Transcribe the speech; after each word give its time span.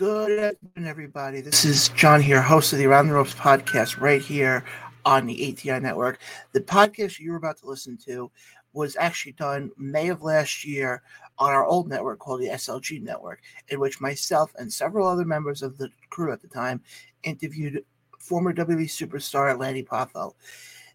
Good 0.00 0.38
afternoon, 0.38 0.88
everybody. 0.88 1.42
This 1.42 1.66
is 1.66 1.90
Jon 1.90 2.22
here, 2.22 2.40
host 2.40 2.72
of 2.72 2.78
the 2.78 2.86
Around 2.86 3.08
the 3.08 3.12
Ropes 3.12 3.34
podcast, 3.34 4.00
right 4.00 4.22
here 4.22 4.64
on 5.04 5.26
the 5.26 5.52
ATI 5.52 5.78
network. 5.78 6.20
The 6.52 6.62
podcast 6.62 7.20
you're 7.20 7.36
about 7.36 7.58
to 7.58 7.66
listen 7.66 7.98
to 8.06 8.30
was 8.72 8.96
actually 8.98 9.32
done 9.32 9.70
May 9.76 10.08
of 10.08 10.22
last 10.22 10.64
year 10.64 11.02
on 11.38 11.52
our 11.52 11.66
old 11.66 11.86
network 11.86 12.18
called 12.18 12.40
the 12.40 12.46
SLG 12.46 13.02
network, 13.02 13.42
in 13.68 13.78
which 13.78 14.00
myself 14.00 14.54
and 14.58 14.72
several 14.72 15.06
other 15.06 15.26
members 15.26 15.62
of 15.62 15.76
the 15.76 15.90
crew 16.08 16.32
at 16.32 16.40
the 16.40 16.48
time 16.48 16.80
interviewed 17.22 17.84
former 18.18 18.54
WWE 18.54 18.84
superstar 18.84 19.58
Lanny 19.58 19.82
Poffo. 19.82 20.32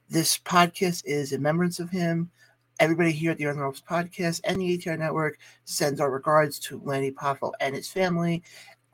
This 0.10 0.40
podcast 0.40 1.04
is 1.06 1.32
in 1.32 1.42
remembrance 1.42 1.80
of 1.80 1.92
him. 1.92 2.32
Everybody 2.80 3.12
here 3.12 3.32
at 3.32 3.38
the 3.38 3.46
Around 3.46 3.58
the 3.58 3.64
Ropes 3.64 3.84
podcast 3.88 4.42
and 4.44 4.60
the 4.60 4.74
ATI 4.74 4.98
network 4.98 5.38
sends 5.64 6.02
our 6.02 6.12
regards 6.12 6.60
to 6.60 6.82
Lanny 6.84 7.12
Poffo 7.12 7.54
and 7.62 7.74
his 7.74 7.88
family 7.88 8.44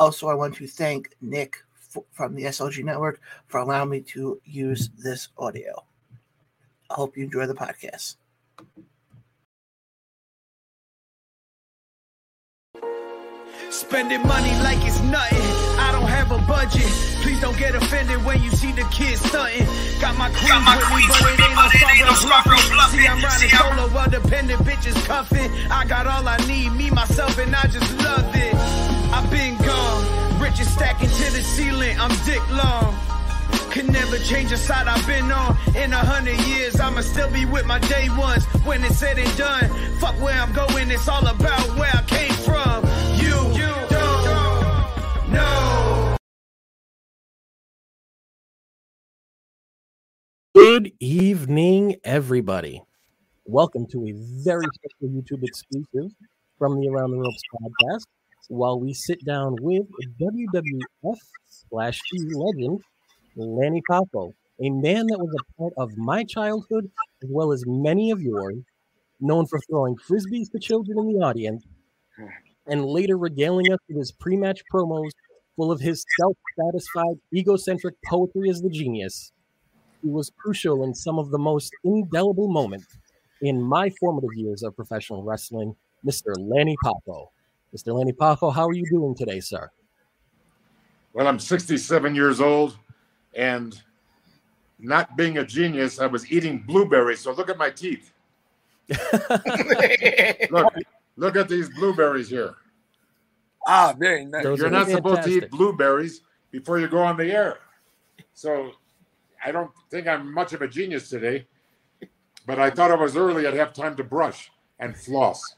also, 0.01 0.29
I 0.29 0.33
want 0.33 0.55
to 0.55 0.65
thank 0.65 1.15
Nick 1.21 1.57
f- 1.95 2.03
from 2.11 2.33
the 2.33 2.45
SLG 2.45 2.83
Network 2.83 3.21
for 3.45 3.59
allowing 3.59 3.89
me 3.91 4.01
to 4.01 4.41
use 4.43 4.89
this 4.97 5.29
audio. 5.37 5.85
I 6.89 6.95
hope 6.95 7.15
you 7.15 7.23
enjoy 7.23 7.45
the 7.45 7.53
podcast. 7.53 8.15
Spending 13.69 14.25
money 14.25 14.51
like 14.63 14.79
it's 14.83 14.99
nothing. 15.01 15.37
I 15.79 15.91
don't 15.93 16.09
have 16.09 16.31
a 16.31 16.39
budget. 16.47 16.89
Please 17.21 17.39
don't 17.39 17.57
get 17.57 17.75
offended 17.75 18.25
when 18.25 18.41
you 18.41 18.49
see 18.49 18.71
the 18.71 18.83
kids 18.91 19.21
stunting. 19.21 19.67
Got 20.01 20.17
my 20.17 20.29
queens 20.29 20.49
Got 20.49 20.63
my 20.65 20.75
with 20.77 20.89
me, 20.97 21.45
but 21.55 21.75
it 21.75 21.85
ain't 21.93 22.05
no 22.07 22.13
Star 22.15 22.43
bluffing. 22.43 22.99
See, 22.99 23.07
I'm 23.07 23.23
riding 23.23 23.49
solo, 23.49 23.93
well 23.93 24.09
dependent 24.09 24.61
bitches 24.61 24.97
cuffing. 25.05 25.51
I 25.69 25.85
got 25.85 26.07
all 26.07 26.27
I 26.27 26.37
need, 26.47 26.71
me, 26.73 26.89
myself, 26.89 27.37
and 27.37 27.55
I 27.55 27.67
just 27.67 27.95
love 28.03 28.35
it. 28.35 28.80
I've 29.13 29.29
been 29.29 29.57
gone, 29.57 30.39
riches 30.39 30.71
stacking 30.71 31.09
to 31.09 31.31
the 31.31 31.43
ceiling. 31.43 31.99
I'm 31.99 32.11
dick 32.25 32.41
long. 32.49 32.95
Can 33.69 33.87
never 33.87 34.17
change 34.17 34.51
the 34.51 34.57
side 34.57 34.87
I've 34.87 35.05
been 35.05 35.29
on. 35.29 35.57
In 35.75 35.91
a 35.91 35.97
hundred 35.97 36.39
years, 36.47 36.79
I'ma 36.79 37.01
still 37.01 37.29
be 37.29 37.43
with 37.45 37.65
my 37.65 37.79
day 37.79 38.07
ones. 38.17 38.45
When 38.65 38.81
it's 38.85 38.97
said 38.97 39.19
and 39.19 39.37
done, 39.37 39.69
fuck 39.99 40.15
where 40.21 40.39
I'm 40.39 40.53
going, 40.53 40.89
it's 40.91 41.09
all 41.09 41.27
about 41.27 41.77
where 41.77 41.91
I 41.93 42.03
came 42.07 42.31
from. 42.31 42.85
You, 43.17 43.35
you 43.59 43.73
don't 43.89 45.31
know. 45.31 46.17
Good 50.55 50.93
evening, 51.01 51.97
everybody. 52.05 52.81
Welcome 53.43 53.87
to 53.87 54.07
a 54.07 54.13
very 54.43 54.65
special 54.75 55.09
YouTube 55.13 55.43
exclusive 55.43 56.11
from 56.57 56.79
the 56.79 56.87
Around 56.87 57.11
the 57.11 57.17
Ropes 57.17 57.41
podcast 57.61 58.05
while 58.47 58.79
we 58.79 58.93
sit 58.93 59.23
down 59.25 59.55
with 59.61 59.87
WWF 60.19 61.17
slash 61.47 61.99
legend 62.13 62.81
Lanny 63.35 63.81
Poffo, 63.89 64.33
a 64.63 64.69
man 64.69 65.07
that 65.07 65.17
was 65.19 65.33
a 65.39 65.53
part 65.57 65.73
of 65.77 65.97
my 65.97 66.23
childhood 66.23 66.89
as 67.23 67.29
well 67.29 67.51
as 67.51 67.63
many 67.65 68.11
of 68.11 68.21
yours, 68.21 68.57
known 69.19 69.45
for 69.45 69.59
throwing 69.59 69.95
frisbees 69.95 70.51
to 70.51 70.59
children 70.59 70.99
in 70.99 71.13
the 71.13 71.25
audience, 71.25 71.65
and 72.67 72.85
later 72.85 73.17
regaling 73.17 73.71
us 73.71 73.79
with 73.87 73.97
his 73.97 74.11
pre-match 74.11 74.61
promos 74.73 75.11
full 75.55 75.71
of 75.71 75.79
his 75.79 76.05
self-satisfied, 76.19 77.17
egocentric 77.33 77.95
poetry 78.05 78.49
as 78.49 78.61
the 78.61 78.69
genius. 78.69 79.31
He 80.01 80.09
was 80.09 80.31
crucial 80.37 80.83
in 80.83 80.93
some 80.95 81.19
of 81.19 81.29
the 81.29 81.37
most 81.37 81.71
indelible 81.83 82.47
moments 82.47 82.87
in 83.41 83.61
my 83.61 83.91
formative 83.99 84.33
years 84.35 84.63
of 84.63 84.75
professional 84.75 85.23
wrestling, 85.23 85.75
Mr. 86.05 86.33
Lanny 86.37 86.75
Poffo. 86.83 87.27
Mr. 87.75 87.97
Lanny 87.97 88.11
Poffo, 88.11 88.53
how 88.53 88.67
are 88.67 88.73
you 88.73 88.85
doing 88.89 89.15
today, 89.15 89.39
sir? 89.39 89.69
Well, 91.13 91.27
I'm 91.27 91.39
67 91.39 92.15
years 92.15 92.41
old, 92.41 92.77
and 93.33 93.81
not 94.79 95.15
being 95.15 95.37
a 95.37 95.45
genius, 95.45 95.99
I 95.99 96.07
was 96.07 96.29
eating 96.31 96.63
blueberries. 96.67 97.21
So 97.21 97.31
look 97.31 97.49
at 97.49 97.57
my 97.57 97.69
teeth. 97.69 98.11
look, 100.51 100.73
look 101.15 101.35
at 101.35 101.47
these 101.47 101.69
blueberries 101.69 102.29
here. 102.29 102.55
Ah, 103.67 103.93
very 103.97 104.25
nice. 104.25 104.43
Those 104.43 104.59
You're 104.59 104.69
not 104.69 104.87
fantastic. 104.87 104.97
supposed 104.97 105.23
to 105.23 105.45
eat 105.45 105.51
blueberries 105.51 106.21
before 106.51 106.79
you 106.79 106.87
go 106.87 107.01
on 107.01 107.15
the 107.15 107.31
air. 107.31 107.59
So 108.33 108.71
I 109.43 109.51
don't 109.51 109.71
think 109.89 110.07
I'm 110.07 110.33
much 110.33 110.51
of 110.53 110.61
a 110.61 110.67
genius 110.67 111.09
today, 111.09 111.45
but 112.45 112.59
I 112.59 112.69
thought 112.69 112.91
I 112.91 112.95
was 112.95 113.15
early. 113.15 113.47
I'd 113.47 113.53
have 113.53 113.73
time 113.73 113.95
to 113.97 114.03
brush 114.03 114.51
and 114.79 114.97
floss 114.97 115.55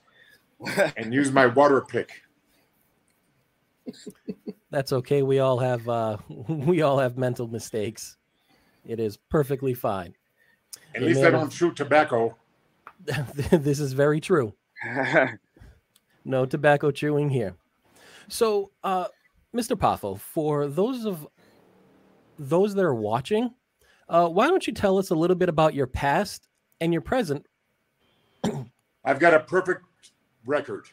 and 0.98 1.14
use 1.14 1.32
my 1.32 1.46
water 1.46 1.82
pick. 1.82 2.22
That's 4.72 4.94
okay. 4.94 5.22
We 5.22 5.40
all 5.40 5.60
have 5.60 5.88
uh, 5.88 6.18
we 6.48 6.82
all 6.82 7.00
have 7.00 7.18
mental 7.18 7.48
mistakes. 7.48 8.18
It 8.86 9.00
is 9.00 9.18
perfectly 9.18 9.74
fine. 9.74 10.16
At 10.96 11.04
least 11.04 11.24
I 11.24 11.32
don't 11.32 11.50
chew 11.50 11.72
tobacco. 11.72 12.36
this 13.52 13.80
is 13.80 13.94
very 13.94 14.20
true. 14.20 14.54
no 16.26 16.46
tobacco 16.46 16.92
chewing 16.92 17.30
here. 17.30 17.56
So, 18.28 18.72
uh, 18.84 19.08
Mr. 19.56 19.78
Poffo, 19.78 20.20
for 20.20 20.68
those 20.68 21.06
of 21.06 21.28
those 22.40 22.74
that 22.76 22.84
are 22.84 22.96
watching, 22.96 23.54
uh, 24.10 24.28
why 24.28 24.48
don't 24.48 24.66
you 24.66 24.74
tell 24.74 24.98
us 24.98 25.10
a 25.10 25.16
little 25.16 25.36
bit 25.36 25.50
about 25.50 25.74
your 25.74 25.88
past 25.88 26.48
and 26.82 26.94
your 26.94 27.02
present? 27.02 27.46
I've 29.06 29.20
got 29.20 29.34
a 29.34 29.40
perfect 29.40 29.86
record 30.46 30.88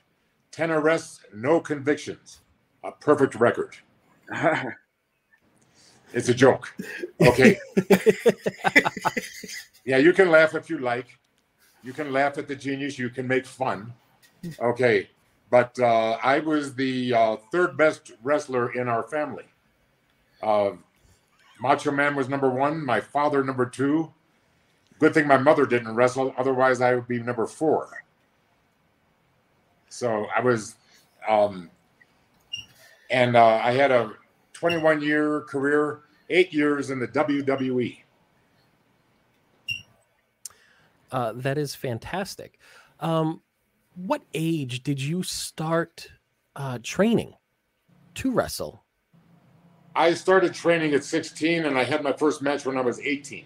10 0.53 0.71
arrests, 0.71 1.21
no 1.35 1.61
convictions. 1.61 2.41
A 2.83 2.91
perfect 2.93 3.35
record. 3.35 3.77
it's 6.13 6.29
a 6.29 6.35
joke. 6.35 6.75
Okay. 7.21 7.59
yeah, 9.85 9.99
you 9.99 10.13
can 10.13 10.31
laugh 10.31 10.55
if 10.55 10.71
you 10.71 10.79
like. 10.79 11.07
You 11.83 11.93
can 11.93 12.13
laugh 12.13 12.39
at 12.39 12.49
the 12.49 12.57
genius. 12.57 12.99
You 12.99 13.11
can 13.11 13.29
make 13.29 13.47
fun. 13.47 13.93
Okay. 14.61 15.09
But 15.51 15.79
uh, 15.79 16.19
I 16.23 16.39
was 16.39 16.75
the 16.75 17.15
uh, 17.15 17.37
third 17.53 17.77
best 17.77 18.13
wrestler 18.23 18.73
in 18.73 18.89
our 18.89 19.03
family. 19.03 19.45
Uh, 20.43 20.73
Macho 21.61 21.91
Man 21.91 22.15
was 22.15 22.29
number 22.29 22.49
one, 22.49 22.85
my 22.85 23.01
father 23.01 23.45
number 23.45 23.67
two. 23.67 24.13
Good 24.99 25.13
thing 25.13 25.27
my 25.27 25.37
mother 25.37 25.67
didn't 25.67 25.95
wrestle, 25.95 26.35
otherwise, 26.39 26.81
I 26.81 26.95
would 26.95 27.09
be 27.09 27.21
number 27.21 27.47
four. 27.47 28.05
So 29.91 30.27
I 30.35 30.41
was, 30.41 30.77
um, 31.29 31.69
and 33.11 33.37
uh, 33.37 33.61
I 33.63 33.73
had 33.73 33.91
a 33.91 34.13
21 34.55 35.03
year 35.03 35.43
career, 35.43 36.03
eight 36.31 36.55
years 36.55 36.91
in 36.91 37.01
the 37.01 37.09
WWE. 37.09 37.99
Uh, 41.11 41.33
that 41.35 41.59
is 41.59 41.75
fantastic. 41.75 42.59
Um, 43.01 43.43
what 43.97 44.23
age 44.33 44.85
did 44.85 45.03
you 45.03 45.25
start 45.25 46.09
uh, 46.55 46.79
training 46.83 47.35
to 48.15 48.31
wrestle? 48.31 48.85
I 49.97 50.15
started 50.15 50.55
training 50.55 50.95
at 50.95 51.03
16 51.03 51.65
and 51.65 51.77
I 51.77 51.83
had 51.83 52.05
my 52.05 52.13
first 52.13 52.43
match 52.43 52.65
when 52.65 52.79
I 52.79 52.81
was 52.81 53.01
18 53.01 53.45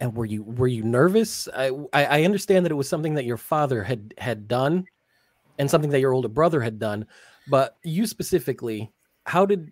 and 0.00 0.14
were 0.14 0.24
you 0.24 0.42
were 0.42 0.66
you 0.66 0.82
nervous? 0.82 1.48
I, 1.54 1.70
I 1.92 2.24
understand 2.24 2.64
that 2.64 2.72
it 2.72 2.76
was 2.76 2.88
something 2.88 3.14
that 3.14 3.24
your 3.24 3.36
father 3.36 3.82
had 3.82 4.14
had 4.18 4.48
done, 4.48 4.86
and 5.58 5.70
something 5.70 5.90
that 5.90 6.00
your 6.00 6.12
older 6.12 6.28
brother 6.28 6.60
had 6.60 6.78
done, 6.78 7.06
but 7.48 7.76
you 7.82 8.06
specifically, 8.06 8.92
how 9.24 9.46
did 9.46 9.70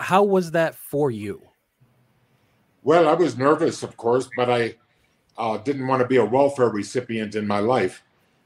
how 0.00 0.22
was 0.22 0.50
that 0.52 0.74
for 0.74 1.10
you? 1.10 1.42
Well, 2.82 3.08
I 3.08 3.14
was 3.14 3.38
nervous, 3.38 3.82
of 3.82 3.96
course, 3.96 4.28
but 4.36 4.50
I 4.50 4.74
uh, 5.38 5.56
didn't 5.58 5.86
want 5.86 6.02
to 6.02 6.08
be 6.08 6.16
a 6.16 6.24
welfare 6.24 6.68
recipient 6.68 7.34
in 7.34 7.46
my 7.46 7.60
life, 7.60 8.02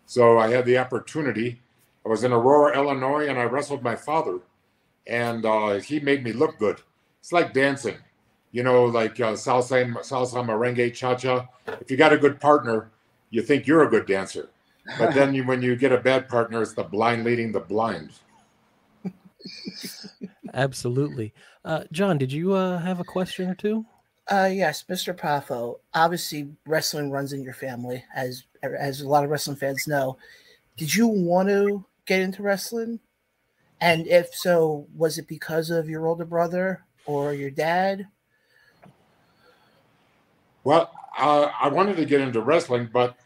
so 0.06 0.38
I 0.38 0.48
had 0.48 0.64
the 0.64 0.78
opportunity. 0.78 1.60
I 2.06 2.08
was 2.08 2.24
in 2.24 2.32
Aurora, 2.32 2.74
Illinois, 2.76 3.28
and 3.28 3.38
I 3.38 3.44
wrestled 3.44 3.82
my 3.82 3.96
father, 3.96 4.38
and 5.06 5.44
uh, 5.44 5.74
he 5.74 5.98
made 6.00 6.22
me 6.22 6.32
look 6.32 6.58
good. 6.58 6.80
It's 7.20 7.32
like 7.32 7.52
dancing 7.52 7.96
you 8.52 8.62
know, 8.62 8.84
like 8.84 9.20
uh, 9.20 9.32
salsa, 9.32 9.92
salsa, 9.98 10.44
merengue, 10.44 10.94
cha 10.94 11.14
cha. 11.14 11.46
If 11.80 11.90
you 11.90 11.96
got 11.96 12.12
a 12.12 12.18
good 12.18 12.40
partner, 12.40 12.90
you 13.30 13.42
think 13.42 13.66
you're 13.66 13.84
a 13.84 13.90
good 13.90 14.06
dancer. 14.06 14.48
But 14.98 15.14
then 15.14 15.34
you, 15.34 15.44
when 15.44 15.60
you 15.60 15.76
get 15.76 15.92
a 15.92 15.98
bad 15.98 16.28
partner, 16.28 16.62
it's 16.62 16.72
the 16.72 16.84
blind 16.84 17.24
leading 17.24 17.52
the 17.52 17.60
blind. 17.60 18.12
Absolutely. 20.54 21.34
Uh, 21.64 21.84
Jon, 21.92 22.16
did 22.16 22.32
you 22.32 22.54
uh, 22.54 22.78
have 22.78 23.00
a 23.00 23.04
question 23.04 23.50
or 23.50 23.54
two? 23.54 23.84
Uh, 24.30 24.48
yes, 24.50 24.84
Mr. 24.88 25.14
Poffo. 25.14 25.78
Obviously, 25.94 26.48
wrestling 26.66 27.10
runs 27.10 27.32
in 27.32 27.42
your 27.42 27.54
family, 27.54 28.04
as 28.14 28.44
as 28.62 29.00
a 29.00 29.08
lot 29.08 29.24
of 29.24 29.30
wrestling 29.30 29.56
fans 29.56 29.86
know. 29.86 30.18
Did 30.76 30.94
you 30.94 31.06
want 31.06 31.48
to 31.48 31.84
get 32.06 32.20
into 32.20 32.42
wrestling? 32.42 33.00
And 33.80 34.06
if 34.06 34.34
so, 34.34 34.86
was 34.94 35.18
it 35.18 35.28
because 35.28 35.70
of 35.70 35.88
your 35.88 36.06
older 36.06 36.24
brother 36.24 36.84
or 37.06 37.32
your 37.32 37.50
dad? 37.50 38.06
Well, 40.68 40.92
uh, 41.18 41.50
I 41.58 41.68
wanted 41.68 41.96
to 41.96 42.04
get 42.04 42.20
into 42.20 42.42
wrestling, 42.42 42.90
but 42.92 43.16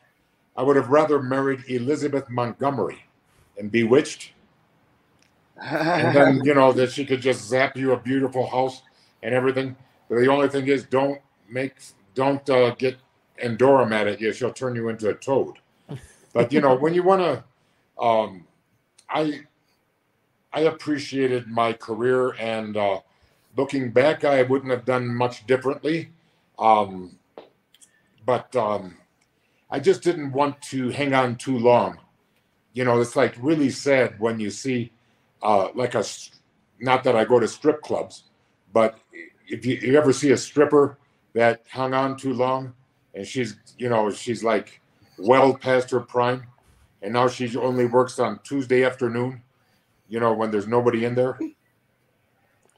I 0.57 0.63
would 0.63 0.77
have 0.77 0.91
rather 0.91 1.21
married 1.21 1.65
Elizabeth 1.67 2.31
Montgomery 2.31 3.03
and 3.59 3.69
Bewitched. 3.69 4.31
and 5.61 6.15
then 6.15 6.41
you 6.45 6.55
know 6.55 6.73
that 6.73 6.93
she 6.93 7.05
could 7.05 7.21
just 7.21 7.49
zap 7.49 7.77
you 7.77 7.95
a 7.95 7.97
beautiful 7.97 8.47
house 8.47 8.83
and 9.25 9.35
everything. 9.35 9.75
But 10.09 10.21
the 10.21 10.29
only 10.29 10.49
thing 10.51 10.69
is, 10.69 10.85
don't 10.85 11.21
make, 11.49 11.75
don't 12.15 12.49
uh, 12.49 12.77
get 12.77 12.99
Endora 13.43 13.89
mad 13.89 14.07
at 14.07 14.21
you. 14.21 14.33
She'll 14.33 14.53
turn 14.53 14.77
you 14.77 14.89
into 14.89 15.09
a 15.09 15.15
toad. 15.15 15.57
But 16.33 16.53
you 16.53 16.61
know, 16.61 16.77
when 16.77 16.95
you 16.95 17.03
want 17.03 17.23
to, 17.23 17.45
um, 18.01 18.47
I, 19.11 19.41
I 20.53 20.61
appreciated 20.61 21.49
my 21.49 21.73
career, 21.73 22.37
and 22.39 22.77
uh, 22.77 23.01
looking 23.57 23.91
back, 23.91 24.23
I 24.23 24.45
wouldn't 24.45 24.71
have 24.71 24.85
done 24.85 25.09
much 25.09 25.45
differently. 25.49 26.13
Um, 26.57 27.19
but 28.25 28.55
um, 28.57 28.97
I 29.71 29.81
just 29.81 30.03
didn't 30.03 30.33
want 30.33 30.61
to 30.63 30.91
hang 30.91 31.15
on 31.15 31.37
too 31.37 31.59
long. 31.59 31.99
You 32.73 32.85
know, 32.85 33.01
it's 33.01 33.17
like 33.17 33.35
really 33.41 33.71
sad 33.71 34.19
when 34.19 34.39
you 34.41 34.51
see, 34.51 34.93
uh, 35.43 35.69
like 35.75 35.95
a, 35.95 36.05
not 36.81 37.05
that 37.05 37.17
I 37.17 37.25
go 37.25 37.39
to 37.39 37.49
strip 37.49 37.83
clubs, 37.83 38.25
but 38.73 38.99
if 39.47 39.67
you, 39.67 39.77
you 39.77 39.99
ever 39.99 40.13
see 40.13 40.31
a 40.31 40.37
stripper 40.37 40.99
that 41.35 41.63
hung 41.71 41.95
on 41.95 42.17
too 42.17 42.35
long 42.35 42.75
and 43.15 43.27
she's, 43.27 43.57
you 43.79 43.89
know, 43.89 44.11
she's 44.11 44.43
like 44.43 44.81
well 45.19 45.55
past 45.55 45.91
her 45.91 46.01
prime 46.01 46.45
and 47.03 47.13
now 47.13 47.29
she 47.29 47.55
only 47.57 47.87
works 47.87 48.19
on 48.19 48.41
Tuesday 48.45 48.85
afternoon, 48.85 49.43
you 50.09 50.21
know, 50.21 50.33
when 50.33 50.51
there's 50.51 50.69
nobody 50.69 51.05
in 51.05 51.15
there. 51.15 51.39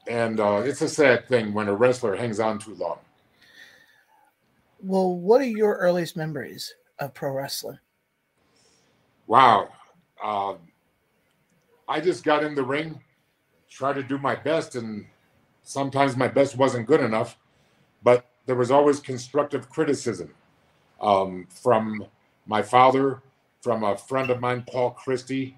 And 0.07 0.39
uh, 0.39 0.61
it's 0.65 0.81
a 0.81 0.89
sad 0.89 1.27
thing 1.27 1.53
when 1.53 1.67
a 1.67 1.73
wrestler 1.73 2.15
hangs 2.15 2.39
on 2.39 2.59
too 2.59 2.75
long. 2.75 2.99
Well, 4.87 5.15
what 5.15 5.41
are 5.41 5.45
your 5.45 5.77
earliest 5.77 6.15
memories 6.15 6.75
of 6.99 7.15
pro 7.15 7.31
wrestling? 7.31 7.79
Wow. 9.25 9.69
Um, 10.23 10.59
I 11.87 11.99
just 11.99 12.23
got 12.23 12.43
in 12.43 12.53
the 12.53 12.61
ring, 12.61 13.01
tried 13.67 13.93
to 13.93 14.03
do 14.03 14.19
my 14.19 14.35
best, 14.35 14.75
and 14.75 15.07
sometimes 15.63 16.15
my 16.15 16.27
best 16.27 16.55
wasn't 16.55 16.85
good 16.85 17.01
enough, 17.01 17.35
but 18.03 18.27
there 18.45 18.55
was 18.55 18.69
always 18.69 18.99
constructive 18.99 19.71
criticism 19.71 20.31
um, 21.01 21.47
from 21.49 22.05
my 22.45 22.61
father, 22.61 23.23
from 23.61 23.83
a 23.83 23.97
friend 23.97 24.29
of 24.29 24.39
mine, 24.39 24.63
Paul 24.69 24.91
Christie. 24.91 25.57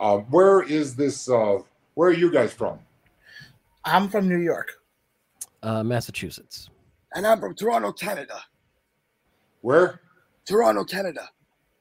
Uh, 0.00 0.18
where 0.18 0.62
is 0.62 0.96
this? 0.96 1.28
Uh, 1.28 1.58
where 1.96 2.08
are 2.08 2.14
you 2.14 2.32
guys 2.32 2.54
from? 2.54 2.78
I'm 3.84 4.08
from 4.08 4.26
New 4.26 4.40
York. 4.40 4.72
Uh, 5.62 5.84
Massachusetts. 5.84 6.70
And 7.14 7.26
I'm 7.26 7.40
from 7.40 7.54
Toronto, 7.54 7.92
Canada. 7.92 8.40
Where? 9.64 9.98
Toronto, 10.44 10.84
Canada. 10.84 11.30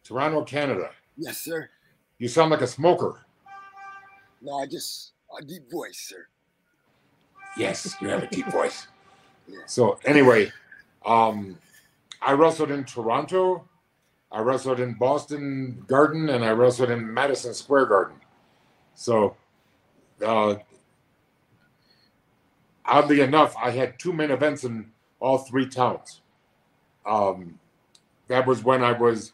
Toronto, 0.05 0.45
Canada. 0.45 0.91
Yes, 1.17 1.39
sir. 1.39 1.69
You 2.17 2.29
sound 2.29 2.51
like 2.51 2.61
a 2.61 2.67
smoker. 2.67 3.25
No, 4.41 4.59
I 4.59 4.67
just 4.67 5.11
a 5.37 5.43
deep 5.43 5.69
voice, 5.69 5.97
sir. 5.97 6.27
Yes, 7.57 7.93
you 7.99 8.07
have 8.07 8.23
a 8.23 8.27
deep 8.27 8.47
voice. 8.51 8.87
So 9.65 9.99
anyway, 10.05 10.49
um, 11.05 11.57
I 12.21 12.31
wrestled 12.31 12.71
in 12.71 12.85
Toronto, 12.85 13.67
I 14.31 14.39
wrestled 14.39 14.79
in 14.79 14.93
Boston 14.93 15.83
Garden, 15.85 16.29
and 16.29 16.45
I 16.45 16.51
wrestled 16.51 16.89
in 16.89 17.13
Madison 17.13 17.53
Square 17.53 17.87
Garden. 17.87 18.15
So, 18.95 19.35
uh, 20.25 20.55
oddly 22.85 23.19
enough, 23.19 23.53
I 23.61 23.71
had 23.71 23.99
two 23.99 24.13
main 24.13 24.31
events 24.31 24.63
in 24.63 24.89
all 25.19 25.39
three 25.39 25.67
towns. 25.67 26.21
Um, 27.05 27.59
that 28.33 28.47
was 28.47 28.63
when 28.63 28.83
I 28.83 28.93
was 28.93 29.33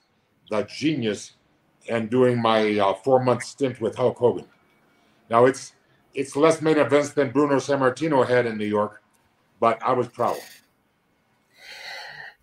the 0.50 0.64
genius 0.64 1.34
and 1.90 2.10
doing 2.10 2.42
my 2.42 2.78
uh, 2.78 2.94
four 2.96 3.24
month 3.24 3.44
stint 3.44 3.80
with 3.80 3.96
Hulk 3.96 4.18
Hogan. 4.18 4.46
Now 5.30 5.46
it's 5.46 5.72
it's 6.14 6.36
less 6.36 6.62
main 6.62 6.78
events 6.78 7.12
than 7.12 7.32
Bruno 7.32 7.56
Sammartino 7.56 8.28
had 8.28 8.46
in 8.46 8.58
New 8.58 8.66
York, 8.66 9.02
but 9.62 9.82
I 9.82 9.94
was 9.94 10.10
proud. 10.10 10.36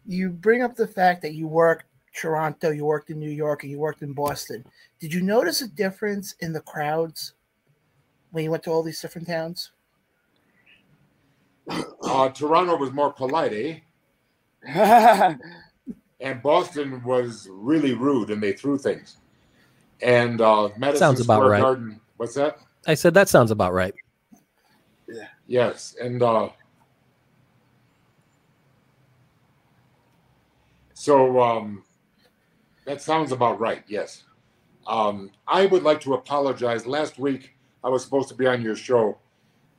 You 0.07 0.31
bring 0.31 0.63
up 0.63 0.77
the 0.77 0.87
fact 0.87 1.21
that 1.23 1.35
you 1.35 1.47
worked 1.47 1.85
Toronto, 2.15 2.71
you 2.71 2.87
worked 2.87 3.11
in 3.11 3.21
New 3.21 3.31
York, 3.31 3.63
and 3.63 3.71
you 3.71 3.79
worked 3.79 4.01
in 4.01 4.15
Boston. 4.15 4.65
Did 4.99 5.13
you 5.13 5.21
notice 5.21 5.61
a 5.61 5.69
difference 5.69 6.37
in 6.41 6.55
the 6.55 6.61
crowds 6.61 7.35
when 8.31 8.45
you 8.45 8.51
went 8.51 8.63
to 8.63 8.71
all 8.71 8.83
these 8.83 9.03
different 9.03 9.29
towns? 9.29 9.73
Uh, 11.69 12.31
Toronto 12.31 12.79
was 12.79 12.93
more 12.93 13.13
polite, 13.13 13.83
eh? 14.65 15.35
and 16.21 16.43
Boston 16.43 17.03
was 17.05 17.49
really 17.51 17.95
rude, 17.95 18.31
and 18.31 18.43
they 18.43 18.53
threw 18.53 18.79
things. 18.79 19.17
And 20.03 20.41
uh, 20.41 20.71
Madison 20.77 20.99
Sounds 20.99 21.21
about 21.21 21.37
Square 21.37 21.51
right. 21.51 21.63
Garden, 21.63 22.01
what's 22.17 22.35
that? 22.35 22.59
I 22.87 22.95
said 22.95 23.15
that 23.15 23.29
sounds 23.29 23.51
about 23.51 23.73
right. 23.73 23.95
Yeah. 25.09 25.27
Yes, 25.47 25.97
and 26.01 26.23
uh, 26.23 26.49
so 30.95 31.41
um, 31.41 31.85
that 32.85 33.01
sounds 33.01 33.33
about 33.33 33.61
right. 33.61 33.85
Yes, 33.87 34.25
um, 34.87 35.31
I 35.47 35.67
would 35.67 35.83
like 35.83 36.01
to 36.03 36.15
apologize. 36.15 36.87
Last 36.87 37.19
week 37.19 37.55
I 37.85 37.89
was 37.89 38.03
supposed 38.03 38.29
to 38.31 38.35
be 38.35 38.47
on 38.47 38.63
your 38.63 38.77
show, 38.77 39.19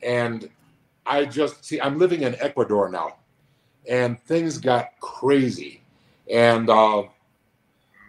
and 0.02 0.48
I 1.04 1.26
just 1.26 1.64
see 1.64 1.80
I'm 1.80 1.98
living 1.98 2.22
in 2.22 2.34
Ecuador 2.40 2.88
now, 2.88 3.16
and 3.88 4.18
things 4.22 4.56
got 4.58 4.98
crazy. 5.00 5.82
And 6.30 6.68
uh, 6.68 7.04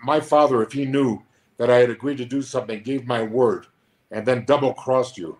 my 0.04 0.20
father, 0.20 0.62
if 0.62 0.72
he 0.72 0.86
knew 0.86 1.22
that 1.58 1.70
I 1.70 1.78
had 1.78 1.90
agreed 1.90 2.18
to 2.18 2.26
do 2.26 2.42
something, 2.42 2.82
gave 2.84 3.06
my 3.06 3.22
word, 3.22 3.68
and 4.12 4.26
then 4.26 4.46
double 4.46 4.74
crossed 4.74 5.18
you. 5.18 5.38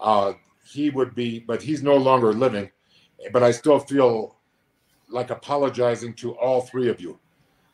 Uh, 0.00 0.34
he 0.66 0.90
would 0.90 1.14
be, 1.14 1.40
but 1.40 1.62
he's 1.62 1.82
no 1.82 1.96
longer 1.96 2.32
living. 2.32 2.70
But 3.32 3.42
I 3.42 3.50
still 3.50 3.78
feel 3.78 4.36
like 5.08 5.30
apologizing 5.30 6.14
to 6.14 6.32
all 6.32 6.62
three 6.62 6.88
of 6.88 7.00
you. 7.00 7.18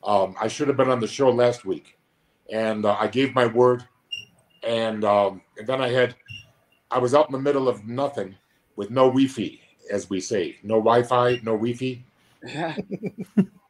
Um, 0.03 0.35
I 0.41 0.49
should 0.49 0.69
have 0.69 0.77
been 0.77 0.91
on 0.91 1.01
the 1.01 1.07
show 1.07 1.31
last 1.31 1.65
week, 1.65 1.99
and 2.51 2.85
uh, 2.85 2.97
I 2.99 3.09
gave 3.09 3.35
my 3.35 3.47
word. 3.47 3.85
And, 4.63 5.05
um, 5.05 5.43
and 5.59 5.67
then 5.67 5.81
I 5.81 5.89
had, 5.89 6.17
I 6.91 6.99
was 6.99 7.15
out 7.15 7.27
in 7.27 7.33
the 7.33 7.39
middle 7.39 7.69
of 7.69 7.87
nothing 7.87 8.35
with 8.75 8.91
no 8.91 9.07
Wi-Fi, 9.07 9.61
as 9.91 10.11
we 10.11 10.21
say, 10.21 10.57
no 10.63 10.77
Wi-Fi, 10.77 11.41
no 11.45 11.57
Wi-Fi. 11.57 12.05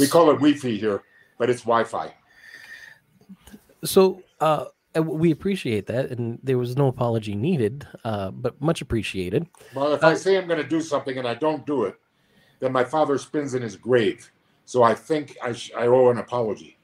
We 0.00 0.06
call 0.06 0.30
it 0.30 0.34
Wi-Fi 0.34 0.76
here, 0.76 1.02
but 1.38 1.50
it's 1.50 1.62
Wi-Fi. 1.62 2.12
So 3.84 4.22
uh, 4.40 4.66
uh, 4.96 5.02
we 5.02 5.30
appreciate 5.30 5.86
that, 5.86 6.10
and 6.10 6.38
there 6.42 6.58
was 6.58 6.76
no 6.76 6.88
apology 6.88 7.34
needed, 7.34 7.86
uh, 8.04 8.30
but 8.30 8.60
much 8.60 8.80
appreciated. 8.80 9.46
Well, 9.74 9.92
if 9.92 10.02
I 10.02 10.14
say 10.14 10.36
I'm 10.36 10.46
going 10.46 10.62
to 10.62 10.68
do 10.68 10.80
something 10.80 11.18
and 11.18 11.28
I 11.28 11.34
don't 11.34 11.66
do 11.66 11.84
it, 11.84 11.96
then 12.60 12.72
my 12.72 12.84
father 12.84 13.18
spins 13.18 13.54
in 13.54 13.62
his 13.62 13.76
grave. 13.76 14.30
So 14.64 14.82
I 14.82 14.94
think 14.94 15.36
I, 15.42 15.52
sh- 15.52 15.70
I 15.76 15.86
owe 15.86 16.10
an 16.10 16.18
apology. 16.18 16.78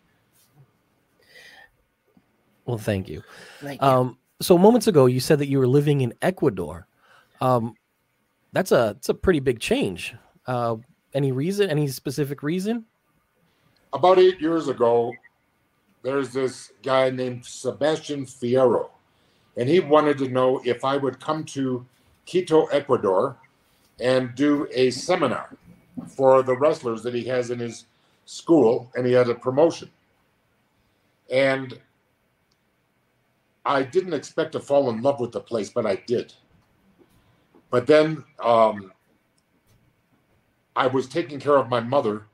Well, 2.65 2.79
thank 2.79 3.09
you. 3.09 3.23
Thank 3.61 3.81
you. 3.81 3.87
Um, 3.87 4.19
so 4.41 4.57
moments 4.57 4.87
ago, 4.87 5.07
you 5.07 5.21
said 5.21 5.39
that 5.39 5.49
you 5.49 5.59
were 5.59 5.67
living 5.67 6.01
in 6.01 6.15
Ecuador. 6.23 6.87
Um, 7.41 7.75
that's 8.53 8.71
a 8.71 8.95
that's 8.95 9.09
a 9.09 9.15
pretty 9.15 9.41
big 9.41 9.59
change. 9.59 10.15
Uh, 10.47 10.77
any 11.15 11.33
reason? 11.33 11.71
Any 11.71 11.89
specific 11.89 12.43
reason? 12.43 12.85
About 13.93 14.19
eight 14.19 14.41
years 14.41 14.69
ago, 14.69 15.13
there's 16.03 16.33
this 16.33 16.73
guy 16.83 17.11
named 17.11 17.45
Sebastian 17.45 18.25
Fierro, 18.25 18.91
and 19.57 19.69
he 19.69 19.81
wanted 19.81 20.19
to 20.19 20.29
know 20.29 20.61
if 20.65 20.85
I 20.85 20.97
would 20.97 21.21
come 21.21 21.45
to 21.45 21.87
Quito, 22.27 22.67
Ecuador, 22.67 23.37
and 24.01 24.35
do 24.35 24.67
a 24.73 24.91
seminar 24.91 25.57
for 26.09 26.43
the 26.43 26.57
wrestlers 26.57 27.03
that 27.03 27.15
he 27.15 27.25
has 27.25 27.51
in 27.51 27.59
his 27.59 27.87
school, 28.25 28.91
and 28.95 29.07
he 29.07 29.13
had 29.13 29.29
a 29.29 29.35
promotion. 29.35 29.91
And 31.31 31.79
I 33.65 33.83
didn't 33.83 34.15
expect 34.15 34.53
to 34.53 34.61
fall 34.61 34.91
in 34.91 35.03
love 35.03 35.21
with 35.21 35.33
the 35.33 35.41
place, 35.41 35.71
but 35.71 35.87
I 35.87 35.97
did. 36.07 36.33
But 37.71 37.87
then 37.87 38.25
um, 38.43 38.93
I 40.75 40.89
was 40.89 41.07
taking 41.07 41.39
care 41.39 41.57
of 41.57 41.69
my 41.69 41.81
mother. 41.81 42.25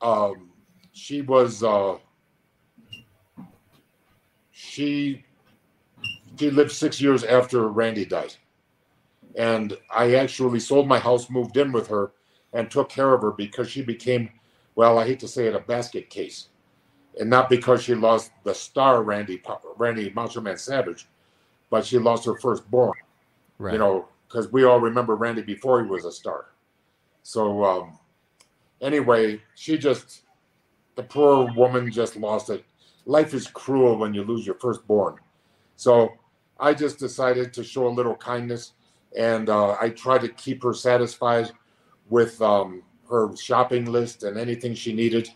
Um, 0.00 0.51
she 0.92 1.22
was 1.22 1.62
uh, 1.62 1.96
she 4.50 5.24
she 6.38 6.50
lived 6.50 6.72
six 6.72 7.00
years 7.00 7.24
after 7.24 7.68
Randy 7.68 8.04
died, 8.04 8.34
and 9.36 9.76
I 9.94 10.14
actually 10.14 10.60
sold 10.60 10.86
my 10.86 10.98
house, 10.98 11.30
moved 11.30 11.56
in 11.56 11.72
with 11.72 11.88
her, 11.88 12.12
and 12.52 12.70
took 12.70 12.88
care 12.88 13.12
of 13.14 13.22
her 13.22 13.32
because 13.32 13.70
she 13.70 13.82
became, 13.82 14.30
well, 14.74 14.98
I 14.98 15.06
hate 15.06 15.20
to 15.20 15.28
say 15.28 15.46
it, 15.46 15.54
a 15.54 15.60
basket 15.60 16.10
case, 16.10 16.48
and 17.18 17.28
not 17.28 17.50
because 17.50 17.82
she 17.82 17.94
lost 17.94 18.30
the 18.44 18.54
star 18.54 19.02
Randy 19.02 19.42
Randy 19.76 20.10
Macho 20.10 20.40
Man 20.40 20.56
Savage, 20.56 21.08
but 21.70 21.84
she 21.84 21.98
lost 21.98 22.24
her 22.26 22.36
firstborn 22.36 22.94
Right. 23.62 23.74
you 23.74 23.78
know, 23.78 24.08
because 24.26 24.50
we 24.50 24.64
all 24.64 24.80
remember 24.80 25.14
Randy 25.14 25.42
before 25.42 25.80
he 25.82 25.88
was 25.88 26.04
a 26.04 26.10
star. 26.10 26.46
So 27.22 27.64
um, 27.64 27.98
anyway, 28.80 29.40
she 29.54 29.78
just, 29.78 30.22
the 30.94 31.02
poor 31.02 31.52
woman 31.54 31.90
just 31.90 32.16
lost 32.16 32.50
it. 32.50 32.64
Life 33.06 33.34
is 33.34 33.46
cruel 33.46 33.96
when 33.96 34.14
you 34.14 34.22
lose 34.22 34.46
your 34.46 34.56
firstborn. 34.56 35.16
So 35.76 36.12
I 36.60 36.74
just 36.74 36.98
decided 36.98 37.52
to 37.54 37.64
show 37.64 37.86
a 37.86 37.88
little 37.88 38.14
kindness, 38.14 38.72
and 39.16 39.48
uh, 39.48 39.76
I 39.80 39.90
tried 39.90 40.20
to 40.20 40.28
keep 40.28 40.62
her 40.62 40.74
satisfied 40.74 41.50
with 42.08 42.40
um, 42.42 42.82
her 43.10 43.34
shopping 43.36 43.86
list 43.86 44.22
and 44.22 44.38
anything 44.38 44.74
she 44.74 44.92
needed. 44.92 45.28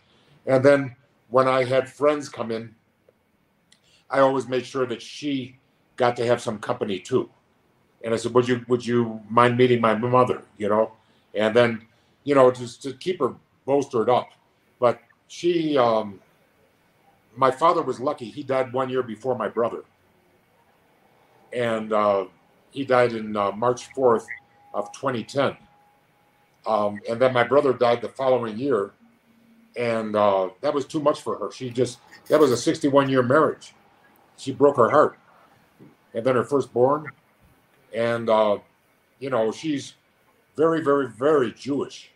And 0.47 0.65
then 0.65 0.95
when 1.29 1.49
I 1.49 1.65
had 1.65 1.89
friends 1.89 2.29
come 2.29 2.51
in, 2.51 2.75
I 4.09 4.21
always 4.21 4.47
made 4.47 4.65
sure 4.65 4.87
that 4.87 5.03
she 5.03 5.59
got 5.97 6.17
to 6.17 6.27
have 6.27 6.41
some 6.41 6.59
company 6.59 7.01
too. 7.01 7.29
And 8.05 8.15
I 8.15 8.19
said, 8.19 8.33
"Would 8.35 8.47
you 8.47 8.65
would 8.69 8.87
you 8.87 9.21
mind 9.29 9.57
meeting 9.57 9.81
my 9.81 9.95
mother?" 9.95 10.43
You 10.59 10.69
know, 10.69 10.93
and 11.35 11.57
then 11.57 11.87
you 12.23 12.35
know 12.35 12.51
just 12.53 12.83
to 12.85 12.93
keep 12.93 13.19
her 13.19 13.35
bolstered 13.65 14.09
up. 14.09 14.29
But 14.79 15.01
she, 15.29 15.77
um, 15.77 16.21
my 17.37 17.51
father 17.51 17.83
was 17.83 18.01
lucky. 18.01 18.27
He 18.27 18.43
died 18.43 18.73
one 18.73 18.89
year 18.89 19.03
before 19.03 19.37
my 19.37 19.49
brother, 19.49 19.85
and 21.53 21.93
uh, 21.93 22.27
he 22.71 22.85
died 22.85 23.13
in 23.13 23.37
uh, 23.37 23.53
March 23.53 23.87
fourth 23.95 24.27
of 24.75 24.93
2010. 24.93 25.57
Um, 26.67 27.01
and 27.09 27.21
then 27.21 27.33
my 27.33 27.45
brother 27.45 27.73
died 27.73 28.01
the 28.01 28.09
following 28.09 28.59
year, 28.59 28.93
and 29.77 30.17
uh, 30.17 30.51
that 30.61 30.75
was 30.75 30.85
too 30.85 31.01
much 31.01 31.21
for 31.21 31.39
her. 31.39 31.53
She 31.53 31.71
just 31.71 31.99
that 32.29 32.41
was 32.41 32.51
a 32.51 32.57
61 32.57 33.09
year 33.09 33.23
marriage. 33.23 33.75
She 34.37 34.53
broke 34.53 34.77
her 34.77 34.91
heart, 34.91 35.19
and 36.15 36.25
then 36.25 36.35
her 36.35 36.45
firstborn, 36.45 37.07
and 37.95 38.29
uh, 38.29 38.59
you 39.21 39.31
know 39.31 39.53
she's 39.53 39.95
very, 40.57 40.83
very, 40.83 41.09
very 41.09 41.53
Jewish. 41.53 42.11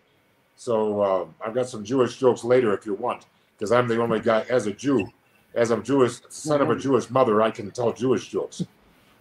So 0.61 1.01
uh, 1.01 1.25
I've 1.43 1.55
got 1.55 1.71
some 1.71 1.83
Jewish 1.83 2.19
jokes 2.19 2.45
later 2.45 2.75
if 2.75 2.85
you 2.85 2.93
want, 2.93 3.25
because 3.57 3.73
I'm 3.73 3.89
the 3.89 3.99
only 3.99 4.21
guy 4.21 4.45
as 4.51 4.67
a 4.67 4.73
Jew, 4.75 5.09
as 5.55 5.71
a 5.71 5.81
Jewish 5.81 6.21
son 6.29 6.61
of 6.61 6.69
a 6.69 6.77
Jewish 6.77 7.09
mother, 7.09 7.41
I 7.41 7.51
can 7.51 7.71
tell 7.71 7.95
Jewish 7.95 8.29
jokes 8.29 8.63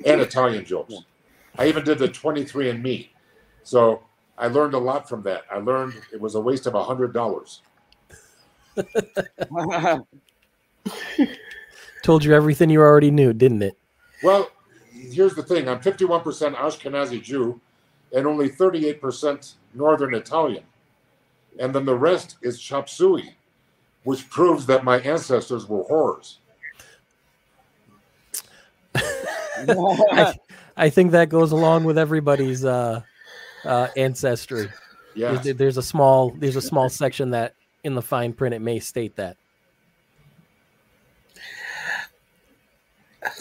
and 0.06 0.20
Italian 0.20 0.66
jokes. 0.66 0.96
I 1.58 1.68
even 1.70 1.86
did 1.86 1.98
the 1.98 2.10
23 2.10 2.72
and 2.72 2.84
Me, 2.84 3.14
so 3.64 4.04
I 4.38 4.48
learned 4.48 4.74
a 4.74 4.80
lot 4.80 5.08
from 5.08 5.24
that. 5.24 5.44
I 5.50 5.60
learned 5.60 5.94
it 6.12 6.20
was 6.20 6.36
a 6.36 6.42
waste 6.42 6.68
of 6.68 6.76
a 6.76 6.84
hundred 6.84 7.14
dollars. 7.14 7.62
Told 12.04 12.26
you 12.26 12.34
everything 12.34 12.70
you 12.70 12.82
already 12.82 13.12
knew, 13.12 13.32
didn't 13.32 13.62
it? 13.62 13.78
Well, 14.24 14.52
here's 14.92 15.36
the 15.36 15.44
thing: 15.44 15.70
I'm 15.70 15.80
51% 15.80 16.56
Ashkenazi 16.56 17.24
Jew, 17.24 17.62
and 18.14 18.28
only 18.28 18.50
38% 18.50 19.54
Northern 19.74 20.14
Italian, 20.16 20.66
and 21.58 21.74
then 21.74 21.86
the 21.86 21.96
rest 21.96 22.38
is 22.42 22.60
chop 22.60 22.90
suey, 22.90 23.36
which 24.04 24.30
proves 24.30 24.66
that 24.68 24.84
my 24.84 25.00
ancestors 25.00 25.68
were 25.68 25.84
whores. 25.86 26.38
I, 28.96 30.36
I 30.78 30.90
think 30.90 31.12
that 31.12 31.30
goes 31.30 31.52
along 31.52 31.84
with 31.84 31.98
everybody's 31.98 32.64
uh, 32.66 33.02
uh, 33.66 33.88
ancestry. 33.98 34.70
Yeah, 35.16 35.34
There's, 35.34 35.58
there's 35.58 35.78
a 35.78 35.84
small 35.84 36.32
there's 36.32 36.56
a 36.56 36.62
small 36.62 36.90
section 36.90 37.32
that 37.32 37.56
in 37.84 37.96
the 37.96 38.02
fine 38.02 38.34
print 38.34 38.54
it 38.56 38.62
may 38.62 38.80
state 38.80 39.16
that. 39.18 39.38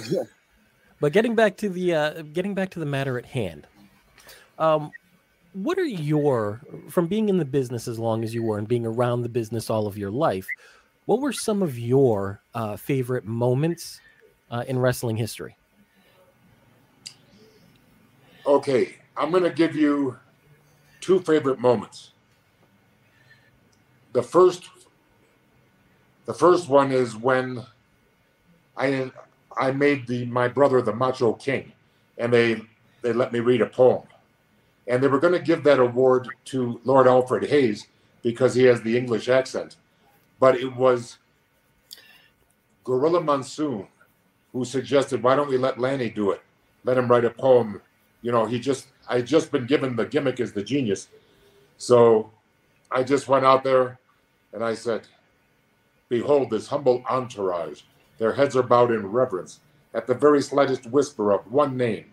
But 1.01 1.13
getting 1.13 1.35
back 1.35 1.57
to 1.59 1.69
the 1.69 1.95
uh, 1.95 2.23
getting 2.23 2.55
back 2.55 2.71
to 2.71 2.81
the 2.81 2.87
matter 2.87 3.19
at 3.19 3.27
hand, 3.27 3.67
um, 4.59 4.91
what 5.63 5.79
are 5.79 5.85
your 5.85 6.61
from 6.89 7.07
being 7.07 7.29
in 7.29 7.39
the 7.39 7.45
business 7.45 7.89
as 7.89 7.99
long 7.99 8.23
as 8.23 8.33
you 8.33 8.43
were 8.43 8.59
and 8.59 8.69
being 8.69 8.87
around 8.87 9.23
the 9.23 9.29
business 9.29 9.71
all 9.71 9.87
of 9.87 9.99
your 9.99 10.11
life? 10.11 10.47
What 11.07 11.21
were 11.21 11.33
some 11.33 11.63
of 11.63 11.79
your 11.79 12.43
uh, 12.55 12.77
favorite 12.77 13.25
moments 13.25 14.01
uh, 14.51 14.65
in 14.69 14.79
wrestling 14.79 15.17
history? 15.17 15.57
Okay, 18.47 18.97
I'm 19.17 19.31
going 19.31 19.43
to 19.43 19.51
give 19.51 19.75
you 19.75 20.17
two 21.01 21.21
favorite 21.21 21.59
moments. 21.59 22.13
The 24.13 24.23
first, 24.23 24.69
the 26.25 26.35
first 26.35 26.69
one 26.69 26.93
is 26.93 27.17
when 27.17 27.65
I 28.77 29.11
I 29.57 29.73
made 29.73 30.07
the 30.07 30.25
my 30.27 30.49
brother 30.49 30.81
the 30.83 30.95
Macho 30.95 31.33
King, 31.35 31.73
and 32.17 32.33
they 32.33 32.63
they 33.03 33.13
let 33.13 33.33
me 33.33 33.41
read 33.41 33.61
a 33.61 33.67
poem, 33.67 34.03
and 34.89 35.03
they 35.03 35.09
were 35.09 35.21
going 35.21 35.35
to 35.35 35.39
give 35.39 35.63
that 35.65 35.79
award 35.79 36.29
to 36.47 36.81
Lord 36.85 37.07
Alfred 37.07 37.45
Hayes 37.51 37.87
because 38.23 38.55
he 38.55 38.65
has 38.65 38.83
the 38.83 38.97
English 38.97 39.29
accent, 39.29 39.77
but 40.41 40.57
it 40.57 40.75
was 40.75 41.19
Gorilla 42.85 43.21
Monsoon 43.21 43.87
who 44.53 44.65
suggested, 44.65 45.23
why 45.23 45.37
don't 45.37 45.51
we 45.51 45.59
let 45.59 45.79
Lanny 45.79 46.09
do 46.09 46.31
it? 46.31 46.43
Let 46.85 46.97
him 46.97 47.09
write 47.09 47.25
a 47.25 47.31
poem. 47.31 47.83
You 48.23 48.33
know, 48.33 48.47
he 48.47 48.59
just 48.59 48.89
I 49.09 49.21
just 49.21 49.53
been 49.53 49.67
given 49.67 49.95
the 49.95 50.07
gimmick 50.07 50.41
as 50.41 50.53
the 50.53 50.63
genius, 50.63 51.09
so 51.77 52.31
I 52.91 53.03
just 53.03 53.29
went 53.29 53.45
out 53.45 53.63
there 53.63 53.99
and 54.53 54.65
I 54.65 54.75
said, 54.75 55.07
Behold 56.09 56.51
this 56.51 56.67
humble 56.69 57.05
entourage. 57.09 57.83
Their 58.17 58.33
heads 58.33 58.57
are 58.57 58.63
bowed 58.63 58.91
in 58.91 59.07
reverence 59.07 59.61
at 59.95 60.07
the 60.07 60.15
very 60.15 60.43
slightest 60.43 60.87
whisper 60.87 61.33
of 61.33 61.51
one 61.53 61.77
name, 61.77 62.07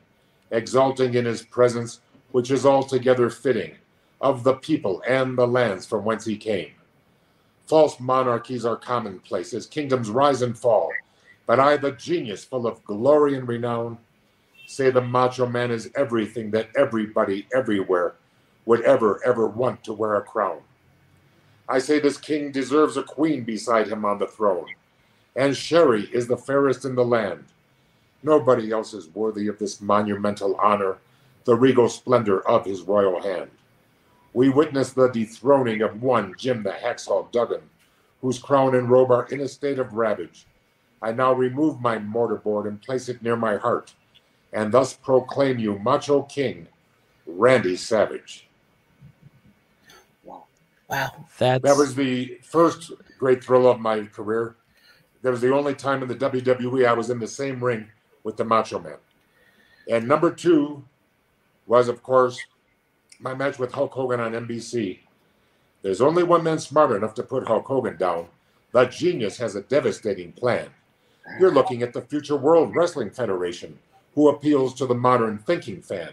exalting 0.51 1.13
in 1.15 1.25
his 1.25 1.41
presence, 1.41 2.01
which 2.35 2.51
is 2.51 2.65
altogether 2.65 3.29
fitting, 3.29 3.73
of 4.19 4.43
the 4.43 4.55
people 4.55 5.01
and 5.07 5.37
the 5.37 5.47
lands 5.47 5.85
from 5.85 6.03
whence 6.03 6.25
he 6.25 6.35
came. 6.35 6.69
False 7.65 7.97
monarchies 7.97 8.65
are 8.65 8.75
commonplace 8.75 9.53
as 9.53 9.65
kingdoms 9.65 10.09
rise 10.09 10.41
and 10.41 10.57
fall, 10.57 10.91
but 11.45 11.61
I, 11.61 11.77
the 11.77 11.93
genius 11.93 12.43
full 12.43 12.67
of 12.67 12.83
glory 12.83 13.37
and 13.37 13.47
renown, 13.47 13.97
say 14.67 14.89
the 14.89 14.99
macho 14.99 15.45
man 15.45 15.71
is 15.71 15.89
everything 15.95 16.51
that 16.51 16.67
everybody 16.75 17.47
everywhere 17.55 18.15
would 18.65 18.81
ever, 18.81 19.25
ever 19.25 19.47
want 19.47 19.81
to 19.85 19.93
wear 19.93 20.15
a 20.15 20.21
crown. 20.21 20.59
I 21.69 21.79
say 21.79 22.01
this 22.01 22.17
king 22.17 22.51
deserves 22.51 22.97
a 22.97 23.03
queen 23.03 23.45
beside 23.45 23.87
him 23.87 24.03
on 24.03 24.19
the 24.19 24.27
throne, 24.27 24.67
and 25.37 25.55
Sherri 25.55 26.09
is 26.11 26.27
the 26.27 26.35
fairest 26.35 26.83
in 26.83 26.95
the 26.95 27.05
land. 27.05 27.45
Nobody 28.23 28.73
else 28.73 28.93
is 28.93 29.07
worthy 29.15 29.47
of 29.47 29.57
this 29.57 29.79
monumental 29.79 30.55
honor, 30.55 30.97
the 31.45 31.55
regal 31.55 31.87
splendor 31.87 32.45
of 32.47 32.65
his 32.65 32.81
royal 32.81 33.21
hand. 33.21 33.49
We 34.33 34.49
witness 34.49 34.91
the 34.91 35.07
dethroning 35.07 35.81
of 35.81 36.01
one 36.01 36.33
Jim 36.37 36.63
the 36.63 36.71
Hacksaw 36.71 37.31
Duggan, 37.31 37.61
whose 38.21 38.39
crown 38.39 38.75
and 38.75 38.89
robe 38.89 39.11
are 39.11 39.27
in 39.27 39.39
a 39.39 39.47
state 39.47 39.79
of 39.79 39.93
ravage. 39.93 40.45
I 41.01 41.11
now 41.11 41.33
remove 41.33 41.79
my 41.79 41.97
mortarboard 41.97 42.67
and 42.67 42.81
place 42.81 43.07
it 43.07 43.21
near 43.21 43.35
my 43.35 43.57
heart, 43.57 43.93
and 44.51 44.71
thus 44.71 44.93
proclaim 44.93 45.59
you 45.59 45.77
Macho 45.79 46.23
King, 46.23 46.67
Randy 47.27 47.77
Savage. 47.77 48.47
Wow. 50.23 50.45
Wow. 50.89 51.11
That's 51.37 51.63
That 51.63 51.77
was 51.77 51.95
the 51.95 52.39
first 52.41 52.91
great 53.19 53.43
thrill 53.43 53.69
of 53.69 53.79
my 53.79 54.05
career. 54.05 54.55
That 55.21 55.31
was 55.31 55.41
the 55.41 55.53
only 55.53 55.75
time 55.75 56.01
in 56.01 56.07
the 56.07 56.15
WWE 56.15 56.87
I 56.87 56.93
was 56.93 57.09
in 57.09 57.19
the 57.19 57.27
same 57.27 57.63
ring 57.63 57.87
with 58.23 58.37
the 58.37 58.45
Macho 58.45 58.79
Man. 58.79 58.97
And 59.89 60.07
number 60.07 60.31
two 60.31 60.83
was, 61.67 61.87
of 61.87 62.03
course, 62.03 62.39
my 63.19 63.33
match 63.33 63.59
with 63.59 63.71
Hulk 63.71 63.91
Hogan 63.93 64.19
on 64.19 64.33
NBC. 64.33 64.99
There's 65.81 66.01
only 66.01 66.23
one 66.23 66.43
man 66.43 66.59
smart 66.59 66.91
enough 66.91 67.13
to 67.15 67.23
put 67.23 67.47
Hulk 67.47 67.65
Hogan 67.65 67.97
down. 67.97 68.27
The 68.71 68.85
genius 68.85 69.37
has 69.37 69.55
a 69.55 69.61
devastating 69.61 70.31
plan. 70.33 70.69
You're 71.39 71.53
looking 71.53 71.81
at 71.81 71.93
the 71.93 72.01
future 72.01 72.35
World 72.35 72.75
Wrestling 72.75 73.09
Federation, 73.09 73.79
who 74.13 74.29
appeals 74.29 74.73
to 74.75 74.85
the 74.85 74.95
modern 74.95 75.37
thinking 75.37 75.81
fan. 75.81 76.11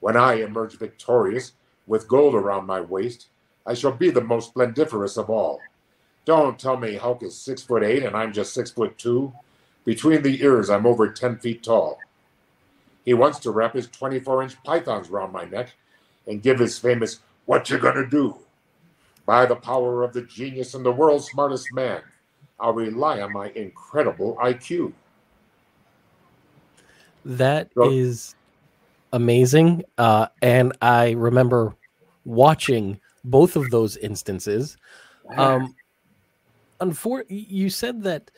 When 0.00 0.16
I 0.16 0.34
emerge 0.34 0.78
victorious 0.78 1.52
with 1.86 2.08
gold 2.08 2.34
around 2.34 2.66
my 2.66 2.80
waist, 2.80 3.26
I 3.66 3.74
shall 3.74 3.92
be 3.92 4.10
the 4.10 4.20
most 4.20 4.50
splendiferous 4.50 5.16
of 5.16 5.30
all. 5.30 5.60
Don't 6.24 6.58
tell 6.58 6.76
me 6.76 6.96
Hulk 6.96 7.22
is 7.22 7.36
six 7.36 7.62
foot 7.62 7.82
eight 7.82 8.02
and 8.02 8.16
I'm 8.16 8.32
just 8.32 8.52
six 8.52 8.70
foot 8.70 8.98
two. 8.98 9.32
Between 9.84 10.22
the 10.22 10.42
ears, 10.42 10.68
I'm 10.68 10.86
over 10.86 11.08
10 11.08 11.38
feet 11.38 11.62
tall. 11.62 11.98
He 13.06 13.14
wants 13.14 13.38
to 13.38 13.52
wrap 13.52 13.72
his 13.74 13.86
24 13.88 14.42
inch 14.42 14.62
pythons 14.64 15.08
round 15.08 15.32
my 15.32 15.44
neck 15.44 15.70
and 16.26 16.42
give 16.42 16.58
his 16.58 16.78
famous, 16.78 17.20
What 17.46 17.70
you 17.70 17.78
gonna 17.78 18.04
do? 18.06 18.36
By 19.24 19.46
the 19.46 19.54
power 19.54 20.02
of 20.02 20.12
the 20.12 20.22
genius 20.22 20.74
and 20.74 20.84
the 20.84 20.90
world's 20.90 21.26
smartest 21.30 21.72
man, 21.72 22.02
I'll 22.58 22.72
rely 22.72 23.20
on 23.20 23.32
my 23.32 23.50
incredible 23.50 24.36
IQ. 24.42 24.92
That 27.24 27.70
So- 27.74 27.90
is 27.90 28.34
amazing. 29.12 29.84
Uh, 29.96 30.26
and 30.42 30.76
I 30.82 31.12
remember 31.12 31.76
watching 32.24 33.00
both 33.24 33.54
of 33.54 33.70
those 33.70 33.96
instances. 33.96 34.76
Um, 35.36 35.76
unfor- 36.80 37.24
you 37.28 37.70
said 37.70 38.02
that 38.02 38.32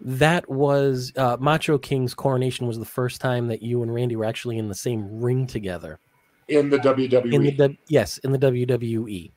that 0.00 0.48
was 0.48 1.12
uh, 1.16 1.36
Macho 1.40 1.78
King's 1.78 2.14
coronation 2.14 2.66
was 2.66 2.78
the 2.78 2.84
first 2.84 3.20
time 3.20 3.48
that 3.48 3.62
you 3.62 3.82
and 3.82 3.92
Randy 3.92 4.16
were 4.16 4.24
actually 4.24 4.58
in 4.58 4.68
the 4.68 4.74
same 4.74 5.20
ring 5.20 5.46
together. 5.46 5.98
In 6.48 6.70
the 6.70 6.78
WWE. 6.78 7.34
In 7.34 7.56
the 7.56 7.76
yes, 7.88 8.18
in 8.18 8.32
the 8.32 8.38
WWE 8.38 9.32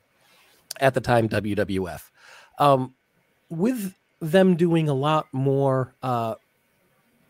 at 0.78 0.94
the 0.94 1.00
time 1.00 1.28
WWF. 1.28 2.10
Um, 2.58 2.94
with 3.48 3.94
them 4.20 4.54
doing 4.54 4.88
a 4.88 4.94
lot 4.94 5.26
more 5.32 5.94
uh, 6.02 6.34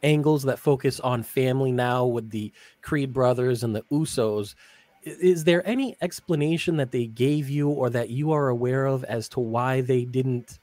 angles 0.03 0.43
that 0.43 0.59
focus 0.59 1.01
on 1.01 1.23
family 1.23 1.73
now 1.73 2.05
with 2.05 2.31
the 2.31 2.53
Creed 2.83 3.13
brothers 3.13 3.63
and 3.63 3.75
the 3.75 3.83
Usos. 3.93 4.55
Is 5.03 5.45
there 5.45 5.67
any 5.67 5.97
explanation 6.03 6.77
that 6.77 6.91
they 6.91 7.07
gave 7.07 7.49
you 7.49 7.71
or 7.71 7.89
that 7.91 8.11
you 8.11 8.33
are 8.33 8.49
aware 8.49 8.85
of 8.87 9.03
as 9.05 9.29
to 9.31 9.41
why 9.41 9.81
they 9.81 10.05
didn't 10.05 10.59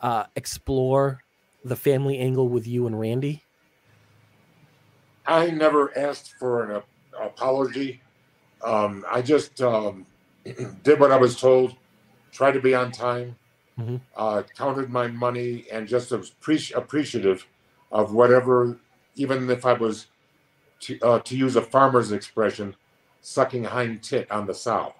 uh, 0.00 0.24
explore 0.34 1.22
the 1.64 1.76
family 1.76 2.18
angle 2.18 2.48
with 2.48 2.66
you 2.66 2.86
and 2.86 2.98
Randy? 2.98 3.44
I 5.26 5.50
never 5.50 5.96
asked 5.96 6.34
for 6.38 6.64
an 6.64 6.76
ap- 6.76 6.86
apology. 7.20 8.00
Um, 8.64 9.04
I 9.10 9.22
just 9.22 9.60
um, 9.60 10.06
did 10.82 10.98
what 10.98 11.12
I 11.12 11.16
was 11.16 11.38
told, 11.40 11.76
tried 12.32 12.52
to 12.52 12.60
be 12.60 12.74
on 12.74 12.90
time, 12.92 13.36
Mhm. 13.78 14.00
uh, 14.16 14.42
counted 14.56 14.90
my 14.90 15.06
money, 15.06 15.66
and 15.72 15.86
just 15.86 16.10
was 16.10 16.32
appreci- 16.32 16.76
appreciative 16.76 17.46
of 17.92 18.12
whatever, 18.12 18.78
even 19.14 19.48
if 19.50 19.64
I 19.66 19.72
was, 19.74 20.06
to, 20.80 20.98
uh, 21.00 21.18
to 21.20 21.36
use 21.36 21.56
a 21.56 21.62
farmer's 21.62 22.12
expression, 22.12 22.74
sucking 23.20 23.64
hind 23.64 24.02
tit 24.02 24.30
on 24.30 24.46
the 24.46 24.54
sow. 24.54 24.94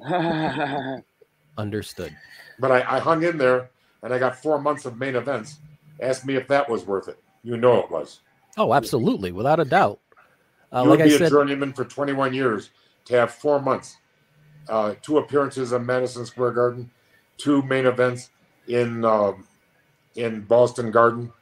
Understood. 1.58 2.16
But 2.58 2.72
I, 2.72 2.96
I 2.96 2.98
hung 2.98 3.22
in 3.22 3.38
there 3.38 3.70
and 4.02 4.12
I 4.12 4.18
got 4.18 4.36
four 4.36 4.60
months 4.60 4.84
of 4.84 4.98
main 4.98 5.16
events. 5.16 5.58
Ask 6.00 6.24
me 6.24 6.36
if 6.36 6.48
that 6.48 6.68
was 6.68 6.86
worth 6.86 7.08
it. 7.08 7.18
You 7.42 7.56
know 7.56 7.78
it 7.80 7.90
was. 7.90 8.20
Oh, 8.56 8.74
absolutely, 8.74 9.32
without 9.32 9.60
a 9.60 9.64
doubt. 9.64 10.00
Uh, 10.72 10.82
you 10.82 10.90
like 10.90 10.98
would 10.98 11.12
I 11.12 11.18
be 11.18 11.24
a 11.24 11.30
journeyman 11.30 11.72
for 11.72 11.84
21 11.84 12.32
years 12.32 12.70
to 13.06 13.14
have 13.14 13.32
four 13.32 13.60
months, 13.60 13.96
uh, 14.68 14.94
two 15.02 15.18
appearances 15.18 15.72
at 15.72 15.82
Madison 15.82 16.24
Square 16.26 16.52
Garden, 16.52 16.90
two 17.38 17.62
main 17.62 17.86
events 17.86 18.30
in 18.68 19.04
um, 19.04 19.46
in 20.14 20.42
Boston 20.42 20.90
Garden, 20.90 21.32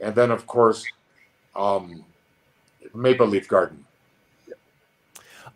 and 0.00 0.14
then 0.14 0.30
of 0.30 0.46
course 0.46 0.84
um, 1.56 2.04
Maple 2.94 3.26
Leaf 3.26 3.48
Garden. 3.48 3.84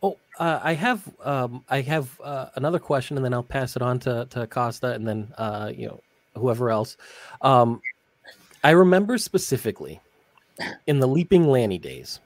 Oh, 0.02 0.18
uh, 0.38 0.58
I 0.62 0.74
have 0.74 1.08
um, 1.24 1.64
I 1.68 1.80
have 1.82 2.20
uh, 2.22 2.46
another 2.56 2.78
question, 2.78 3.16
and 3.16 3.24
then 3.24 3.34
I'll 3.34 3.42
pass 3.42 3.76
it 3.76 3.82
on 3.82 3.98
to 4.00 4.26
to 4.30 4.46
Kosta, 4.46 4.94
and 4.94 5.06
then 5.06 5.32
uh, 5.38 5.70
you 5.74 5.88
know 5.88 6.00
whoever 6.34 6.70
else. 6.70 6.96
Um, 7.40 7.80
I 8.64 8.70
remember 8.70 9.18
specifically 9.18 10.00
in 10.86 11.00
the 11.00 11.08
Leaping 11.08 11.48
Lanny 11.48 11.78
days. 11.78 12.20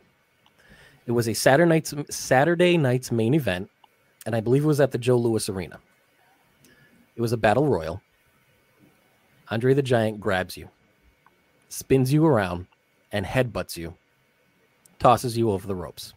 It 1.06 1.12
was 1.12 1.28
a 1.28 1.34
Saturday 1.34 1.68
night's 1.68 1.94
Saturday 2.10 2.76
night's 2.76 3.12
main 3.12 3.34
event, 3.34 3.70
and 4.26 4.34
I 4.34 4.40
believe 4.40 4.64
it 4.64 4.68
was 4.68 4.80
at 4.80 4.90
the 4.90 4.98
Joe 4.98 5.16
Louis 5.16 5.48
Arena. 5.48 5.78
It 7.14 7.20
was 7.20 7.32
a 7.32 7.36
battle 7.36 7.66
royal. 7.66 8.02
Andre 9.48 9.74
the 9.74 9.82
Giant 9.82 10.20
grabs 10.20 10.56
you, 10.56 10.68
spins 11.68 12.12
you 12.12 12.26
around, 12.26 12.66
and 13.12 13.24
headbutts 13.24 13.76
you, 13.76 13.94
tosses 14.98 15.38
you 15.38 15.50
over 15.50 15.66
the 15.66 15.74
ropes. 15.74 16.12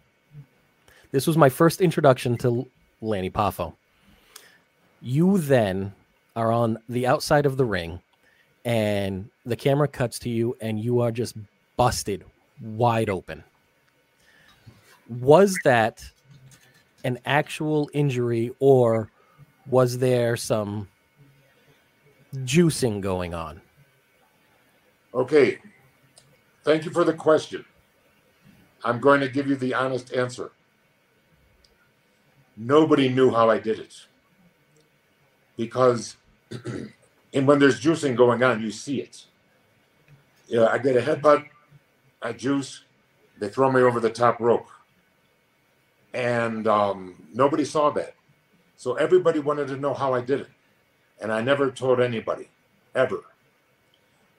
This 1.12 1.28
was 1.28 1.38
my 1.38 1.50
first 1.50 1.82
introduction 1.82 2.38
to 2.40 2.68
Lanny 3.02 3.30
Poffo. 3.30 3.74
You 5.02 5.38
then 5.38 5.94
are 6.40 6.52
on 6.54 6.78
the 6.88 7.06
outside 7.06 7.46
of 7.46 7.58
the 7.58 7.66
ring, 7.66 8.00
and 8.64 9.30
the 9.46 9.58
camera 9.58 9.90
cuts 9.90 10.20
to 10.20 10.30
you, 10.30 10.56
and 10.62 10.80
you 10.80 11.02
are 11.02 11.12
just 11.12 11.36
busted 11.76 12.24
wide 12.62 13.10
open. 13.10 13.44
Was 15.10 15.58
that 15.66 16.02
an 17.04 17.20
actual 17.26 17.90
injury, 17.94 18.52
or 18.60 19.12
was 19.68 19.98
there 19.98 20.38
some 20.38 20.88
juicing 22.36 23.02
going 23.02 23.34
on? 23.34 23.62
Okay, 25.14 25.58
thank 26.64 26.86
you 26.86 26.92
for 26.92 27.04
the 27.04 27.14
question. 27.14 27.66
I'm 28.86 29.02
going 29.02 29.20
to 29.20 29.28
give 29.28 29.48
you 29.48 29.56
the 29.56 29.74
honest 29.74 30.14
answer. 30.14 30.52
Nobody 32.56 33.10
knew 33.10 33.30
how 33.30 33.50
I 33.50 33.60
did 33.60 33.80
it 33.80 33.96
because, 35.58 36.16
and 37.34 37.48
when 37.48 37.60
there's 37.60 37.80
juicing 37.80 38.16
going 38.16 38.44
on, 38.44 38.62
you 38.62 38.72
see 38.72 39.02
it. 39.02 39.26
Yeah, 40.48 40.66
I 40.66 40.78
get 40.80 40.98
a 40.98 41.02
headbutt, 41.02 41.46
I 42.22 42.34
juice, 42.34 42.84
they 43.40 43.50
throw 43.50 43.72
me 43.72 43.82
over 43.82 44.00
the 44.00 44.10
top 44.10 44.40
rope, 44.40 44.68
and 46.14 46.68
um, 46.68 47.16
nobody 47.34 47.64
saw 47.64 47.90
that. 47.92 48.16
So 48.76 48.96
everybody 48.96 49.40
wanted 49.40 49.68
to 49.68 49.78
know 49.78 49.94
how 49.94 50.14
I 50.14 50.22
did 50.22 50.42
it, 50.42 50.50
and 51.22 51.32
I 51.32 51.42
never 51.42 51.70
told 51.70 52.00
anybody, 52.00 52.50
ever. 52.96 53.22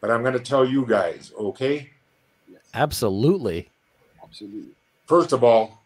But 0.00 0.10
I'm 0.10 0.22
going 0.22 0.34
to 0.34 0.40
tell 0.40 0.64
you 0.64 0.86
guys, 0.86 1.32
okay? 1.38 1.90
Absolutely. 2.74 3.68
Absolutely. 4.22 4.72
First 5.06 5.32
of 5.32 5.44
all, 5.44 5.82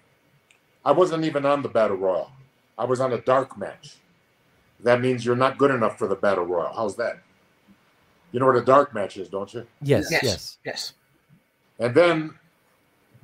I 0.84 0.92
wasn't 0.92 1.24
even 1.24 1.44
on 1.44 1.62
the 1.62 1.68
Battle 1.68 1.96
Royal. 1.96 2.30
I 2.78 2.84
was 2.84 3.00
on 3.00 3.12
a 3.12 3.20
dark 3.20 3.58
match. 3.58 3.96
That 4.82 5.00
means 5.00 5.24
you're 5.24 5.36
not 5.36 5.58
good 5.58 5.70
enough 5.70 5.98
for 5.98 6.08
the 6.08 6.14
Battle 6.14 6.44
Royal. 6.44 6.72
How's 6.74 6.96
that? 6.96 7.20
You 8.32 8.40
know 8.40 8.46
what 8.46 8.56
a 8.56 8.64
dark 8.64 8.94
match 8.94 9.16
is, 9.16 9.28
don't 9.28 9.52
you? 9.52 9.66
Yes, 9.82 10.08
Yes. 10.10 10.22
yes. 10.22 10.58
Yes. 10.64 10.92
And 11.78 11.94
then, 11.94 12.34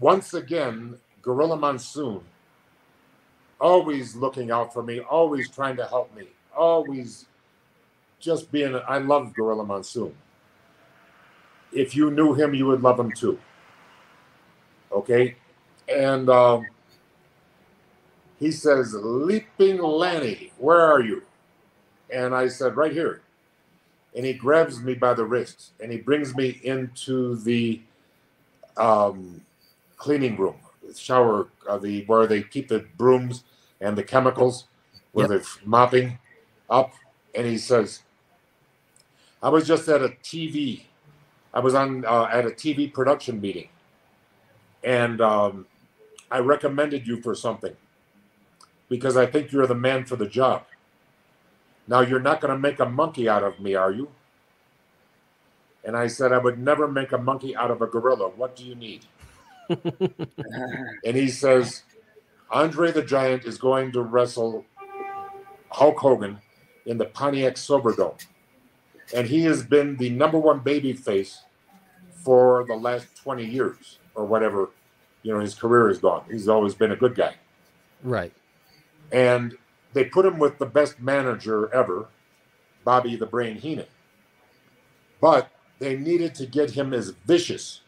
once 0.01 0.35
again, 0.35 0.99
Gorilla 1.23 1.57
Monsoon, 1.57 2.21
always 3.61 4.15
looking 4.17 4.51
out 4.51 4.73
for 4.73 4.83
me, 4.83 5.01
always 5.01 5.49
trying 5.49 5.77
to 5.77 5.87
help 5.87 6.15
me, 6.17 6.29
always 6.57 7.27
just 8.19 8.51
being. 8.51 8.79
I 8.89 8.99
love 8.99 9.33
Gorilla 9.35 9.65
Monsoon. 9.65 10.15
If 11.73 11.95
you 11.95 12.11
knew 12.11 12.35
him, 12.35 12.55
you 12.55 12.67
would 12.67 12.83
love 12.83 12.99
him 12.99 13.13
too. 13.13 13.39
Okay? 14.93 15.37
And 15.89 16.29
um, 16.31 16.67
he 18.39 18.51
says, 18.51 18.95
Leaping 18.95 19.79
Lanny, 19.79 20.53
where 20.59 20.81
are 20.81 21.01
you? 21.01 21.23
And 22.11 22.35
I 22.35 22.49
said, 22.49 22.77
Right 22.77 22.93
here. 22.93 23.23
And 24.15 24.25
he 24.25 24.33
grabs 24.33 24.81
me 24.81 24.95
by 24.95 25.13
the 25.15 25.25
wrist 25.25 25.73
and 25.81 25.93
he 25.93 25.99
brings 25.99 26.35
me 26.35 26.61
into 26.65 27.37
the 27.37 27.81
um, 28.77 29.41
cleaning 29.97 30.37
room, 30.37 30.57
the 30.87 30.95
shower, 30.95 31.49
uh, 31.69 31.79
the 31.79 32.05
where 32.07 32.27
they 32.27 32.43
keep 32.43 32.69
the 32.69 32.87
brooms 32.97 33.45
and 33.81 33.97
the 33.97 34.03
chemicals, 34.03 34.67
where 35.13 35.29
Yep. 35.29 35.29
they're 35.29 35.49
mopping 35.65 36.19
up. 36.71 36.95
And 37.35 37.47
he 37.47 37.59
says, 37.59 38.03
"I 39.43 39.49
was 39.51 39.67
just 39.67 39.89
at 39.89 40.03
a 40.03 40.11
TV. 40.23 40.85
I 41.53 41.61
was 41.61 41.75
on 41.75 42.05
uh, 42.07 42.29
at 42.33 42.47
a 42.47 42.51
TV 42.51 42.93
production 42.93 43.41
meeting, 43.41 43.69
and 44.85 45.21
um, 45.21 45.67
I 46.31 46.39
recommended 46.39 47.07
you 47.07 47.21
for 47.21 47.35
something 47.35 47.77
because 48.89 49.17
I 49.17 49.27
think 49.27 49.53
you're 49.53 49.67
the 49.67 49.75
man 49.75 50.05
for 50.05 50.17
the 50.17 50.27
job. 50.27 50.65
Now 51.89 52.01
you're 52.01 52.21
not 52.21 52.41
going 52.41 52.53
to 52.53 52.59
make 52.59 52.81
a 52.81 52.87
monkey 52.87 53.29
out 53.29 53.43
of 53.43 53.61
me, 53.61 53.75
are 53.75 53.93
you?" 53.93 54.09
And 55.87 55.97
I 55.97 56.09
said, 56.09 56.33
I 56.33 56.39
would 56.39 56.59
never 56.59 56.89
make 56.89 57.13
a 57.13 57.19
monkey 57.19 57.55
out 57.55 57.71
of 57.71 57.81
a 57.81 57.87
gorilla. 57.87 58.29
What 58.31 58.57
do 58.57 58.65
you 58.65 58.75
need? 58.75 59.07
And 61.05 61.17
he 61.17 61.29
says, 61.29 61.83
Andre 62.51 62.91
the 62.91 63.03
Giant 63.03 63.45
is 63.45 63.59
going 63.59 63.93
to 63.93 64.03
wrestle 64.03 64.65
Hulk 65.71 65.99
Hogan 65.99 66.39
in 66.85 66.99
the 66.99 67.05
Pontiac 67.05 67.55
Silverdome. 67.55 68.19
And 69.15 69.29
he 69.29 69.43
has 69.45 69.63
been 69.63 69.97
the 69.97 70.11
number 70.11 70.39
one 70.39 70.61
baby 70.61 70.93
face 70.93 71.43
for 72.11 72.65
the 72.67 72.75
last 72.75 73.07
20 73.23 73.45
years 73.45 73.99
or 74.15 74.25
whatever, 74.25 74.71
you 75.23 75.33
know, 75.33 75.41
his 75.41 75.55
career 75.55 75.89
is 75.91 75.99
gone. 75.99 76.25
He's 76.29 76.49
always 76.49 76.75
been 76.75 76.91
a 76.91 76.97
good 76.97 77.15
guy. 77.15 77.35
Right. 78.03 78.33
And 79.13 79.57
they 79.97 80.05
put 80.05 80.27
him 80.27 80.39
with 80.39 80.59
the 80.59 80.67
best 80.67 81.01
manager 81.01 81.73
ever, 81.73 82.09
Bobby 82.85 83.17
the 83.17 83.25
Brain 83.25 83.57
Heenan. 83.57 83.87
But 85.23 85.49
they 85.79 85.97
needed 85.97 86.35
to 86.35 86.45
get 86.45 86.73
him 86.73 86.93
as 86.93 87.15
vicious, 87.25 87.81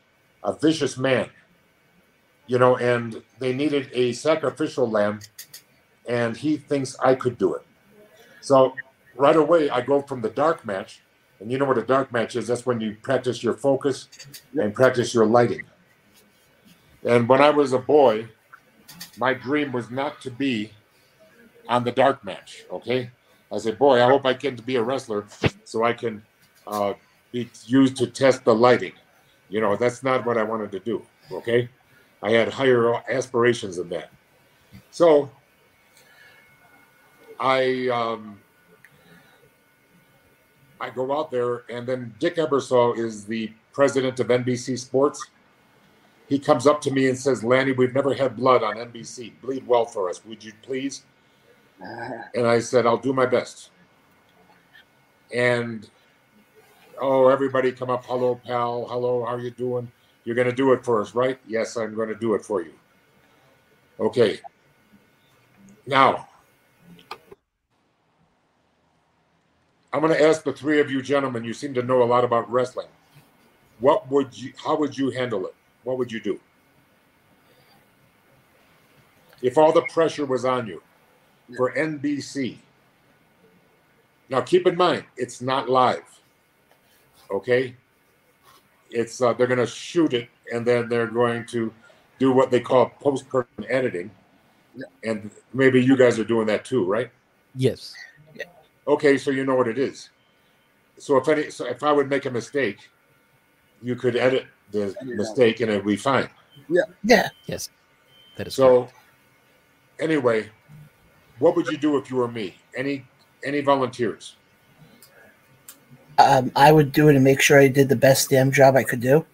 a 0.42 0.54
vicious 0.54 0.96
man. 0.96 1.28
You 2.46 2.58
know, 2.58 2.78
and 2.78 3.22
they 3.38 3.52
needed 3.52 3.90
a 3.92 4.12
sacrificial 4.12 4.88
lamb, 4.88 5.20
and 6.08 6.34
he 6.34 6.56
thinks 6.56 6.96
I 6.98 7.14
could 7.14 7.36
do 7.36 7.52
it. 7.52 7.66
So 8.40 8.72
right 9.14 9.36
away, 9.36 9.68
I 9.68 9.82
go 9.82 10.00
from 10.00 10.22
the 10.22 10.30
dark 10.30 10.64
match, 10.64 11.02
and 11.40 11.52
you 11.52 11.58
know 11.58 11.66
what 11.66 11.76
a 11.76 11.84
dark 11.84 12.10
match 12.10 12.36
is? 12.36 12.46
That's 12.46 12.64
when 12.64 12.80
you 12.80 12.96
practice 13.02 13.42
your 13.42 13.52
focus 13.52 14.08
and 14.58 14.74
practice 14.74 15.12
your 15.12 15.26
lighting. 15.26 15.64
And 17.04 17.28
when 17.28 17.42
I 17.42 17.50
was 17.50 17.74
a 17.74 17.78
boy, 17.78 18.28
my 19.18 19.34
dream 19.34 19.72
was 19.72 19.90
not 19.90 20.22
to 20.22 20.30
be 20.30 20.72
on 21.68 21.84
the 21.84 21.92
dark 21.92 22.24
match. 22.24 22.64
Okay, 22.70 23.10
I 23.52 23.58
said, 23.58 23.78
boy, 23.78 24.02
I 24.02 24.06
hope 24.06 24.26
I 24.26 24.34
to 24.34 24.50
be 24.62 24.76
a 24.76 24.82
wrestler 24.82 25.26
so 25.64 25.84
I 25.84 25.92
can 25.92 26.22
uh, 26.66 26.94
be 27.32 27.48
used 27.66 27.96
to 27.98 28.06
test 28.06 28.44
the 28.44 28.54
lighting. 28.54 28.92
You 29.48 29.60
know, 29.60 29.76
that's 29.76 30.02
not 30.02 30.26
what 30.26 30.36
I 30.36 30.42
wanted 30.42 30.72
to 30.72 30.80
do. 30.80 31.04
Okay, 31.30 31.68
I 32.22 32.30
had 32.30 32.48
higher 32.48 32.94
aspirations 33.10 33.76
than 33.76 33.88
that. 33.90 34.10
So 34.90 35.30
I 37.38 37.88
um, 37.88 38.38
I 40.80 40.90
go 40.90 41.18
out 41.18 41.30
there, 41.30 41.64
and 41.70 41.86
then 41.86 42.14
Dick 42.18 42.36
Ebersol 42.36 42.98
is 42.98 43.24
the 43.24 43.52
president 43.72 44.20
of 44.20 44.28
NBC 44.28 44.78
Sports. 44.78 45.30
He 46.28 46.38
comes 46.38 46.66
up 46.66 46.80
to 46.82 46.90
me 46.90 47.08
and 47.08 47.16
says, 47.16 47.42
Lanny, 47.42 47.72
we've 47.72 47.94
never 47.94 48.12
had 48.12 48.36
blood 48.36 48.62
on 48.62 48.76
NBC. 48.76 49.32
Bleed 49.40 49.66
well 49.66 49.86
for 49.86 50.10
us. 50.10 50.22
Would 50.26 50.44
you 50.44 50.52
please? 50.62 51.04
And 51.80 52.46
I 52.46 52.58
said, 52.58 52.86
I'll 52.86 52.96
do 52.96 53.12
my 53.12 53.26
best. 53.26 53.70
And 55.34 55.88
oh, 57.00 57.28
everybody 57.28 57.72
come 57.72 57.90
up. 57.90 58.04
Hello, 58.06 58.40
pal. 58.44 58.86
Hello, 58.88 59.24
how 59.24 59.36
you 59.36 59.50
doing? 59.50 59.90
You're 60.24 60.34
going 60.34 60.48
to 60.48 60.54
do 60.54 60.72
it 60.72 60.84
for 60.84 61.00
us, 61.00 61.14
right? 61.14 61.38
Yes, 61.46 61.76
I'm 61.76 61.94
going 61.94 62.08
to 62.08 62.14
do 62.14 62.34
it 62.34 62.44
for 62.44 62.62
you. 62.62 62.72
Okay. 64.00 64.40
Now, 65.86 66.28
I'm 69.92 70.00
going 70.00 70.12
to 70.12 70.22
ask 70.22 70.42
the 70.42 70.52
three 70.52 70.80
of 70.80 70.90
you 70.90 71.02
gentlemen. 71.02 71.44
You 71.44 71.54
seem 71.54 71.74
to 71.74 71.82
know 71.82 72.02
a 72.02 72.04
lot 72.04 72.24
about 72.24 72.50
wrestling. 72.50 72.88
What 73.80 74.10
would 74.10 74.36
you? 74.36 74.52
How 74.62 74.76
would 74.76 74.98
you 74.98 75.10
handle 75.10 75.46
it? 75.46 75.54
What 75.84 75.96
would 75.98 76.12
you 76.12 76.20
do 76.20 76.40
if 79.42 79.56
all 79.56 79.72
the 79.72 79.82
pressure 79.82 80.26
was 80.26 80.44
on 80.44 80.66
you 80.66 80.82
for 81.56 81.72
NBC? 81.74 82.58
Now, 84.28 84.40
keep 84.42 84.66
in 84.66 84.76
mind, 84.76 85.04
it's 85.16 85.40
not 85.40 85.68
live. 85.68 86.04
Okay, 87.30 87.74
it's 88.90 89.20
uh, 89.20 89.32
they're 89.34 89.46
going 89.46 89.58
to 89.58 89.66
shoot 89.66 90.14
it 90.14 90.28
and 90.52 90.66
then 90.66 90.88
they're 90.88 91.06
going 91.06 91.44
to 91.46 91.72
do 92.18 92.32
what 92.32 92.50
they 92.50 92.60
call 92.60 92.90
post 93.00 93.28
production 93.28 93.66
editing, 93.68 94.10
and 95.04 95.30
maybe 95.52 95.82
you 95.82 95.96
guys 95.96 96.18
are 96.18 96.24
doing 96.24 96.46
that 96.46 96.64
too, 96.64 96.84
right? 96.84 97.10
Yes. 97.54 97.94
Okay, 98.86 99.18
so 99.18 99.30
you 99.30 99.44
know 99.44 99.54
what 99.54 99.68
it 99.68 99.78
is. 99.78 100.08
So 100.96 101.18
if 101.18 101.28
any, 101.28 101.50
so 101.50 101.66
if 101.66 101.82
I 101.82 101.92
would 101.92 102.08
make 102.08 102.24
a 102.24 102.30
mistake, 102.30 102.88
you 103.82 103.94
could 103.94 104.16
edit 104.16 104.46
the 104.72 104.94
mistake 105.04 105.60
and 105.60 105.70
it'd 105.70 105.84
be 105.84 105.96
fine. 105.96 106.28
Yeah. 106.68 106.82
Yeah. 107.04 107.28
Yes. 107.46 107.68
That 108.36 108.48
is 108.48 108.54
So 108.54 108.88
anyway, 110.00 110.48
what 111.38 111.56
would 111.56 111.66
you 111.68 111.76
do 111.76 111.96
if 111.96 112.10
you 112.10 112.16
were 112.16 112.28
me? 112.28 112.56
Any 112.76 113.04
any 113.44 113.60
volunteers? 113.60 114.36
Um, 116.18 116.50
I 116.56 116.72
would 116.72 116.92
do 116.92 117.08
it 117.08 117.14
and 117.14 117.22
make 117.22 117.40
sure 117.40 117.60
I 117.60 117.68
did 117.68 117.88
the 117.88 117.96
best 117.96 118.30
damn 118.30 118.50
job 118.50 118.74
I 118.74 118.82
could 118.82 119.00
do. 119.00 119.24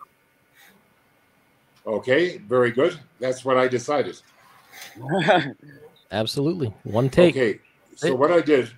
Okay, 1.87 2.39
very 2.39 2.71
good. 2.71 2.99
That's 3.21 3.45
what 3.45 3.57
I 3.57 3.69
decided. 3.69 4.21
Absolutely. 6.11 6.73
One 6.85 7.09
take. 7.09 7.35
Okay, 7.35 7.61
so 7.97 8.15
what 8.15 8.31
I 8.31 8.41
did, 8.41 8.71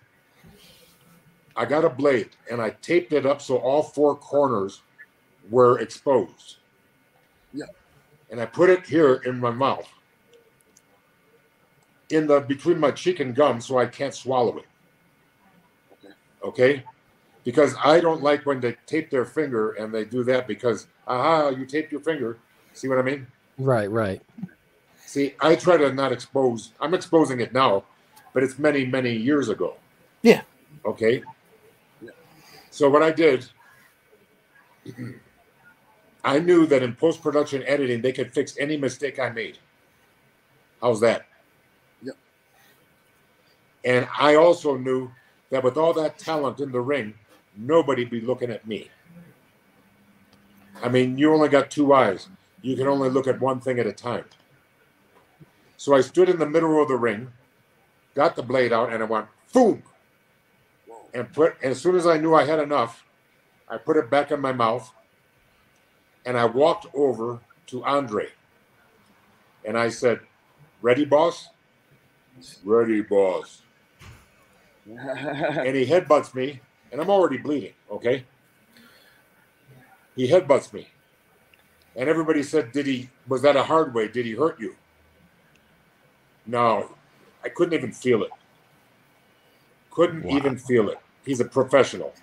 I 1.56 1.64
got 1.64 1.84
a 1.84 1.90
blade 1.90 2.30
and 2.50 2.60
I 2.60 2.70
taped 2.82 3.12
it 3.12 3.26
up 3.26 3.42
so 3.42 3.56
all 3.58 3.82
four 3.82 4.14
corners 4.16 4.82
were 5.50 5.80
exposed. 5.80 6.56
Yeah. 7.52 7.66
And 8.30 8.40
I 8.40 8.46
put 8.46 8.70
it 8.70 8.86
here 8.86 9.14
in 9.24 9.38
my 9.38 9.50
mouth, 9.50 9.88
in 12.11 12.27
the 12.27 12.40
between 12.40 12.79
my 12.79 12.90
cheek 12.90 13.21
and 13.21 13.35
gum, 13.35 13.61
so 13.61 13.79
I 13.79 13.87
can't 13.87 14.14
swallow 14.14 14.59
it. 14.59 14.66
Okay. 15.92 16.14
Okay, 16.45 16.85
because 17.45 17.75
I 17.83 18.01
don't 18.01 18.23
like 18.23 18.45
when 18.45 18.61
they 18.61 18.77
tape 18.87 19.11
their 19.11 19.25
finger 19.25 19.73
and 19.73 19.92
they 19.92 20.05
do 20.05 20.25
that 20.25 20.47
because 20.47 20.87
aha, 21.07 21.51
you 21.51 21.64
taped 21.64 21.92
your 21.92 22.01
finger. 22.01 22.38
See 22.73 22.88
what 22.88 22.99
I 22.99 23.03
mean? 23.03 23.27
Right, 23.59 23.90
right. 23.90 24.21
See, 25.07 25.35
I 25.40 25.55
try 25.55 25.77
to 25.77 25.92
not 25.92 26.12
expose. 26.12 26.73
I'm 26.81 26.92
exposing 26.92 27.40
it 27.40 27.53
now, 27.55 27.85
but 28.35 28.42
it's 28.42 28.59
many, 28.59 28.85
many 28.85 29.12
years 29.12 29.49
ago. 29.49 29.77
Yeah. 30.23 30.42
Okay. 30.85 31.23
Yeah. 32.03 32.11
So 32.71 32.90
what 32.90 33.03
I 33.03 33.12
did, 33.12 33.47
I 36.25 36.40
knew 36.40 36.66
that 36.66 36.83
in 36.83 36.97
post 36.97 37.23
production 37.23 37.62
editing 37.66 38.03
they 38.03 38.12
could 38.12 38.33
fix 38.33 38.57
any 38.59 38.77
mistake 38.77 39.19
I 39.19 39.31
made. 39.31 39.59
How's 40.83 41.01
that? 41.01 41.27
And 43.87 44.09
I 44.18 44.35
also 44.35 44.77
knew 44.77 45.12
that 45.51 45.62
with 45.62 45.77
all 45.77 45.92
that 45.94 46.18
talent 46.18 46.59
in 46.59 46.72
the 46.72 46.81
ring, 46.81 47.14
nobody'd 47.57 48.11
be 48.11 48.20
looking 48.20 48.51
at 48.51 48.66
me. 48.66 48.90
I 50.83 50.88
mean, 50.88 51.16
you 51.16 51.33
only 51.33 51.49
got 51.49 51.70
two 51.70 51.94
eyes. 51.94 52.29
You 52.62 52.77
can 52.77 52.88
only 52.88 53.09
look 53.09 53.29
at 53.29 53.40
one 53.40 53.61
thing 53.61 53.79
at 53.79 53.87
a 53.87 53.92
time. 53.92 54.25
So 55.77 55.94
I 55.94 56.01
stood 56.01 56.29
in 56.29 56.40
the 56.40 56.49
middle 56.49 56.83
of 56.83 56.88
the 56.88 56.96
ring, 56.96 57.33
got 58.14 58.35
the 58.35 58.42
blade 58.42 58.72
out, 58.72 58.92
and 58.92 59.03
I 59.03 59.07
went 59.07 59.29
boom, 59.53 59.85
and 61.14 61.33
put. 61.33 61.55
And 61.62 61.70
as 61.70 61.81
soon 61.81 61.94
as 61.94 62.09
I 62.09 62.18
knew 62.18 62.35
I 62.35 62.44
had 62.44 62.59
enough, 62.59 63.05
I 63.68 63.77
put 63.77 63.96
it 63.96 64.11
back 64.11 64.33
in 64.33 64.40
my 64.40 64.53
mouth, 64.53 64.92
and 66.25 66.37
I 66.37 66.46
walked 66.46 66.87
over 66.92 67.38
to 67.68 67.85
Andre, 67.85 68.31
and 69.64 69.79
I 69.79 69.90
said, 69.90 70.20
"Ready, 70.83 71.05
boss? 71.05 71.51
Ready, 72.64 73.03
boss." 73.03 73.62
And 74.88 75.77
he 75.77 75.87
headbutts 75.87 76.35
me, 76.35 76.61
and 76.92 77.01
I'm 77.01 77.11
already 77.11 77.38
bleeding. 77.38 77.72
Okay. 77.90 78.25
He 80.14 80.29
headbutts 80.29 80.72
me, 80.72 80.88
and 81.94 82.09
everybody 82.09 82.42
said, 82.42 82.72
"Did 82.72 82.87
he? 82.87 83.11
Was 83.29 83.42
that 83.42 83.57
a 83.57 83.62
hard 83.62 83.94
way? 83.94 84.09
Did 84.09 84.27
he 84.27 84.33
hurt 84.33 84.59
you?" 84.61 84.77
No, 86.46 86.94
I 87.44 87.49
couldn't 87.49 87.75
even 87.75 87.92
feel 87.92 88.22
it. 88.22 88.31
Couldn't 89.90 90.22
Wow. 90.22 90.37
even 90.37 90.59
feel 90.59 90.88
it. 90.88 90.99
He's 91.25 91.40
a 91.40 91.44
professional. 91.44 92.14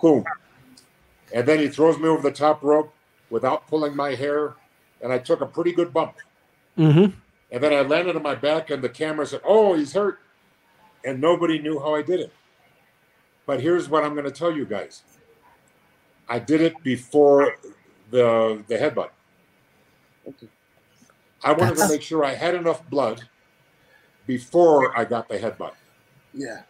Boom. 0.00 0.24
And 1.34 1.46
then 1.46 1.58
he 1.58 1.68
throws 1.68 1.98
me 1.98 2.08
over 2.08 2.22
the 2.22 2.34
top 2.34 2.62
rope 2.62 2.92
without 3.30 3.66
pulling 3.68 3.94
my 3.94 4.14
hair, 4.14 4.54
and 5.00 5.12
I 5.12 5.18
took 5.18 5.40
a 5.40 5.46
pretty 5.46 5.72
good 5.72 5.92
bump. 5.92 6.14
Mm-hmm. 6.78 7.14
And 7.50 7.62
then 7.62 7.72
I 7.72 7.82
landed 7.82 8.16
on 8.16 8.22
my 8.22 8.34
back, 8.34 8.70
and 8.70 8.82
the 8.82 8.88
camera 8.88 9.26
said, 9.26 9.42
"Oh, 9.44 9.74
he's 9.74 9.92
hurt," 9.92 10.18
and 11.04 11.20
nobody 11.20 11.58
knew 11.58 11.78
how 11.78 11.94
I 11.94 12.02
did 12.02 12.20
it. 12.20 12.32
But 13.46 13.60
here's 13.60 13.88
what 13.88 14.04
I'm 14.04 14.12
going 14.14 14.24
to 14.24 14.30
tell 14.30 14.54
you 14.54 14.64
guys: 14.64 15.02
I 16.28 16.38
did 16.38 16.60
it 16.60 16.74
before 16.82 17.56
the 18.10 18.62
the 18.68 18.76
headbutt. 18.76 19.10
Okay. 20.28 20.48
I 21.44 21.52
wanted 21.52 21.76
to 21.76 21.88
make 21.88 22.02
sure 22.02 22.24
I 22.24 22.34
had 22.34 22.54
enough 22.54 22.88
blood 22.88 23.22
before 24.26 24.96
I 24.96 25.04
got 25.04 25.28
the 25.28 25.38
headbutt 25.38 25.72
yeah. 26.32 26.62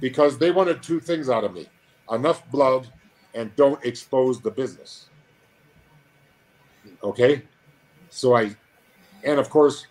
because 0.00 0.38
they 0.38 0.50
wanted 0.50 0.82
two 0.82 1.00
things 1.00 1.28
out 1.28 1.44
of 1.44 1.52
me: 1.52 1.68
enough 2.10 2.48
blood 2.50 2.88
and 3.34 3.54
don't 3.56 3.82
expose 3.84 4.40
the 4.40 4.50
business. 4.50 5.08
Okay, 7.02 7.42
so 8.08 8.36
I, 8.36 8.54
and 9.22 9.38
of 9.38 9.50
course, 9.50 9.86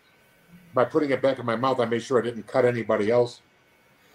by 0.74 0.86
putting 0.86 1.12
it 1.12 1.22
back 1.22 1.40
in 1.40 1.46
my 1.46 1.56
mouth, 1.56 1.80
I 1.80 1.86
made 1.86 2.02
sure 2.02 2.20
I 2.20 2.24
didn't 2.24 2.48
cut 2.48 2.66
anybody 2.66 3.10
else, 3.10 3.42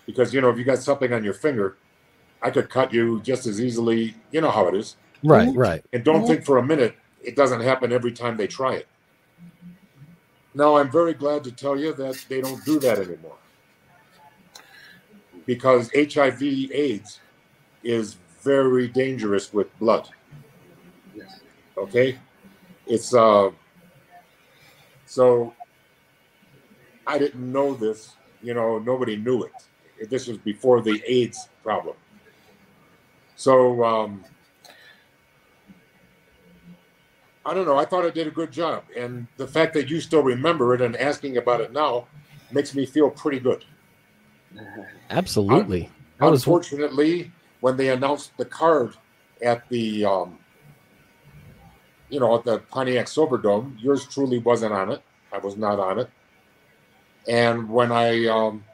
because 0.06 0.32
you 0.34 0.40
know 0.40 0.50
if 0.50 0.58
you 0.58 0.64
got 0.64 0.78
something 0.78 1.12
on 1.12 1.24
your 1.24 1.34
finger, 1.34 1.76
I 2.42 2.50
could 2.50 2.68
cut 2.68 2.92
you 2.92 3.20
just 3.22 3.46
as 3.46 3.60
easily. 3.60 4.14
You 4.30 4.40
know 4.40 4.50
how 4.50 4.68
it 4.68 4.74
is, 4.74 4.96
Right, 5.22 5.48
right. 5.54 5.84
and 5.92 6.04
don't 6.04 6.26
think 6.26 6.44
for 6.44 6.58
a 6.58 6.62
minute 6.62 6.94
it 7.22 7.36
doesn't 7.36 7.60
happen 7.60 7.92
every 7.92 8.12
time 8.12 8.36
they 8.36 8.46
try 8.46 8.74
it. 8.74 8.88
Now, 10.54 10.76
I'm 10.76 10.90
very 10.90 11.14
glad 11.14 11.42
to 11.44 11.52
tell 11.52 11.76
you 11.78 11.92
that 11.94 12.24
they 12.28 12.40
don't 12.40 12.64
do 12.64 12.78
that 12.80 12.98
anymore 12.98 13.36
because 15.46 15.90
HIV/AIDS 15.94 17.20
is 17.82 18.16
very 18.42 18.88
dangerous 18.88 19.52
with 19.52 19.76
blood. 19.78 20.08
Okay, 21.76 22.18
it's 22.86 23.14
uh. 23.14 23.50
So 25.06 25.54
I 27.06 27.18
didn't 27.18 27.52
know 27.52 27.74
this. 27.74 28.14
You 28.42 28.54
know, 28.54 28.78
nobody 28.78 29.16
knew 29.16 29.42
it. 29.42 29.52
This 30.08 30.26
was 30.26 30.38
before 30.38 30.80
the 30.80 31.02
AIDS 31.06 31.48
problem. 31.62 31.96
So 33.36 33.84
um, 33.84 34.24
I 37.46 37.52
don't 37.52 37.66
know. 37.66 37.76
I 37.76 37.84
thought 37.84 38.04
I 38.04 38.10
did 38.10 38.26
a 38.26 38.30
good 38.30 38.52
job, 38.52 38.84
and 38.96 39.26
the 39.36 39.46
fact 39.46 39.74
that 39.74 39.90
you 39.90 40.00
still 40.00 40.22
remember 40.22 40.74
it 40.74 40.80
and 40.80 40.96
asking 40.96 41.36
about 41.36 41.60
it 41.60 41.72
now 41.72 42.06
makes 42.52 42.74
me 42.74 42.86
feel 42.86 43.10
pretty 43.10 43.40
good. 43.40 43.64
Absolutely. 45.10 45.90
Was 46.20 46.40
Unfortunately, 46.40 47.32
when 47.60 47.76
they 47.76 47.90
announced 47.90 48.36
the 48.36 48.44
card 48.44 48.94
at 49.42 49.68
the, 49.68 50.04
um, 50.04 50.38
you 52.08 52.20
know, 52.20 52.36
at 52.36 52.44
the 52.44 52.58
Pontiac 52.58 53.06
Silverdome, 53.06 53.82
yours 53.82 54.06
truly 54.06 54.38
wasn't 54.38 54.72
on 54.72 54.92
it. 54.92 55.02
I 55.32 55.38
was 55.38 55.56
not 55.56 55.78
on 55.80 55.98
it. 55.98 56.10
And 57.28 57.68
when 57.68 57.90
I, 57.90 58.26
um, 58.26 58.64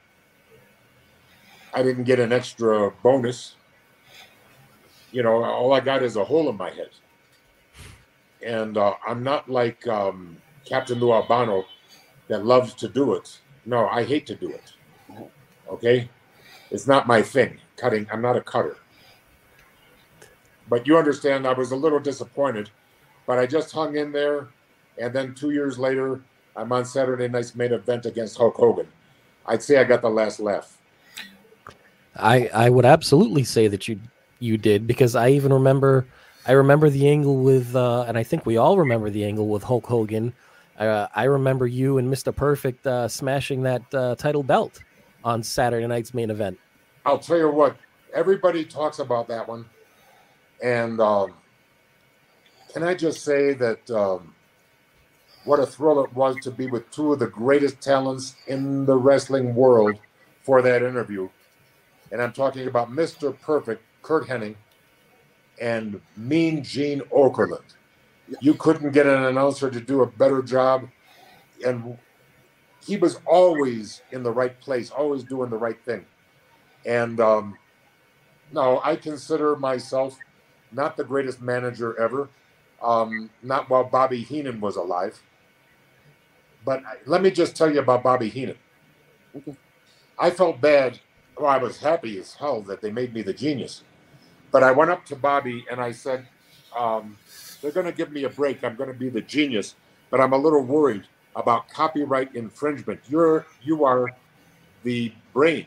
I 1.75 1.83
didn't 1.83 2.05
get 2.05 2.21
an 2.21 2.33
extra 2.33 2.91
bonus. 3.03 3.57
You 5.13 5.23
know, 5.23 5.45
all 5.45 5.73
I 5.73 5.81
got 5.81 6.03
is 6.03 6.17
a 6.17 6.25
hole 6.25 6.49
in 6.49 6.57
my 6.57 6.71
head. 6.71 6.91
And 8.45 8.77
uh, 8.79 8.95
I'm 9.07 9.23
not 9.23 9.51
like 9.51 9.87
um, 9.87 10.37
Captain 10.65 10.99
Lou 10.99 11.13
Albano 11.13 11.65
that 12.29 12.47
loves 12.47 12.75
to 12.75 12.89
do 12.89 13.15
it. 13.15 13.41
No, 13.67 13.89
I 13.89 14.05
hate 14.05 14.27
to 14.27 14.35
do 14.35 14.51
it. 14.51 14.73
Okay? 15.69 16.09
It's 16.71 16.87
not 16.87 17.07
my 17.07 17.23
thing. 17.23 17.59
Cutting, 17.77 18.07
I'm 18.13 18.23
not 18.23 18.37
a 18.37 18.41
cutter. 18.41 18.77
but 20.69 20.87
you 20.87 20.97
understand, 20.97 21.47
I 21.47 21.53
was 21.53 21.73
a 21.73 21.77
little 21.77 22.01
disappointed, 22.01 22.71
but 23.27 23.39
I 23.39 23.47
just 23.47 23.73
hung 23.73 23.97
in 23.97 24.13
there. 24.13 24.49
And 24.99 25.13
then 25.15 25.35
two 25.35 25.51
years 25.51 25.79
later, 25.79 26.23
I'm 26.57 26.73
on 26.73 26.85
Saturday 26.85 27.29
night's 27.29 27.55
main 27.55 27.73
event 27.73 28.07
against 28.07 28.39
Hulk 28.39 28.57
Hogan. 28.57 28.89
I'd 29.47 29.63
say 29.63 29.79
I 29.79 29.85
got 29.85 30.03
the 30.03 30.11
last 30.11 30.41
laugh. 30.41 30.80
I 32.21 32.51
I 32.53 32.71
would 32.71 32.85
absolutely 32.85 33.45
say 33.45 33.69
that 33.69 33.89
you 33.89 33.99
you 34.39 34.57
did 34.57 34.87
because 34.87 35.17
I 35.17 35.31
even 35.31 35.53
remember 35.53 36.07
I 36.47 36.53
remember 36.53 36.91
the 36.91 37.09
angle 37.09 37.37
with 37.39 37.75
uh, 37.75 38.05
and 38.09 38.17
I 38.17 38.23
think 38.23 38.47
we 38.47 38.57
all 38.57 38.79
remember 38.79 39.11
the 39.11 39.25
angle 39.25 39.49
with 39.49 39.63
Hulk 39.63 39.87
Hogan. 39.87 40.33
Uh, 40.79 41.09
I 41.15 41.25
remember 41.25 41.67
you 41.67 41.99
and 41.99 42.11
Mr. 42.13 42.35
Perfect 42.35 42.87
uh, 42.87 43.07
smashing 43.07 43.63
that 43.65 43.83
uh, 43.95 44.15
title 44.17 44.43
belt 44.43 44.83
on 45.23 45.43
Saturday 45.43 45.87
night's 45.87 46.15
main 46.15 46.31
event. 46.31 46.59
I'll 47.05 47.19
tell 47.19 47.37
you 47.37 47.51
what, 47.51 47.77
everybody 48.15 48.65
talks 48.65 48.99
about 48.99 49.29
that 49.29 49.47
one, 49.47 49.67
and 50.63 51.01
um, 51.01 51.35
can 52.73 52.83
I 52.83 52.95
just 52.95 53.25
say 53.25 53.53
that 53.55 53.91
um, 53.91 54.35
what 55.45 55.61
a 55.61 55.67
thrill 55.67 56.05
it 56.05 56.13
was 56.15 56.37
to 56.43 56.51
be 56.51 56.67
with 56.67 56.91
two 56.91 57.13
of 57.13 57.19
the 57.19 57.27
greatest 57.27 57.81
talents 57.81 58.37
in 58.47 58.85
the 58.87 58.97
wrestling 58.97 59.55
world 59.55 59.99
for 60.43 60.63
that 60.63 60.83
interview. 60.83 61.29
And 62.11 62.21
I'm 62.21 62.33
talking 62.33 62.67
about 62.67 62.91
Mr. 62.91 63.39
Perfect, 63.41 63.83
Curt 64.03 64.27
Hennig, 64.27 64.57
and 65.61 66.01
Mean 66.17 66.63
Gene 66.65 67.01
Okerlund. 67.13 67.75
You 68.41 68.55
couldn't 68.55 68.93
get 68.93 69.07
an 69.07 69.25
announcer 69.25 69.71
to 69.71 69.81
do 69.81 70.03
a 70.03 70.07
better 70.07 70.43
job. 70.43 70.89
And 71.65 71.99
he 72.85 72.97
was 72.97 73.21
always 73.27 74.03
in 74.13 74.23
the 74.23 74.33
right 74.33 74.59
place, 74.61 74.91
always 74.91 75.23
doing 75.23 75.51
the 75.51 75.59
right 75.59 75.81
thing. 75.85 76.05
And 76.87 77.21
um, 77.21 77.57
no, 78.53 78.81
I 78.83 78.97
consider 78.97 79.57
myself 79.57 80.19
not 80.73 80.97
the 80.97 81.05
greatest 81.05 81.41
manager 81.41 81.99
ever, 82.01 82.29
um, 82.83 83.31
not 83.43 83.69
while 83.69 83.85
Bobby 83.85 84.23
Heenan 84.23 84.61
was 84.61 84.77
alive. 84.77 85.21
But 86.65 86.83
let 87.07 87.23
me 87.23 87.31
just 87.31 87.57
tell 87.57 87.73
you 87.73 87.81
about 87.81 88.03
Bobby 88.03 88.29
Heenan. 88.29 88.57
I 90.19 90.31
felt 90.31 90.61
bad. 90.61 91.01
Well, 91.41 91.49
I 91.49 91.57
was 91.57 91.79
happy 91.79 92.19
as 92.19 92.35
hell 92.35 92.61
that 92.63 92.83
they 92.83 92.91
made 92.91 93.15
me 93.15 93.23
the 93.23 93.33
genius. 93.33 93.83
But 94.51 94.63
I 94.63 94.73
went 94.73 94.91
up 94.91 95.07
to 95.07 95.17
Bobby 95.17 95.65
and 95.71 95.81
I 95.81 95.91
said, 95.91 96.27
um, 96.77 97.17
they're 97.63 97.71
going 97.71 97.87
to 97.87 97.93
give 97.93 98.13
me 98.13 98.25
a 98.25 98.29
break. 98.29 98.63
I'm 98.63 98.77
going 98.77 98.93
to 98.93 98.99
be 98.99 99.09
the 99.09 99.23
genius, 99.23 99.75
but 100.11 100.21
I'm 100.21 100.35
a 100.35 100.37
little 100.37 100.63
worried 100.63 101.05
about 101.35 101.67
copyright 101.71 102.35
infringement. 102.35 103.01
You're 103.09 103.47
you 103.63 103.87
are 103.87 104.13
the 104.83 105.15
brain, 105.33 105.65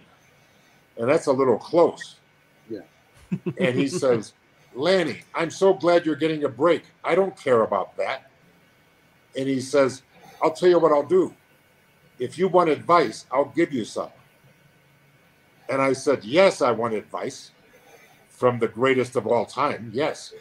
and 0.98 1.10
that's 1.10 1.26
a 1.26 1.32
little 1.32 1.58
close. 1.58 2.18
Yeah. 2.70 2.82
and 3.58 3.76
he 3.76 3.88
says, 3.88 4.34
Lanny, 4.76 5.22
I'm 5.34 5.50
so 5.50 5.74
glad 5.74 6.06
you're 6.06 6.16
getting 6.16 6.44
a 6.44 6.50
break. 6.50 6.84
I 7.04 7.16
don't 7.16 7.36
care 7.36 7.64
about 7.64 7.98
that. 7.98 8.30
And 9.36 9.48
he 9.48 9.60
says, 9.60 10.04
I'll 10.40 10.54
tell 10.54 10.70
you 10.70 10.78
what 10.78 10.92
I'll 10.92 11.02
do. 11.02 11.34
If 12.20 12.38
you 12.38 12.48
want 12.48 12.70
advice, 12.70 13.26
I'll 13.32 13.46
give 13.56 13.74
you 13.74 13.86
some. 13.86 14.10
And 15.70 15.82
I 15.82 15.94
said, 15.94 16.24
Yes, 16.24 16.62
I 16.62 16.72
want 16.72 16.94
advice 16.94 17.52
from 18.30 18.60
the 18.60 18.68
greatest 18.68 19.16
of 19.16 19.28
all 19.28 19.46
time. 19.46 19.92
Yes. 19.94 20.34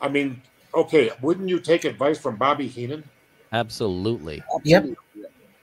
I 0.00 0.08
mean, 0.08 0.42
okay, 0.74 1.10
wouldn't 1.22 1.48
you 1.48 1.60
take 1.60 1.84
advice 1.84 2.18
from 2.18 2.36
Bobby 2.36 2.66
Heenan? 2.66 3.04
Absolutely. 3.52 4.42
Yep. 4.64 4.86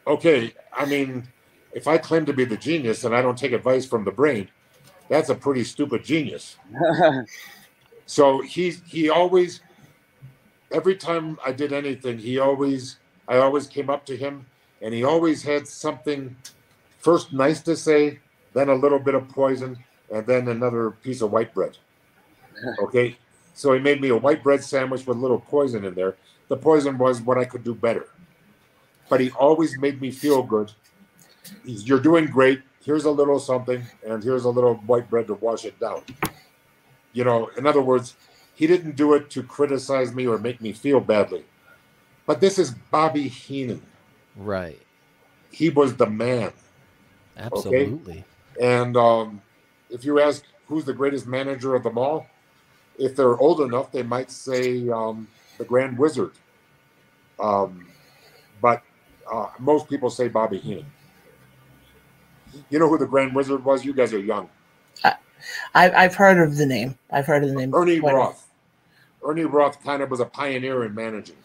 Okay, 0.08 0.54
I 0.72 0.86
mean, 0.86 1.28
if 1.74 1.88
I 1.88 1.98
claim 1.98 2.26
to 2.26 2.34
be 2.34 2.46
the 2.46 2.58
genius 2.58 3.04
and 3.04 3.16
I 3.16 3.22
don't 3.22 3.38
take 3.38 3.52
advice 3.52 3.86
from 3.86 4.04
the 4.04 4.12
brain, 4.12 4.50
that's 5.10 5.30
a 5.30 5.36
pretty 5.36 5.64
stupid 5.64 6.04
genius. 6.04 6.58
So 8.06 8.42
he 8.42 8.72
he 8.86 9.10
always 9.10 9.62
every 10.72 10.96
time 10.96 11.40
I 11.46 11.52
did 11.52 11.72
anything, 11.72 12.18
he 12.18 12.40
always 12.40 12.98
I 13.28 13.38
always 13.38 13.68
came 13.68 13.90
up 13.90 14.06
to 14.08 14.18
him 14.18 14.46
and 14.82 14.94
he 14.94 15.04
always 15.04 15.44
had 15.44 15.68
something 15.68 16.36
first 17.00 17.32
nice 17.32 17.62
to 17.62 17.76
say, 17.76 18.20
then 18.54 18.70
a 18.70 18.76
little 18.76 19.00
bit 19.00 19.16
of 19.16 19.28
poison, 19.30 19.78
and 20.12 20.26
then 20.26 20.48
another 20.48 20.92
piece 20.92 21.22
of 21.22 21.32
white 21.32 21.54
bread. 21.54 21.78
Okay. 22.82 23.18
So 23.56 23.74
he 23.74 23.80
made 23.80 24.00
me 24.00 24.10
a 24.10 24.16
white 24.16 24.42
bread 24.42 24.64
sandwich 24.64 25.06
with 25.06 25.18
a 25.18 25.20
little 25.20 25.40
poison 25.40 25.84
in 25.84 25.94
there. 25.96 26.16
The 26.48 26.56
poison 26.56 26.98
was 26.98 27.22
what 27.22 27.38
I 27.38 27.46
could 27.46 27.64
do 27.64 27.76
better. 27.76 28.08
But 29.10 29.20
he 29.20 29.32
always 29.32 29.78
made 29.78 30.00
me 30.02 30.12
feel 30.12 30.44
good. 30.44 30.72
He's, 31.66 31.88
You're 31.88 32.00
doing 32.00 32.28
great. 32.28 32.62
Here's 32.84 33.06
a 33.06 33.12
little 33.12 33.40
something, 33.40 33.84
and 34.06 34.24
here's 34.24 34.46
a 34.46 34.50
little 34.50 34.76
white 34.76 35.10
bread 35.10 35.28
to 35.28 35.36
wash 35.36 35.66
it 35.66 35.80
down. 35.80 36.04
You 37.14 37.24
know, 37.24 37.50
in 37.58 37.68
other 37.68 37.82
words, 37.82 38.16
he 38.56 38.68
didn't 38.68 38.96
do 38.96 39.14
it 39.14 39.30
to 39.32 39.44
criticize 39.44 40.14
me 40.14 40.28
or 40.28 40.38
make 40.38 40.62
me 40.62 40.74
feel 40.74 41.00
badly. 41.00 41.46
But 42.26 42.42
this 42.42 42.58
is 42.58 42.72
Bobby 42.72 43.28
Heenan. 43.28 43.82
Right. 44.36 44.82
He 45.52 45.70
was 45.70 45.96
the 45.96 46.08
man. 46.08 46.52
Absolutely. 47.38 48.26
And 48.62 48.96
um, 48.98 49.42
if 49.90 50.06
you 50.06 50.20
ask 50.20 50.44
who's 50.68 50.86
the 50.86 50.94
greatest 50.94 51.28
manager 51.28 51.76
of 51.76 51.84
them 51.84 51.98
all, 51.98 52.28
if 52.98 53.16
they're 53.16 53.38
old 53.38 53.62
enough, 53.62 53.92
they 53.92 54.04
might 54.04 54.32
say 54.32 54.90
um, 54.90 55.28
the 55.58 55.66
Grand 55.66 55.98
Wizard. 55.98 56.32
Um, 57.40 57.88
but 58.62 58.84
uh, 59.32 59.48
most 59.60 59.90
people 59.90 60.10
say 60.10 60.28
Bobby 60.28 60.60
Heenan. 60.60 60.86
You 62.70 62.80
know 62.80 62.88
who 62.88 62.98
the 62.98 63.08
Grand 63.08 63.34
Wizard 63.34 63.66
was? 63.66 63.84
You 63.84 63.94
guys 63.94 64.14
are 64.14 64.20
young. 64.20 64.50
I, 65.04 65.92
I've 65.92 66.16
heard 66.16 66.38
of 66.38 66.58
the 66.58 66.66
name. 66.66 66.98
I've 67.12 67.26
heard 67.26 67.44
of 67.44 67.50
the 67.50 67.56
name. 67.56 67.74
Ernie 67.74 68.00
Roth. 68.00 68.48
Ernie 69.26 69.46
Roth 69.46 69.84
kind 69.84 70.02
of 70.02 70.10
was 70.10 70.20
a 70.20 70.26
pioneer 70.26 70.86
in 70.86 70.94
managing. 70.94 71.36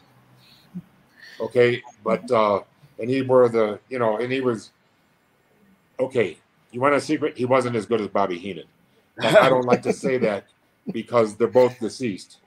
Okay, 1.41 1.83
but 2.05 2.31
uh, 2.31 2.61
and 2.99 3.09
he 3.09 3.23
were 3.23 3.49
the 3.49 3.79
you 3.89 3.99
know, 3.99 4.19
and 4.19 4.33
he 4.33 4.41
was 4.41 4.71
okay. 6.01 6.37
You 6.71 6.81
want 6.81 6.95
a 6.95 7.01
secret? 7.01 7.37
He 7.37 7.45
wasn't 7.45 7.77
as 7.77 7.87
good 7.87 8.01
as 8.01 8.09
Bobby 8.09 8.39
Heenan. 8.39 8.67
And 9.19 9.37
I 9.37 9.49
don't 9.49 9.65
like 9.65 9.83
to 9.83 9.93
say 9.93 10.19
that 10.29 10.45
because 10.93 11.37
they're 11.37 11.49
both 11.49 11.79
deceased. 11.81 12.39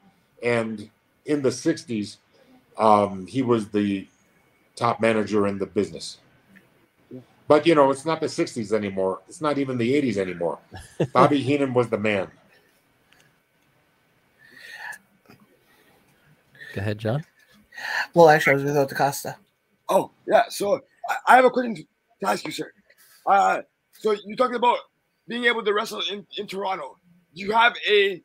And 0.43 0.89
in 1.25 1.41
the 1.41 1.49
'60s, 1.49 2.17
um, 2.77 3.27
he 3.27 3.41
was 3.41 3.69
the 3.69 4.07
top 4.75 5.01
manager 5.01 5.47
in 5.47 5.57
the 5.57 5.65
business. 5.65 6.17
But 7.47 7.67
you 7.67 7.75
know, 7.75 7.91
it's 7.91 8.05
not 8.05 8.21
the 8.21 8.27
'60s 8.27 8.71
anymore. 8.71 9.21
It's 9.27 9.41
not 9.41 9.57
even 9.57 9.77
the 9.77 9.93
'80s 10.01 10.17
anymore. 10.17 10.59
Bobby 11.13 11.41
Heenan 11.43 11.73
was 11.73 11.89
the 11.89 11.97
man. 11.97 12.29
Go 16.73 16.81
ahead, 16.81 16.99
Jon. 16.99 17.25
Well, 18.13 18.29
actually, 18.29 18.51
I 18.51 18.55
was 18.55 18.63
with 18.63 18.77
Otto 18.77 18.95
Kosta. 18.95 19.35
Oh, 19.89 20.11
yeah. 20.25 20.43
So 20.49 20.81
I, 21.09 21.15
I 21.27 21.35
have 21.35 21.45
a 21.45 21.49
question 21.49 21.75
to 21.75 21.83
ask 22.25 22.45
you, 22.45 22.51
sir. 22.51 22.71
Uh, 23.25 23.61
so 24.01 24.15
you 24.25 24.35
talked 24.35 24.55
about 24.55 24.79
being 25.27 25.45
able 25.45 25.63
to 25.63 25.73
wrestle 25.73 26.01
in, 26.11 26.25
in 26.37 26.47
Toronto. 26.47 26.97
Do 27.35 27.41
you 27.41 27.51
have 27.51 27.75
a 27.87 28.21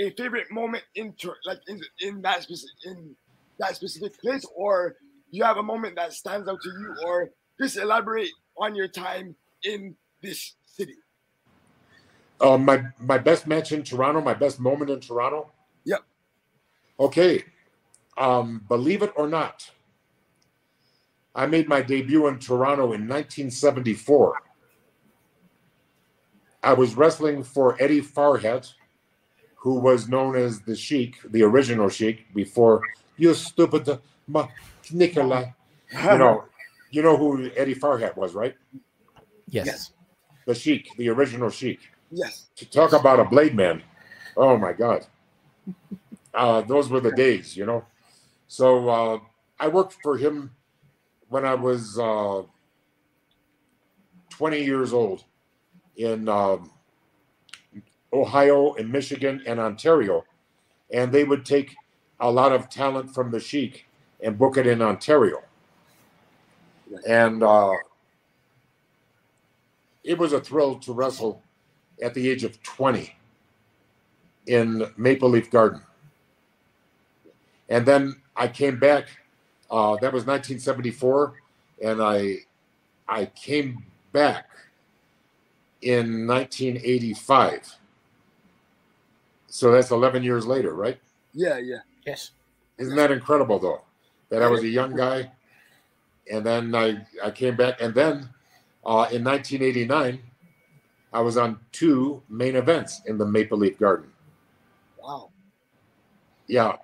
a 0.00 0.10
favorite 0.10 0.50
moment 0.50 0.82
in 0.96 1.14
like 1.46 1.60
in, 1.68 1.80
in 2.00 2.22
that 2.22 2.42
specific 2.42 2.74
in 2.84 3.14
that 3.60 3.76
specific 3.76 4.18
place, 4.20 4.44
or 4.56 4.96
you 5.30 5.44
have 5.44 5.58
a 5.58 5.62
moment 5.62 5.94
that 5.94 6.12
stands 6.12 6.48
out 6.48 6.60
to 6.60 6.68
you, 6.68 6.96
or 7.06 7.30
just 7.60 7.76
elaborate 7.76 8.30
on 8.58 8.74
your 8.74 8.88
time 8.88 9.36
in 9.62 9.94
this 10.22 10.56
city? 10.66 10.96
Uh, 12.40 12.58
my 12.58 12.82
my 12.98 13.18
best 13.18 13.46
match 13.46 13.70
in 13.70 13.84
Toronto, 13.84 14.20
my 14.20 14.34
best 14.34 14.58
moment 14.58 14.90
in 14.90 14.98
Toronto. 14.98 15.52
Yep. 15.84 16.00
Okay. 16.98 17.44
Um, 18.18 18.64
believe 18.68 19.02
it 19.02 19.12
or 19.14 19.28
not, 19.28 19.70
I 21.32 21.46
made 21.46 21.68
my 21.68 21.80
debut 21.80 22.26
in 22.26 22.40
Toronto 22.40 22.86
in 22.86 23.06
1974. 23.06 24.51
I 26.62 26.72
was 26.72 26.96
wrestling 26.96 27.42
for 27.42 27.76
Eddie 27.80 28.00
Farhat, 28.00 28.72
who 29.56 29.80
was 29.80 30.08
known 30.08 30.36
as 30.36 30.60
the 30.60 30.76
Sheik, 30.76 31.16
the 31.24 31.42
original 31.42 31.88
Sheik, 31.88 32.32
before 32.34 32.82
you 33.16 33.34
stupid 33.34 33.98
ma- 34.26 34.48
Nicola. 34.92 35.54
You 35.92 36.18
know, 36.18 36.44
you 36.90 37.02
know 37.02 37.16
who 37.16 37.50
Eddie 37.56 37.74
Farhat 37.74 38.16
was, 38.16 38.34
right? 38.34 38.54
Yes. 39.48 39.66
Yes. 39.66 39.90
The 40.46 40.54
Sheik, 40.54 40.96
the 40.96 41.08
original 41.08 41.50
Sheik 41.50 41.80
yes. 42.10 42.48
to 42.56 42.68
talk 42.68 42.92
about 42.92 43.20
a 43.20 43.24
blade 43.24 43.54
man. 43.54 43.82
Oh 44.36 44.56
my 44.56 44.72
God. 44.72 45.06
Uh, 46.34 46.62
those 46.62 46.88
were 46.88 47.00
the 47.00 47.12
days, 47.12 47.56
you 47.56 47.66
know. 47.66 47.84
So 48.48 48.88
uh, 48.88 49.18
I 49.58 49.68
worked 49.68 49.94
for 50.02 50.16
him 50.16 50.52
when 51.28 51.44
I 51.44 51.54
was 51.54 51.98
uh, 51.98 52.42
20 54.30 54.62
years 54.62 54.92
old 54.92 55.24
in 55.96 56.28
um, 56.28 56.70
Ohio 58.12 58.74
and 58.74 58.90
Michigan 58.90 59.42
and 59.46 59.58
Ontario. 59.60 60.24
And 60.92 61.12
they 61.12 61.24
would 61.24 61.44
take 61.44 61.76
a 62.20 62.30
lot 62.30 62.52
of 62.52 62.68
talent 62.68 63.14
from 63.14 63.30
the 63.30 63.40
Sheik 63.40 63.86
and 64.22 64.38
book 64.38 64.56
it 64.56 64.66
in 64.66 64.82
Ontario. 64.82 65.42
And 67.06 67.42
uh, 67.42 67.72
it 70.04 70.18
was 70.18 70.32
a 70.32 70.40
thrill 70.40 70.78
to 70.80 70.92
wrestle 70.92 71.42
at 72.02 72.14
the 72.14 72.28
age 72.28 72.44
of 72.44 72.62
20 72.62 73.14
in 74.46 74.86
Maple 74.96 75.30
Leaf 75.30 75.50
Garden. 75.50 75.82
And 77.68 77.86
then 77.86 78.20
I 78.36 78.48
came 78.48 78.78
back. 78.78 79.06
Uh, 79.70 79.96
that 80.02 80.12
was 80.12 80.26
1974, 80.26 81.40
and 81.82 82.02
I 82.02 82.38
I 83.08 83.26
came 83.26 83.82
back 84.12 84.50
in 85.82 86.26
1985. 86.26 87.76
So 89.48 89.70
that's 89.70 89.90
11 89.90 90.22
years 90.22 90.46
later, 90.46 90.74
right? 90.74 90.98
Yeah, 91.34 91.58
yeah. 91.58 91.78
Yes. 92.06 92.30
Isn't 92.78 92.96
that 92.96 93.10
incredible, 93.10 93.58
though? 93.58 93.82
That 94.30 94.42
I 94.42 94.48
was 94.48 94.62
a 94.62 94.68
young 94.68 94.96
guy, 94.96 95.30
and 96.30 96.44
then 96.44 96.74
I 96.74 97.06
I 97.22 97.30
came 97.30 97.54
back, 97.54 97.82
and 97.82 97.94
then 97.94 98.30
uh, 98.82 99.06
in 99.12 99.22
1989, 99.22 100.18
I 101.12 101.20
was 101.20 101.36
on 101.36 101.60
two 101.70 102.22
main 102.30 102.56
events 102.56 103.02
in 103.04 103.18
the 103.18 103.26
Maple 103.26 103.58
Leaf 103.58 103.78
Garden. 103.78 104.10
Wow. 104.98 105.28
Yeah, 106.46 106.76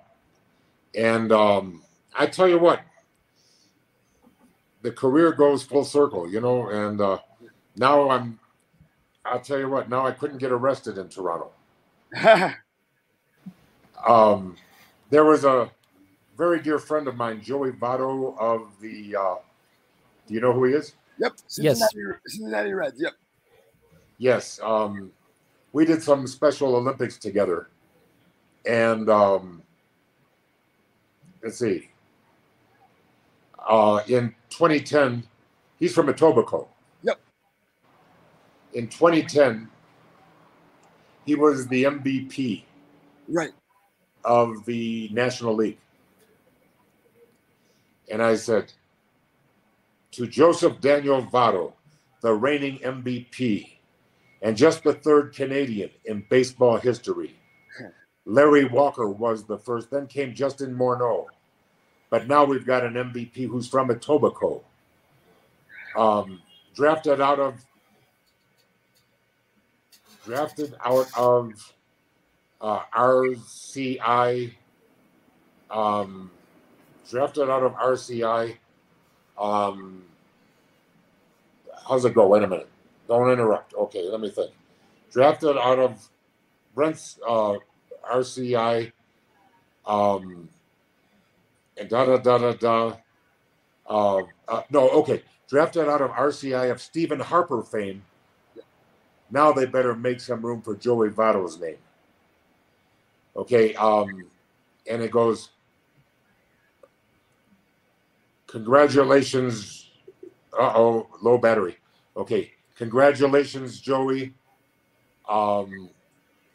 and 0.93 1.31
um, 1.31 1.81
I 2.15 2.27
tell 2.27 2.47
you 2.47 2.59
what, 2.59 2.81
the 4.81 4.91
career 4.91 5.31
goes 5.31 5.63
full 5.63 5.85
circle, 5.85 6.29
you 6.29 6.41
know. 6.41 6.69
And 6.69 7.01
uh, 7.01 7.19
now 7.75 8.09
I'm, 8.09 8.39
I'll 9.29 9.39
tell 9.39 9.59
you 9.59 9.69
what, 9.69 9.89
now 9.89 10.05
I 10.05 10.11
couldn't 10.11 10.37
get 10.37 10.51
arrested 10.51 10.97
in 10.97 11.09
Toronto. 11.09 11.51
Um, 14.07 14.55
there 15.09 15.25
was 15.25 15.43
a 15.43 15.69
very 16.37 16.61
dear 16.61 16.79
friend 16.79 17.07
of 17.07 17.15
mine, 17.15 17.41
Joey 17.41 17.71
Votto 17.71 18.37
of 18.39 18.71
the. 18.81 19.15
Uh, 19.15 19.35
do 20.27 20.33
you 20.33 20.41
know 20.41 20.53
who 20.53 20.65
he 20.65 20.73
is? 20.73 20.93
yep. 21.19 21.33
Yes. 21.57 21.79
Cincinnati, 21.79 22.19
Cincinnati 22.27 22.73
Reds. 22.73 23.01
Yep. 23.01 23.13
Yes. 24.17 24.59
Um, 24.63 25.11
we 25.73 25.85
did 25.85 26.01
some 26.01 26.25
Special 26.27 26.75
Olympics 26.75 27.17
together, 27.17 27.69
and 28.65 29.09
um, 29.09 29.61
let's 31.43 31.57
see. 31.57 31.89
Uh, 33.67 34.01
in 34.07 34.33
2010, 34.49 35.23
he's 35.77 35.93
from 35.93 36.07
Etobicoke. 36.07 36.67
In 38.73 38.87
2010, 38.87 39.69
he 41.25 41.35
was 41.35 41.67
the 41.67 41.83
MVP 41.83 42.63
Right. 43.27 43.51
of 44.25 44.65
the 44.65 45.09
National 45.11 45.55
League. 45.55 45.77
And 48.11 48.21
I 48.21 48.35
said, 48.35 48.73
to 50.11 50.25
Joseph 50.27 50.81
Daniel 50.81 51.21
Votto, 51.23 51.73
the 52.21 52.33
reigning 52.33 52.79
MVP, 52.79 53.77
and 54.41 54.57
just 54.57 54.83
the 54.83 54.93
third 54.93 55.33
Canadian 55.33 55.91
in 56.05 56.25
baseball 56.29 56.77
history. 56.77 57.35
Larry 58.25 58.65
Walker 58.65 59.07
was 59.07 59.43
the 59.43 59.57
first, 59.57 59.91
then 59.91 60.07
came 60.07 60.33
Justin 60.33 60.75
Morneau. 60.75 61.27
But 62.09 62.27
now 62.27 62.43
we've 62.45 62.65
got 62.65 62.83
an 62.83 62.93
MVP 62.93 63.47
who's 63.47 63.67
from 63.67 63.89
Etobicoke. 63.89 64.63
Um, 65.95 66.41
drafted 66.75 67.21
out 67.21 67.39
of 67.39 67.63
drafted 70.25 70.75
out 70.83 71.07
of 71.17 71.73
uh, 72.61 72.81
RCI, 72.95 74.53
um, 75.69 76.31
drafted 77.09 77.49
out 77.49 77.63
of 77.63 77.73
RCI. 77.73 78.57
Um, 79.37 80.03
how's 81.87 82.05
it 82.05 82.13
go? 82.13 82.27
Wait 82.27 82.43
a 82.43 82.47
minute. 82.47 82.69
Don't 83.07 83.31
interrupt. 83.31 83.73
Okay, 83.73 84.07
let 84.07 84.19
me 84.19 84.29
think. 84.29 84.51
Drafted 85.11 85.57
out 85.57 85.79
of 85.79 86.09
Brent's 86.75 87.19
uh, 87.27 87.55
RCI. 88.11 88.91
Um, 89.85 90.49
and 91.77 91.89
da 91.89 92.05
da 92.05 92.17
da 92.17 92.37
da 92.37 92.53
da. 92.53 92.93
Uh, 93.87 94.23
uh, 94.47 94.61
no, 94.69 94.89
okay. 94.89 95.23
Drafted 95.49 95.87
out 95.87 96.01
of 96.01 96.11
RCI 96.11 96.69
of 96.69 96.79
Stephen 96.79 97.19
Harper 97.19 97.63
fame. 97.63 98.03
Now 99.31 99.51
they 99.51 99.65
better 99.65 99.95
make 99.95 100.19
some 100.19 100.41
room 100.45 100.61
for 100.61 100.75
Joey 100.75 101.09
Votto's 101.09 101.59
name. 101.59 101.77
Okay, 103.35 103.75
um, 103.75 104.25
and 104.89 105.01
it 105.01 105.11
goes, 105.11 105.49
congratulations. 108.47 109.89
Uh 110.53 110.73
oh, 110.75 111.07
low 111.21 111.37
battery. 111.37 111.77
Okay, 112.17 112.51
congratulations, 112.77 113.79
Joey. 113.79 114.33
Um, 115.27 115.89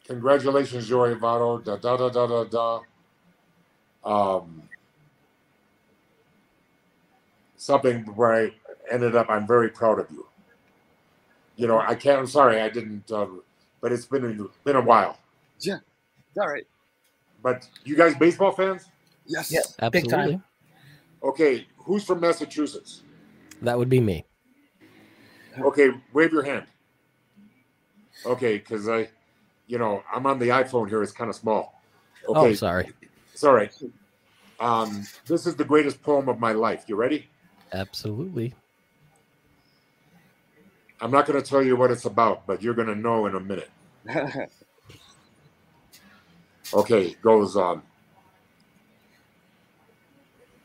congratulations, 0.07 0.87
Joey 0.87 1.15
Votto. 1.15 1.63
Da 1.63 1.77
da 1.77 1.97
da 1.97 2.09
da 2.09 2.27
da 2.27 2.43
da. 2.45 2.81
Um, 4.37 4.63
something 7.57 8.01
where 8.15 8.33
I 8.33 8.51
ended 8.91 9.15
up. 9.15 9.29
I'm 9.29 9.47
very 9.47 9.69
proud 9.69 9.99
of 9.99 10.11
you. 10.11 10.27
You 11.55 11.67
know, 11.67 11.79
I 11.79 11.95
can't. 11.95 12.19
I'm 12.19 12.27
sorry, 12.27 12.61
I 12.61 12.69
didn't. 12.69 13.09
Uh, 13.11 13.27
but 13.81 13.91
it's 13.91 14.05
been 14.05 14.25
a, 14.25 14.63
been 14.63 14.75
a 14.75 14.81
while. 14.81 15.17
Yeah. 15.59 15.77
All 16.39 16.47
right. 16.47 16.65
But 17.43 17.67
you 17.83 17.95
guys, 17.95 18.15
baseball 18.15 18.51
fans? 18.51 18.85
Yes. 19.27 19.51
Yeah. 19.51 19.89
Big 19.89 20.07
time. 20.09 20.19
Absolutely. 20.19 20.41
Okay, 21.23 21.67
who's 21.77 22.03
from 22.03 22.19
Massachusetts? 22.19 23.01
That 23.61 23.77
would 23.77 23.89
be 23.89 23.99
me. 23.99 24.25
Okay, 25.59 25.89
wave 26.13 26.31
your 26.33 26.43
hand. 26.43 26.65
Okay, 28.25 28.57
because 28.57 28.87
I, 28.89 29.07
you 29.67 29.77
know, 29.77 30.03
I'm 30.13 30.25
on 30.25 30.37
the 30.39 30.49
iPhone 30.49 30.89
here. 30.89 31.01
It's 31.01 31.11
kind 31.11 31.29
of 31.29 31.35
small. 31.35 31.81
Okay, 32.27 32.51
Oh, 32.51 32.53
sorry. 32.53 32.91
it's 33.33 33.43
all 33.43 33.53
right. 33.53 33.73
Um, 34.59 35.03
this 35.25 35.45
is 35.47 35.55
the 35.55 35.63
greatest 35.63 36.01
poem 36.03 36.27
of 36.29 36.39
my 36.39 36.51
life. 36.51 36.85
You 36.87 36.95
ready? 36.95 37.27
Absolutely. 37.73 38.53
I'm 41.01 41.11
not 41.11 41.25
going 41.25 41.41
to 41.41 41.47
tell 41.47 41.61
you 41.61 41.75
what 41.75 41.91
it's 41.91 42.05
about, 42.05 42.47
but 42.47 42.61
you're 42.61 42.73
going 42.73 42.87
to 42.87 42.95
know 42.95 43.25
in 43.25 43.35
a 43.35 43.39
minute. 43.39 43.69
Okay, 46.73 47.15
goes 47.21 47.55
on. 47.55 47.81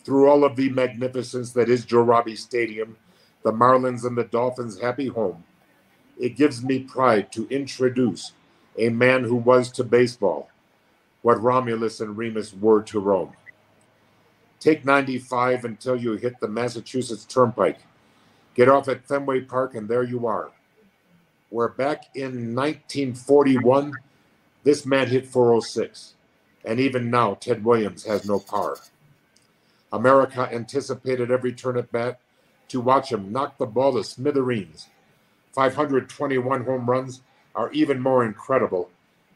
Through 0.05 0.29
all 0.29 0.45
of 0.45 0.57
the 0.57 0.71
magnificence 0.71 1.53
that 1.53 1.69
is 1.69 1.85
Joe 1.85 2.01
Robbie 2.01 2.37
Stadium, 2.37 2.97
the 3.43 3.53
Marlins 3.53 4.05
and 4.05 4.17
the 4.17 4.25
Dolphins' 4.25 4.81
happy 4.81 5.09
home, 5.09 5.45
it 6.19 6.37
gives 6.37 6.65
me 6.65 6.81
pride 6.81 7.31
to 7.33 7.47
introduce 7.49 8.33
a 8.79 8.89
man 8.89 9.25
who 9.25 9.37
was 9.37 9.71
to 9.73 9.85
baseball 9.85 10.51
what 11.23 11.41
Romulus 11.41 12.01
and 12.01 12.17
Remus 12.17 12.55
were 12.55 12.83
to 12.83 12.99
Rome. 12.99 13.33
Take 14.59 14.85
95 14.85 15.65
until 15.65 15.97
you 15.97 16.13
hit 16.15 16.41
the 16.41 16.49
Massachusetts 16.49 17.27
Turnpike. 17.27 17.79
Get 18.55 18.69
off 18.69 18.89
at 18.89 19.07
Fenway 19.07 19.43
Park, 19.43 19.75
and 19.75 19.89
there 19.89 20.03
you 20.03 20.27
are. 20.27 20.51
Where 21.51 21.69
back 21.69 22.05
in 22.15 22.55
1941, 22.55 23.95
this 24.65 24.85
man 24.85 25.09
hit 25.09 25.27
406. 25.27 26.15
And 26.65 26.79
even 26.79 27.11
now, 27.11 27.35
Ted 27.35 27.65
Williams 27.65 28.05
has 28.05 28.27
no 28.27 28.39
power. 28.39 28.77
America 29.93 30.49
anticipated 30.53 31.31
every 31.31 31.53
turn 31.53 31.77
at 31.77 31.91
bat 31.91 32.21
to 32.69 32.81
watch 32.81 33.11
him 33.11 33.33
knock 33.33 33.59
the 33.59 33.67
ball 33.67 33.95
to 33.95 34.05
smithereens. 34.05 34.89
521 35.53 36.65
home 36.65 36.89
runs 36.89 37.23
are 37.55 37.73
even 37.73 38.01
more 38.01 38.25
incredible 38.25 38.91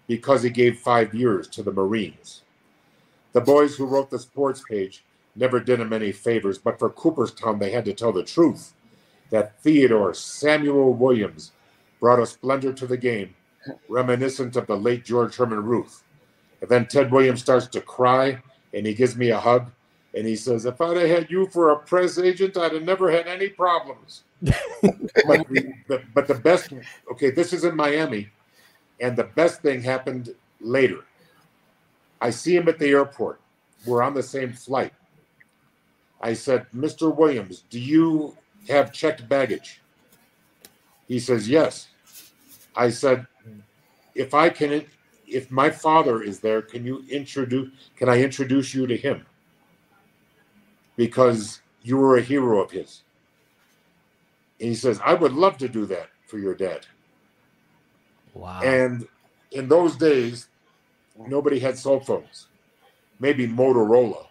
because 0.07 0.43
he 0.43 0.51
gave 0.51 0.79
five 0.79 1.15
years 1.15 1.49
to 1.49 1.63
the 1.63 1.73
Marines. 1.73 2.43
The 3.33 3.41
boys 3.41 3.75
who 3.77 3.87
wrote 3.87 4.11
the 4.11 4.19
sports 4.19 4.63
page 4.69 5.03
never 5.35 5.59
did 5.59 5.81
him 5.81 5.93
any 5.93 6.13
favors, 6.13 6.59
but 6.59 6.79
for 6.79 6.91
Cooperstown, 6.91 7.59
they 7.59 7.73
had 7.73 7.85
to 7.87 7.93
tell 7.93 8.13
the 8.13 8.23
truth 8.23 8.75
that 9.35 9.61
Theodore 9.63 10.15
Samuel 10.15 10.95
Williams 10.95 11.51
brought 11.99 12.21
a 12.21 12.27
splendor 12.27 12.73
to 12.73 12.87
the 12.87 12.97
game, 12.97 13.35
reminiscent 13.89 14.55
of 14.55 14.69
the 14.69 14.77
late 14.77 15.05
George 15.05 15.35
Herman 15.35 15.65
Ruth. 15.65 16.05
And 16.61 16.71
then 16.71 16.87
Ted 16.87 17.11
Williams 17.11 17.41
starts 17.41 17.67
to 17.67 17.81
cry, 17.81 18.41
and 18.73 18.87
he 18.87 18.95
gives 18.95 19.17
me 19.17 19.31
a 19.31 19.41
hug, 19.41 19.73
and 20.15 20.25
he 20.25 20.37
says, 20.37 20.67
"If 20.67 20.81
I'd 20.81 20.99
have 20.99 21.09
had 21.09 21.31
you 21.33 21.49
for 21.49 21.71
a 21.71 21.77
press 21.77 22.17
agent, 22.17 22.57
I'd 22.57 22.75
have 22.75 22.85
never 22.85 23.11
had 23.11 23.27
any 23.27 23.49
problems." 23.49 24.23
but, 24.41 24.55
the, 25.49 26.03
but 26.15 26.29
the 26.29 26.37
best, 26.37 26.73
okay, 27.11 27.33
this 27.33 27.53
is 27.53 27.65
in 27.65 27.75
Miami, 27.75 28.29
and 29.01 29.17
the 29.17 29.25
best 29.25 29.63
thing 29.63 29.83
happened 29.83 30.33
later. 30.61 31.01
I 32.21 32.31
see 32.31 32.55
him 32.55 32.69
at 32.69 32.79
the 32.79 32.91
airport. 32.91 33.41
We're 33.85 34.05
on 34.05 34.15
the 34.15 34.23
same 34.23 34.53
flight. 34.53 34.93
I 36.21 36.35
said, 36.35 36.67
Mr. 36.73 37.13
Williams, 37.13 37.65
do 37.69 37.81
you 37.81 38.37
have 38.69 38.93
checked 38.93 39.29
baggage? 39.29 39.81
He 41.09 41.19
says, 41.19 41.49
Yes. 41.49 41.89
I 42.77 42.91
said, 42.91 43.27
If 44.15 44.35
I 44.35 44.49
can, 44.49 44.85
if 45.27 45.51
my 45.51 45.71
father 45.71 46.23
is 46.23 46.41
there, 46.41 46.63
can 46.63 46.85
you 46.85 47.05
introduce, 47.11 47.71
can 47.97 48.09
I 48.09 48.23
introduce 48.23 48.75
you 48.75 48.87
to 48.87 48.97
him? 48.97 49.27
Because 50.97 51.61
you 51.83 51.97
were 51.97 52.17
a 52.17 52.23
hero 52.23 52.63
of 52.63 52.71
his. 52.71 53.03
And 54.61 54.69
he 54.69 54.75
says, 54.75 55.01
I 55.05 55.15
would 55.15 55.33
love 55.33 55.59
to 55.59 55.69
do 55.69 55.87
that 55.87 56.09
for 56.27 56.39
your 56.39 56.55
dad. 56.55 56.87
Wow. 58.33 58.63
And 58.63 59.07
in 59.53 59.69
those 59.69 59.97
days, 59.97 60.49
nobody 61.17 61.59
had 61.59 61.79
cell 61.79 62.01
phones. 62.01 62.49
Maybe 63.21 63.47
Motorola, 63.47 64.27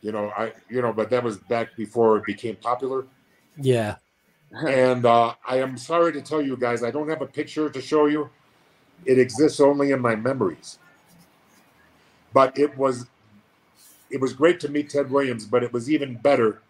you 0.00 0.12
know. 0.12 0.30
I 0.36 0.52
you 0.70 0.80
know, 0.80 0.92
but 0.92 1.10
that 1.10 1.22
was 1.22 1.38
back 1.38 1.76
before 1.76 2.16
it 2.16 2.24
became 2.24 2.56
popular. 2.56 3.06
Yeah. 3.56 3.96
And 4.66 5.04
uh, 5.04 5.34
I 5.46 5.58
am 5.58 5.76
sorry 5.76 6.12
to 6.12 6.22
tell 6.22 6.40
you 6.40 6.56
guys, 6.56 6.82
I 6.82 6.90
don't 6.90 7.08
have 7.08 7.22
a 7.22 7.26
picture 7.26 7.68
to 7.68 7.80
show 7.80 8.06
you. 8.06 8.30
It 9.04 9.18
exists 9.18 9.60
only 9.60 9.90
in 9.90 10.00
my 10.00 10.16
memories. 10.16 10.78
But 12.32 12.58
it 12.58 12.76
was 12.76 13.06
it 14.10 14.20
was 14.20 14.32
great 14.32 14.60
to 14.60 14.68
meet 14.68 14.90
Ted 14.90 15.10
Williams, 15.10 15.44
but 15.44 15.64
it 15.64 15.72
was 15.72 15.90
even 15.90 16.14
better 16.16 16.62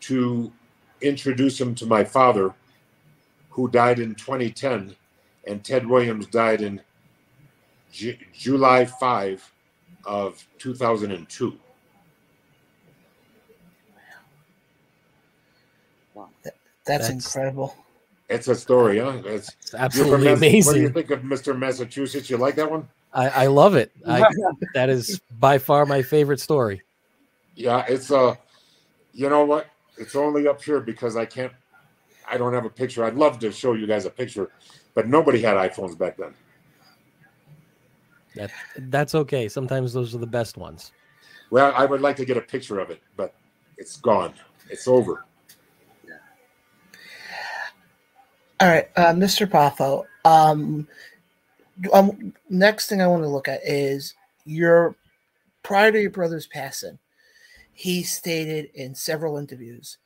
to 0.00 0.52
introduce 1.00 1.60
him 1.60 1.74
to 1.76 1.86
my 1.86 2.04
father, 2.04 2.54
who 3.50 3.68
died 3.68 3.98
in 3.98 4.14
2010, 4.14 4.94
and 5.46 5.64
Ted 5.64 5.86
Williams 5.86 6.26
died 6.26 6.60
in 6.60 6.80
Ju- 7.92 8.16
July 8.32 8.84
5 8.84 9.52
of 10.04 10.46
2002. 10.58 11.58
That's, 16.88 17.08
That's- 17.08 17.26
incredible. 17.26 17.76
It's 18.28 18.48
a 18.48 18.54
story, 18.54 18.98
huh? 18.98 19.22
It's, 19.24 19.54
It's 19.62 19.74
absolutely 19.74 20.34
Mass- 20.34 20.66
What 20.66 20.74
do 20.74 20.80
you 20.80 20.90
think 20.90 21.10
of 21.10 21.20
Mr. 21.20 21.58
Massachusetts? 21.58 22.28
You 22.28 22.36
like 22.36 22.56
that 22.56 22.70
one? 22.70 22.86
I, 23.14 23.28
I 23.28 23.46
love 23.46 23.74
it. 23.74 23.90
I, 24.06 24.22
that 24.74 24.90
is 24.90 25.20
by 25.38 25.56
far 25.56 25.86
my 25.86 26.02
favorite 26.02 26.40
story. 26.40 26.82
Yeah, 27.54 27.84
it's 27.88 28.10
uh 28.10 28.36
you 29.12 29.28
know 29.30 29.44
what? 29.44 29.66
It's 29.96 30.14
only 30.14 30.46
up 30.46 30.62
here 30.62 30.80
because 30.80 31.16
I 31.16 31.24
can't 31.24 31.52
I 32.30 32.36
don't 32.36 32.52
have 32.52 32.66
a 32.66 32.70
picture. 32.70 33.04
I'd 33.04 33.14
love 33.14 33.38
to 33.40 33.50
show 33.50 33.72
you 33.72 33.86
guys 33.86 34.04
a 34.04 34.10
picture, 34.10 34.50
but 34.94 35.08
nobody 35.08 35.40
had 35.40 35.56
iPhones 35.56 35.96
back 35.96 36.18
then. 36.18 36.34
That 38.36 38.50
that's 38.76 39.14
okay. 39.14 39.48
Sometimes 39.48 39.94
those 39.94 40.14
are 40.14 40.18
the 40.18 40.26
best 40.26 40.58
ones. 40.58 40.92
Well, 41.50 41.72
I 41.74 41.86
would 41.86 42.02
like 42.02 42.16
to 42.16 42.26
get 42.26 42.36
a 42.36 42.42
picture 42.42 42.78
of 42.78 42.90
it, 42.90 43.00
but 43.16 43.34
it's 43.78 43.96
gone. 43.96 44.34
It's 44.68 44.86
over. 44.86 45.24
All 48.60 48.68
right, 48.68 48.88
uh, 48.96 49.12
Mr. 49.12 49.46
Poffo. 49.46 50.04
Um, 50.24 50.88
um, 51.92 52.34
next 52.50 52.88
thing 52.88 53.00
I 53.00 53.06
want 53.06 53.22
to 53.22 53.28
look 53.28 53.46
at 53.46 53.60
is 53.64 54.14
your 54.44 54.96
prior 55.62 55.92
to 55.92 56.00
your 56.00 56.10
brother's 56.10 56.48
passing. 56.48 56.98
He 57.72 58.02
stated 58.02 58.70
in 58.74 58.94
several 58.94 59.36
interviews 59.36 59.98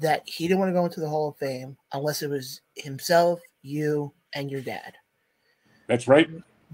that 0.00 0.22
he 0.24 0.48
didn't 0.48 0.60
want 0.60 0.70
to 0.70 0.74
go 0.74 0.86
into 0.86 1.00
the 1.00 1.08
Hall 1.08 1.28
of 1.28 1.36
Fame 1.36 1.76
unless 1.92 2.22
it 2.22 2.30
was 2.30 2.62
himself, 2.74 3.40
you, 3.62 4.12
and 4.32 4.50
your 4.50 4.62
dad. 4.62 4.94
That's 5.86 6.08
right. 6.08 6.30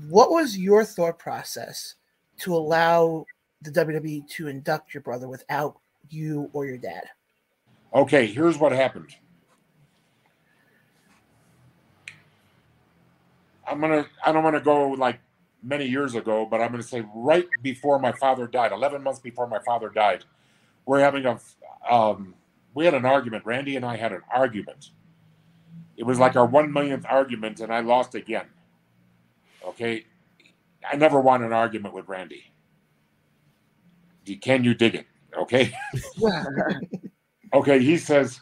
What 0.09 0.31
was 0.31 0.57
your 0.57 0.85
thought 0.85 1.19
process 1.19 1.95
to 2.41 2.55
allow 2.55 3.25
the 3.63 3.71
WWE 3.71 4.29
to 4.29 4.49
induct 4.49 4.95
your 4.95 5.03
brother 5.03 5.29
without 5.29 5.79
you 6.11 6.51
or 6.53 6.67
your 6.67 6.79
dad? 6.79 7.05
Okay, 7.93 8.27
here's 8.27 8.59
what 8.59 8.73
happened. 8.73 9.17
I'm 13.67 13.81
gonna 13.81 14.07
I 14.25 14.33
don't 14.33 14.45
want 14.45 14.57
to 14.57 14.61
go 14.61 14.91
like 14.91 15.21
many 15.63 15.87
years 15.87 16.15
ago, 16.15 16.47
but 16.49 16.61
I'm 16.61 16.71
gonna 16.71 16.83
say 16.83 17.05
right 17.15 17.47
before 17.63 17.99
my 17.99 18.13
father 18.13 18.47
died, 18.47 18.73
11 18.73 19.03
months 19.03 19.21
before 19.21 19.47
my 19.47 19.59
father 19.61 19.89
died, 19.89 20.25
we're 20.87 21.01
having 21.01 21.27
a 21.27 21.39
um, 21.91 22.35
we 22.75 22.85
had 22.85 22.95
an 22.95 23.05
argument. 23.05 23.45
Randy 23.47 23.77
and 23.77 23.85
I 23.85 23.97
had 23.97 24.13
an 24.13 24.23
argument. 24.33 24.91
It 25.97 26.05
was 26.05 26.19
like 26.19 26.37
our 26.37 26.47
one 26.47 26.73
millionth 26.73 27.07
argument, 27.09 27.61
and 27.61 27.73
I 27.73 27.81
lost 27.81 28.15
again. 28.15 28.47
Okay, 29.65 30.05
I 30.91 30.97
never 30.97 31.21
won 31.21 31.43
an 31.43 31.53
argument 31.53 31.95
with 31.95 32.09
Randy. 32.09 32.45
Can 34.41 34.65
you 34.65 34.75
dig 34.75 34.95
it? 34.95 35.07
Okay. 35.37 35.75
Okay, 37.55 37.79
he 37.79 37.97
says, 37.97 38.41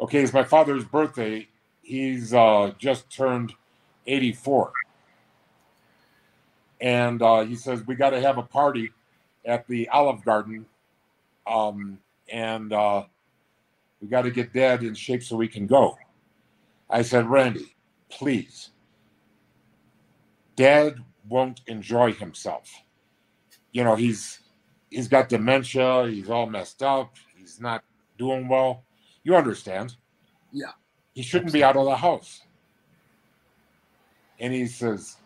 okay, 0.00 0.20
it's 0.20 0.32
my 0.32 0.42
father's 0.42 0.84
birthday. 0.84 1.46
He's 1.82 2.34
uh, 2.34 2.72
just 2.76 3.08
turned 3.08 3.54
84. 4.06 4.72
And 6.80 7.22
uh, 7.22 7.44
he 7.44 7.56
says, 7.56 7.86
we 7.86 7.94
got 7.94 8.10
to 8.10 8.20
have 8.20 8.38
a 8.38 8.42
party 8.42 8.90
at 9.44 9.66
the 9.66 9.88
Olive 9.88 10.24
Garden. 10.24 10.66
Um, 11.46 11.98
and 12.28 12.72
uh, 12.72 13.04
we 14.00 14.08
got 14.08 14.22
to 14.22 14.30
get 14.30 14.52
dad 14.52 14.82
in 14.82 14.94
shape 14.94 15.22
so 15.22 15.36
we 15.36 15.48
can 15.48 15.66
go. 15.66 15.96
I 16.90 17.02
said, 17.02 17.26
Randy, 17.26 17.74
please. 18.08 18.70
Dad 20.54 20.96
won't 21.28 21.60
enjoy 21.66 22.12
himself. 22.12 22.70
You 23.72 23.84
know, 23.84 23.94
he's 23.94 24.40
he's 24.90 25.08
got 25.08 25.28
dementia, 25.28 26.08
he's 26.08 26.30
all 26.30 26.46
messed 26.46 26.82
up, 26.82 27.14
he's 27.36 27.60
not 27.60 27.84
doing 28.16 28.48
well. 28.48 28.84
You 29.22 29.36
understand. 29.36 29.96
Yeah. 30.52 30.72
He 31.14 31.22
shouldn't 31.22 31.52
be 31.52 31.64
out 31.64 31.76
of 31.76 31.84
the 31.84 31.96
house. 31.96 32.42
And 34.38 34.52
he 34.52 34.66
says, 34.66 35.16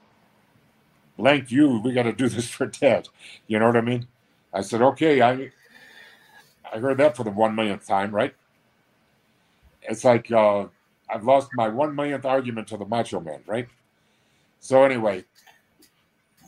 Blank 1.18 1.50
you, 1.50 1.80
we 1.80 1.92
got 1.92 2.04
to 2.04 2.12
do 2.12 2.28
this 2.28 2.48
for 2.48 2.66
Ted. 2.66 3.08
You 3.46 3.58
know 3.58 3.66
what 3.66 3.76
I 3.76 3.82
mean? 3.82 4.06
I 4.52 4.62
said, 4.62 4.82
okay, 4.82 5.20
I 5.20 5.52
I 6.72 6.78
heard 6.78 6.98
that 6.98 7.16
for 7.16 7.24
the 7.24 7.30
one 7.30 7.54
millionth 7.54 7.86
time, 7.86 8.14
right? 8.14 8.34
It's 9.82 10.04
like 10.04 10.30
uh, 10.30 10.66
I've 11.08 11.24
lost 11.24 11.50
my 11.54 11.68
one 11.68 11.94
millionth 11.94 12.24
argument 12.24 12.68
to 12.68 12.76
the 12.76 12.84
Macho 12.84 13.20
Man, 13.20 13.42
right? 13.46 13.68
So 14.60 14.84
anyway, 14.84 15.24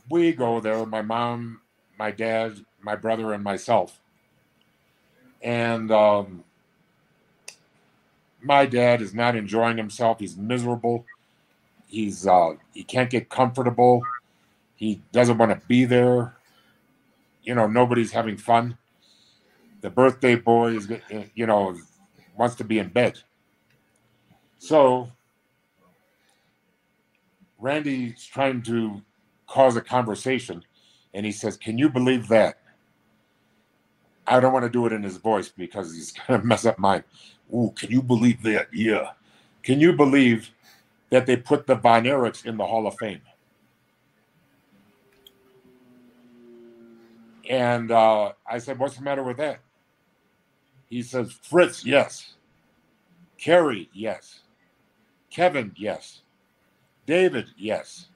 we 0.08 0.32
go 0.32 0.60
there. 0.60 0.84
My 0.86 1.02
mom, 1.02 1.60
my 1.98 2.10
dad, 2.10 2.64
my 2.80 2.94
brother, 2.96 3.32
and 3.32 3.42
myself. 3.42 4.00
And 5.42 5.90
um, 5.90 6.44
my 8.40 8.66
dad 8.66 9.02
is 9.02 9.12
not 9.14 9.34
enjoying 9.34 9.76
himself. 9.76 10.20
He's 10.20 10.36
miserable. 10.36 11.04
He's 11.92 12.26
uh, 12.26 12.54
he 12.72 12.84
can't 12.84 13.10
get 13.10 13.28
comfortable. 13.28 14.02
He 14.76 15.02
doesn't 15.12 15.36
want 15.36 15.52
to 15.52 15.66
be 15.68 15.84
there. 15.84 16.34
You 17.42 17.54
know, 17.54 17.66
nobody's 17.66 18.10
having 18.10 18.38
fun. 18.38 18.78
The 19.82 19.90
birthday 19.90 20.36
boy 20.36 20.76
is, 20.76 20.90
you 21.34 21.46
know, 21.46 21.76
wants 22.34 22.54
to 22.56 22.64
be 22.64 22.78
in 22.78 22.88
bed. 22.88 23.18
So 24.56 25.10
Randy's 27.58 28.24
trying 28.24 28.62
to 28.62 29.02
cause 29.46 29.76
a 29.76 29.82
conversation, 29.82 30.64
and 31.12 31.26
he 31.26 31.32
says, 31.32 31.58
"Can 31.58 31.76
you 31.76 31.90
believe 31.90 32.26
that?" 32.28 32.58
I 34.26 34.40
don't 34.40 34.54
want 34.54 34.64
to 34.64 34.70
do 34.70 34.86
it 34.86 34.94
in 34.94 35.02
his 35.02 35.18
voice 35.18 35.50
because 35.50 35.94
he's 35.94 36.12
gonna 36.26 36.42
mess 36.42 36.64
up 36.64 36.78
mine. 36.78 37.04
Ooh, 37.54 37.70
can 37.76 37.90
you 37.90 38.00
believe 38.00 38.42
that? 38.44 38.68
Yeah. 38.72 39.10
Can 39.62 39.78
you 39.78 39.92
believe 39.92 40.50
that 41.12 41.26
they 41.26 41.36
put 41.36 41.68
the 41.68 41.76
Von 41.76 42.04
Erichs 42.04 42.46
in 42.46 42.56
the 42.56 42.66
Hall 42.66 42.88
of 42.88 42.96
Fame? 42.98 43.22
And 47.48 47.90
uh, 47.90 48.32
I 48.50 48.58
said, 48.58 48.78
What's 48.78 48.96
the 48.96 49.02
matter 49.02 49.22
with 49.22 49.36
that? 49.36 49.60
He 50.90 51.02
says, 51.02 51.32
Fritz, 51.32 51.86
yes. 51.86 52.34
Kerry, 53.38 53.88
yes. 53.94 54.40
Kevin, 55.30 55.72
yes. 55.76 56.22
David, 57.06 57.46
yes. 57.56 58.08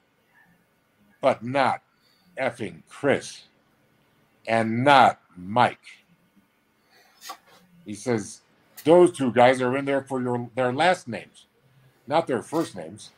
But 1.21 1.43
not 1.43 1.81
effing 2.39 2.83
Chris. 2.87 3.43
And 4.47 4.83
not 4.83 5.19
Mike. 5.35 5.79
He 7.85 7.95
says, 7.95 8.41
Those 8.83 9.11
two 9.11 9.31
guys 9.31 9.61
are 9.61 9.75
in 9.75 9.85
there 9.85 10.03
for 10.03 10.21
your 10.21 10.49
their 10.55 10.71
last 10.71 11.07
names, 11.07 11.46
not 12.07 12.27
their 12.27 12.41
first 12.41 12.75
names. 12.75 13.11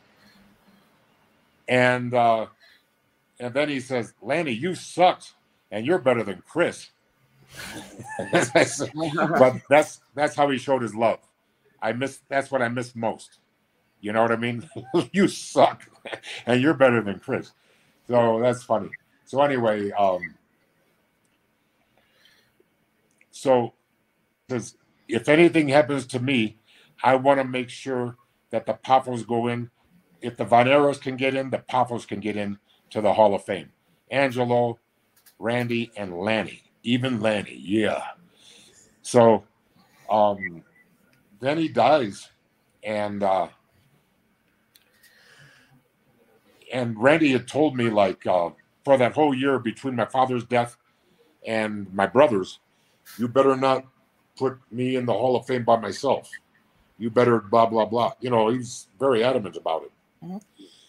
And 1.68 2.14
uh, 2.14 2.48
and 3.40 3.54
then 3.54 3.70
he 3.70 3.80
says, 3.80 4.14
Lanny, 4.22 4.52
you 4.52 4.76
sucked, 4.76 5.34
and 5.72 5.86
you're 5.86 6.00
better 6.00 6.24
than 6.24 6.44
Chris. 6.48 6.90
but 8.32 9.62
that's 9.70 10.02
that's 10.14 10.36
how 10.36 10.50
he 10.50 10.58
showed 10.58 10.82
his 10.82 10.96
love. 10.96 11.20
I 11.82 11.94
miss 11.94 12.20
that's 12.28 12.52
what 12.52 12.62
I 12.62 12.70
miss 12.70 12.96
most. 12.96 13.40
You 14.02 14.14
know 14.14 14.22
what 14.22 14.32
I 14.32 14.38
mean? 14.38 14.68
you 15.14 15.28
suck, 15.28 15.88
and 16.46 16.62
you're 16.62 16.74
better 16.74 17.02
than 17.02 17.20
Chris. 17.20 17.52
So 18.08 18.40
that's 18.42 18.64
funny. 18.64 18.90
So 19.26 19.42
anyway, 19.42 19.92
um, 19.92 20.36
so 23.32 23.74
if 25.08 25.30
anything 25.30 25.68
happens 25.70 26.08
to 26.08 26.20
me, 26.20 26.58
I 27.04 27.16
want 27.16 27.40
to 27.40 27.44
make 27.44 27.70
sure 27.70 28.18
that 28.52 28.66
the 28.66 28.74
Poffos 28.74 29.26
go 29.26 29.48
in. 29.48 29.70
If 30.22 30.38
the 30.38 30.46
Von 30.46 30.66
Erichs 30.66 31.02
can 31.02 31.16
get 31.16 31.36
in, 31.36 31.50
the 31.50 31.60
Poffos 31.60 32.08
can 32.08 32.20
get 32.20 32.36
in 32.36 32.58
to 32.90 33.02
the 33.02 33.14
Hall 33.14 33.34
of 33.34 33.44
Fame. 33.44 33.72
Angelo, 34.12 34.80
Randy, 35.38 35.92
and 35.96 36.18
Lanny. 36.18 36.64
Even 36.84 37.22
Lanny, 37.22 37.56
yeah. 37.62 38.04
So 39.02 39.44
um 40.10 40.64
then 41.40 41.58
he 41.58 41.68
dies 41.68 42.30
and 42.84 43.22
uh 43.22 43.48
and 46.74 47.00
Randy 47.00 47.32
had 47.32 47.48
told 47.48 47.76
me 47.76 47.90
like 47.90 48.26
uh 48.26 48.50
for 48.84 48.98
that 48.98 49.14
whole 49.14 49.34
year 49.34 49.60
between 49.60 49.96
my 49.96 50.06
father's 50.06 50.44
death 50.46 50.78
and 51.46 51.94
my 51.94 52.08
brother's, 52.08 52.60
you 53.18 53.28
better 53.28 53.56
not 53.56 53.86
put 54.38 54.58
me 54.72 54.96
in 54.96 55.06
the 55.06 55.14
Hall 55.14 55.36
of 55.36 55.46
Fame 55.46 55.64
by 55.64 55.78
myself. 55.78 56.30
You 57.00 57.10
better 57.10 57.40
blah 57.40 57.66
blah 57.66 57.86
blah. 57.86 58.14
You 58.20 58.30
know, 58.30 58.50
he's 58.50 58.88
very 59.00 59.24
adamant 59.24 59.56
about 59.56 59.84
it. 59.84 59.92
Mhm. 60.24 60.42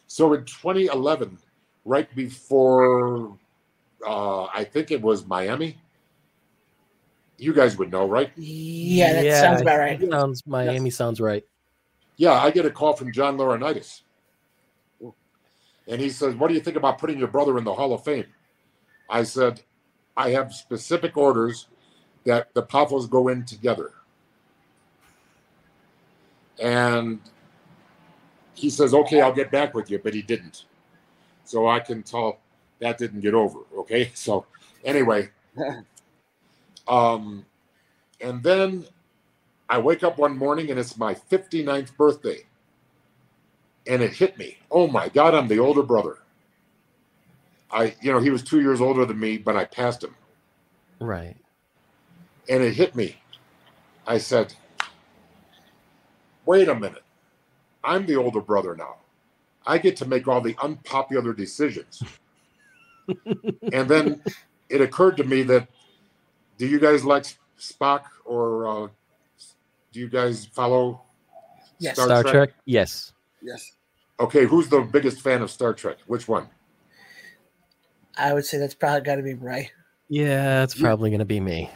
So 0.06 0.34
in 0.34 0.44
2011, 0.44 1.38
right 1.84 2.12
before 2.14 3.38
uh, 4.06 4.44
I 4.46 4.64
think 4.64 4.90
it 4.90 5.00
was 5.00 5.26
Miami. 5.26 5.78
You 7.38 7.54
guys 7.54 7.78
would 7.78 7.90
know, 7.90 8.06
right? 8.06 8.30
Yeah, 8.36 9.12
that 9.14 9.40
sounds 9.40 9.62
about 9.62 9.78
right. 9.78 10.10
Sounds 10.10 10.46
Miami 10.46 10.90
sounds 10.90 11.20
right. 11.20 11.44
Yeah, 12.16 12.32
I 12.32 12.50
get 12.50 12.66
a 12.66 12.70
call 12.70 12.94
from 12.94 13.12
John 13.12 13.38
Laurinaitis. 13.38 14.02
And 15.88 16.00
he 16.00 16.10
says, 16.10 16.34
What 16.34 16.48
do 16.48 16.54
you 16.54 16.60
think 16.60 16.76
about 16.76 16.98
putting 16.98 17.18
your 17.18 17.28
brother 17.28 17.56
in 17.58 17.64
the 17.64 17.72
Hall 17.74 17.92
of 17.94 18.04
Fame? 18.04 18.26
I 19.08 19.22
said, 19.22 19.62
I 20.16 20.30
have 20.30 20.52
specific 20.52 21.16
orders 21.16 21.66
that 22.24 22.52
the 22.54 22.62
Poffos 22.62 23.08
go 23.08 23.28
in 23.28 23.44
together. 23.44 23.92
And 26.60 27.20
he 28.54 28.70
says, 28.70 28.94
Okay, 28.94 29.20
I'll 29.20 29.32
get 29.32 29.50
back 29.50 29.74
with 29.74 29.90
you, 29.90 29.98
but 29.98 30.14
he 30.14 30.22
didn't. 30.22 30.64
So 31.44 31.66
I 31.66 31.80
can 31.80 32.02
tell 32.02 32.38
that 32.80 32.98
didn't 32.98 33.20
get 33.20 33.34
over. 33.34 33.60
Okay. 33.78 34.10
So 34.14 34.46
anyway. 34.84 35.30
um 36.88 37.44
and 38.20 38.42
then 38.42 38.84
I 39.68 39.78
wake 39.78 40.02
up 40.02 40.18
one 40.18 40.36
morning 40.36 40.70
and 40.70 40.78
it's 40.78 40.96
my 40.96 41.14
59th 41.14 41.96
birthday. 41.96 42.44
And 43.86 44.02
it 44.02 44.12
hit 44.12 44.36
me. 44.36 44.58
Oh 44.70 44.88
my 44.88 45.08
God, 45.08 45.34
I'm 45.34 45.48
the 45.48 45.58
older 45.58 45.82
brother. 45.82 46.18
I, 47.70 47.94
you 48.00 48.12
know, 48.12 48.18
he 48.18 48.30
was 48.30 48.42
two 48.42 48.60
years 48.60 48.80
older 48.80 49.04
than 49.04 49.18
me, 49.18 49.38
but 49.38 49.56
I 49.56 49.64
passed 49.64 50.02
him. 50.02 50.14
Right. 50.98 51.36
And 52.48 52.62
it 52.62 52.74
hit 52.74 52.96
me. 52.96 53.16
I 54.06 54.18
said, 54.18 54.52
wait 56.50 56.68
a 56.68 56.74
minute. 56.74 57.04
I'm 57.84 58.06
the 58.06 58.16
older 58.16 58.40
brother 58.40 58.74
now. 58.74 58.96
I 59.64 59.78
get 59.78 59.94
to 59.98 60.04
make 60.04 60.26
all 60.26 60.40
the 60.40 60.56
unpopular 60.60 61.32
decisions. 61.32 62.02
and 63.72 63.88
then 63.88 64.20
it 64.68 64.80
occurred 64.80 65.16
to 65.18 65.24
me 65.24 65.42
that 65.44 65.68
do 66.58 66.66
you 66.66 66.80
guys 66.80 67.04
like 67.04 67.24
Spock 67.56 68.02
or 68.24 68.66
uh, 68.66 68.88
do 69.92 70.00
you 70.00 70.08
guys 70.08 70.44
follow 70.44 71.02
Yes. 71.78 71.94
Star 71.94 72.06
Star 72.06 72.22
Trek? 72.22 72.32
Trek? 72.32 72.50
Yes. 72.64 73.12
Yes. 73.40 73.76
Okay, 74.18 74.44
who's 74.44 74.68
the 74.68 74.80
biggest 74.80 75.20
fan 75.20 75.42
of 75.42 75.52
Star 75.52 75.72
Trek? 75.72 75.98
Which 76.08 76.26
one? 76.26 76.48
I 78.18 78.34
would 78.34 78.44
say 78.44 78.58
that's 78.58 78.74
probably 78.74 79.02
got 79.02 79.16
to 79.16 79.22
be 79.22 79.34
Ray. 79.34 79.70
Yeah, 80.08 80.64
it's 80.64 80.74
probably 80.74 81.12
gonna 81.12 81.24
be 81.24 81.38
me. 81.38 81.70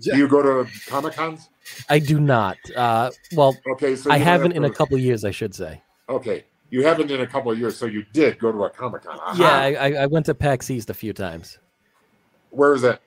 Do 0.00 0.16
you 0.16 0.26
go 0.26 0.42
to 0.42 0.70
Comic 0.86 1.14
Cons? 1.14 1.48
I 1.88 1.98
do 1.98 2.18
not. 2.18 2.56
Uh, 2.74 3.10
well, 3.34 3.56
Okay, 3.72 3.94
so 3.94 4.10
I 4.10 4.18
haven't 4.18 4.52
have 4.52 4.56
in 4.56 4.64
a 4.64 4.70
couple 4.74 4.98
years, 4.98 5.24
I 5.24 5.30
should 5.30 5.54
say. 5.54 5.80
Okay, 6.08 6.44
you 6.70 6.82
haven't 6.84 7.10
in 7.10 7.20
a 7.20 7.26
couple 7.26 7.52
of 7.52 7.58
years, 7.58 7.76
so 7.76 7.86
you 7.86 8.04
did 8.12 8.38
go 8.38 8.50
to 8.50 8.64
a 8.64 8.70
Comic 8.70 9.02
Con. 9.04 9.18
Yeah, 9.38 9.50
I, 9.50 9.92
I- 9.92 10.06
went 10.06 10.26
to 10.26 10.34
PAX 10.34 10.70
East 10.70 10.90
a 10.90 10.94
few 10.94 11.12
times. 11.12 11.58
Where 12.50 12.74
is 12.74 12.82
that? 12.82 13.00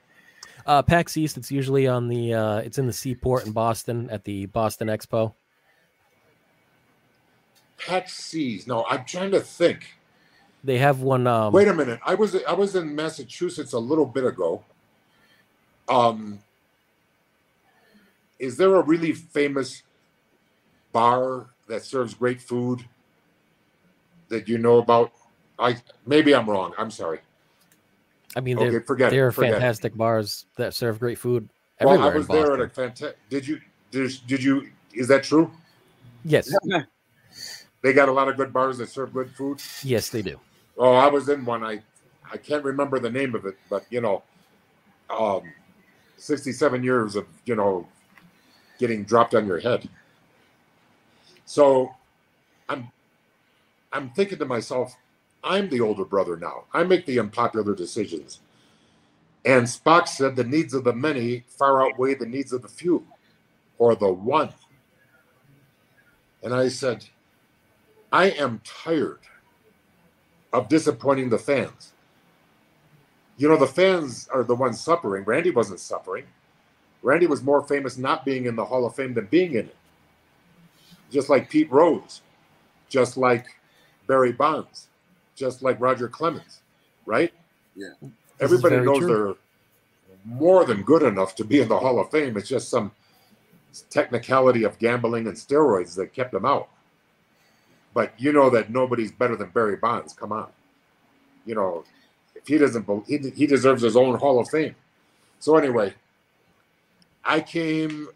Uh, 0.64 0.82
PAX 0.82 1.16
East, 1.16 1.36
it's 1.36 1.50
usually 1.52 1.86
on 1.86 2.08
the. 2.08 2.34
Uh, 2.34 2.56
it's 2.58 2.78
in 2.78 2.86
the 2.86 2.92
Seaport 2.92 3.46
in 3.46 3.52
Boston 3.52 4.08
at 4.10 4.24
the 4.24 4.46
Boston 4.46 4.88
Expo. 4.88 5.34
PAX 7.78 8.34
East. 8.34 8.66
No, 8.66 8.84
I'm 8.88 9.04
trying 9.04 9.30
to 9.32 9.40
think. 9.40 9.94
They 10.64 10.78
have 10.78 11.00
one. 11.02 11.26
Um, 11.26 11.52
Wait 11.52 11.68
a 11.68 11.74
minute. 11.74 12.00
I 12.04 12.14
was 12.14 12.36
I 12.48 12.52
was 12.54 12.74
in 12.74 12.94
Massachusetts 12.94 13.72
a 13.72 13.78
little 13.78 14.06
bit 14.06 14.24
ago. 14.24 14.64
Um, 15.88 16.40
is 18.38 18.56
there 18.56 18.74
a 18.76 18.82
really 18.82 19.12
famous 19.12 19.82
bar 20.92 21.50
that 21.68 21.82
serves 21.84 22.14
great 22.14 22.40
food 22.40 22.84
that 24.28 24.48
you 24.48 24.58
know 24.58 24.78
about? 24.78 25.12
I 25.58 25.76
maybe 26.06 26.34
I'm 26.34 26.48
wrong. 26.48 26.72
I'm 26.78 26.90
sorry. 26.90 27.20
I 28.34 28.40
mean, 28.40 28.58
Okay, 28.58 28.70
there, 28.70 28.80
forget 28.82 29.10
there 29.10 29.24
it. 29.24 29.28
are 29.28 29.32
Forget 29.32 29.50
it. 29.50 29.54
fantastic 29.54 29.96
bars 29.96 30.46
that 30.56 30.74
serve 30.74 30.98
great 31.00 31.18
food 31.18 31.48
Well, 31.80 32.02
I 32.02 32.14
was 32.14 32.28
in 32.28 32.34
there 32.34 32.52
at 32.54 32.60
a 32.60 32.68
fantastic. 32.68 33.16
Did 33.30 33.46
you 33.48 33.60
did, 33.90 34.12
did 34.26 34.42
you 34.42 34.68
is 34.92 35.08
that 35.08 35.24
true? 35.24 35.50
Yes, 36.24 36.52
They 37.82 37.92
got 37.92 38.08
a 38.08 38.12
lot 38.12 38.28
of 38.28 38.36
good 38.36 38.52
bars 38.52 38.78
that 38.78 38.88
serve 38.88 39.12
good 39.12 39.30
food. 39.30 39.60
yes, 39.84 40.08
they 40.08 40.20
do. 40.22 40.40
Oh, 40.76 40.94
I 40.94 41.06
was 41.06 41.28
in 41.28 41.44
one. 41.44 41.62
I 41.62 41.80
I 42.30 42.36
can't 42.36 42.64
remember 42.64 42.98
the 42.98 43.10
name 43.10 43.34
of 43.34 43.46
it, 43.46 43.56
but 43.70 43.84
you 43.90 44.00
know, 44.00 44.22
um, 45.08 45.42
sixty-seven 46.16 46.82
years 46.82 47.14
of 47.16 47.26
you 47.44 47.54
know 47.54 47.86
getting 48.78 49.04
dropped 49.04 49.34
on 49.34 49.46
your 49.46 49.60
head. 49.60 49.88
So, 51.44 51.94
I'm 52.68 52.90
I'm 53.92 54.10
thinking 54.10 54.38
to 54.38 54.44
myself, 54.44 54.96
I'm 55.42 55.68
the 55.68 55.80
older 55.80 56.04
brother 56.04 56.36
now. 56.36 56.64
I 56.72 56.84
make 56.84 57.06
the 57.06 57.18
unpopular 57.18 57.74
decisions. 57.74 58.40
And 59.44 59.64
Spock 59.64 60.08
said 60.08 60.34
the 60.34 60.44
needs 60.44 60.74
of 60.74 60.84
the 60.84 60.92
many 60.92 61.44
far 61.48 61.86
outweigh 61.86 62.14
the 62.14 62.26
needs 62.26 62.52
of 62.52 62.62
the 62.62 62.68
few, 62.68 63.06
or 63.78 63.94
the 63.94 64.12
one. 64.12 64.52
And 66.42 66.52
I 66.52 66.68
said, 66.68 67.06
I 68.12 68.30
am 68.30 68.60
tired 68.64 69.20
of 70.52 70.68
disappointing 70.68 71.28
the 71.30 71.38
fans. 71.38 71.92
You 73.36 73.48
know, 73.48 73.56
the 73.56 73.66
fans 73.66 74.28
are 74.32 74.42
the 74.42 74.54
ones 74.54 74.80
suffering. 74.80 75.24
Randy 75.24 75.50
wasn't 75.50 75.80
suffering. 75.80 76.24
Randy 77.06 77.28
was 77.28 77.40
more 77.40 77.62
famous 77.62 77.96
not 77.96 78.24
being 78.24 78.46
in 78.46 78.56
the 78.56 78.64
Hall 78.64 78.84
of 78.84 78.96
Fame 78.96 79.14
than 79.14 79.26
being 79.26 79.52
in 79.52 79.66
it. 79.66 79.76
Just 81.08 81.30
like 81.30 81.48
Pete 81.48 81.70
Rose, 81.70 82.20
just 82.88 83.16
like 83.16 83.46
Barry 84.08 84.32
Bonds, 84.32 84.88
just 85.36 85.62
like 85.62 85.80
Roger 85.80 86.08
Clemens, 86.08 86.62
right? 87.06 87.32
Yeah. 87.76 87.90
This 88.00 88.10
Everybody 88.40 88.80
knows 88.80 88.98
true. 88.98 89.36
they're 90.08 90.16
more 90.24 90.64
than 90.64 90.82
good 90.82 91.04
enough 91.04 91.36
to 91.36 91.44
be 91.44 91.60
in 91.60 91.68
the 91.68 91.78
Hall 91.78 92.00
of 92.00 92.10
Fame. 92.10 92.36
It's 92.36 92.48
just 92.48 92.70
some 92.70 92.90
technicality 93.88 94.64
of 94.64 94.76
gambling 94.80 95.28
and 95.28 95.36
steroids 95.36 95.94
that 95.94 96.12
kept 96.12 96.32
them 96.32 96.44
out. 96.44 96.68
But 97.94 98.14
you 98.18 98.32
know 98.32 98.50
that 98.50 98.70
nobody's 98.70 99.12
better 99.12 99.36
than 99.36 99.50
Barry 99.50 99.76
Bonds. 99.76 100.12
Come 100.12 100.32
on, 100.32 100.48
you 101.44 101.54
know 101.54 101.84
if 102.34 102.48
he 102.48 102.58
doesn't, 102.58 102.84
bel- 102.84 103.04
he 103.06 103.18
he 103.30 103.46
deserves 103.46 103.82
his 103.82 103.96
own 103.96 104.18
Hall 104.18 104.40
of 104.40 104.48
Fame. 104.48 104.74
So 105.38 105.56
anyway, 105.56 105.94
I 107.26 107.40
came 107.40 108.08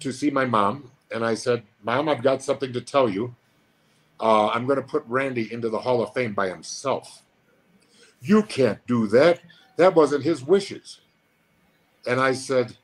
to 0.00 0.12
see 0.12 0.30
my 0.30 0.46
mom, 0.46 0.90
and 1.12 1.24
I 1.24 1.34
said, 1.34 1.62
"Mom, 1.82 2.08
I've 2.08 2.22
got 2.22 2.42
something 2.42 2.72
to 2.72 2.80
tell 2.80 3.08
you. 3.08 3.34
Uh, 4.18 4.48
I'm 4.48 4.66
going 4.66 4.76
to 4.80 4.86
put 4.86 5.04
Randy 5.06 5.52
into 5.52 5.68
the 5.68 5.78
Hall 5.78 6.02
of 6.02 6.12
Fame 6.14 6.34
by 6.34 6.48
himself. 6.48 7.22
You 8.20 8.42
can't 8.42 8.84
do 8.86 9.06
that. 9.08 9.40
That 9.76 9.94
wasn't 9.94 10.24
his 10.24 10.42
wishes." 10.42 11.00
And 12.06 12.20
I 12.20 12.32
said, 12.32 12.76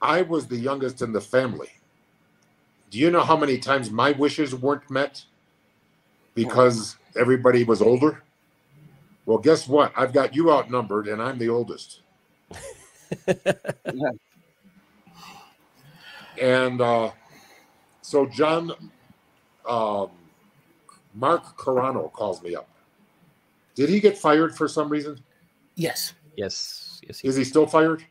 "I 0.00 0.22
was 0.22 0.46
the 0.46 0.56
youngest 0.56 1.02
in 1.02 1.12
the 1.12 1.20
family." 1.20 1.70
Do 2.90 2.98
you 3.00 3.10
know 3.10 3.22
how 3.22 3.36
many 3.36 3.58
times 3.58 3.90
my 3.90 4.12
wishes 4.12 4.54
weren't 4.54 4.88
met 4.88 5.24
because 6.34 6.96
everybody 7.16 7.64
was 7.64 7.82
older? 7.82 8.22
Well, 9.26 9.38
guess 9.38 9.66
what? 9.66 9.92
I've 9.96 10.12
got 10.12 10.36
you 10.36 10.52
outnumbered, 10.52 11.08
and 11.08 11.20
I'm 11.20 11.38
the 11.38 11.48
oldest. 11.48 12.02
And 16.40 16.80
uh, 16.80 17.10
so 18.02 18.26
John, 18.26 18.72
um, 19.68 20.10
Mark 21.14 21.56
Carrano 21.56 22.12
calls 22.12 22.42
me 22.42 22.54
up. 22.54 22.68
Did 23.74 23.88
he 23.88 24.00
get 24.00 24.16
fired 24.16 24.54
for 24.54 24.68
some 24.68 24.88
reason? 24.88 25.18
Yes. 25.74 26.14
Yes, 26.36 27.00
yes, 27.06 27.24
Is 27.24 27.36
he 27.36 27.44
still 27.44 27.66
fired? 27.66 28.04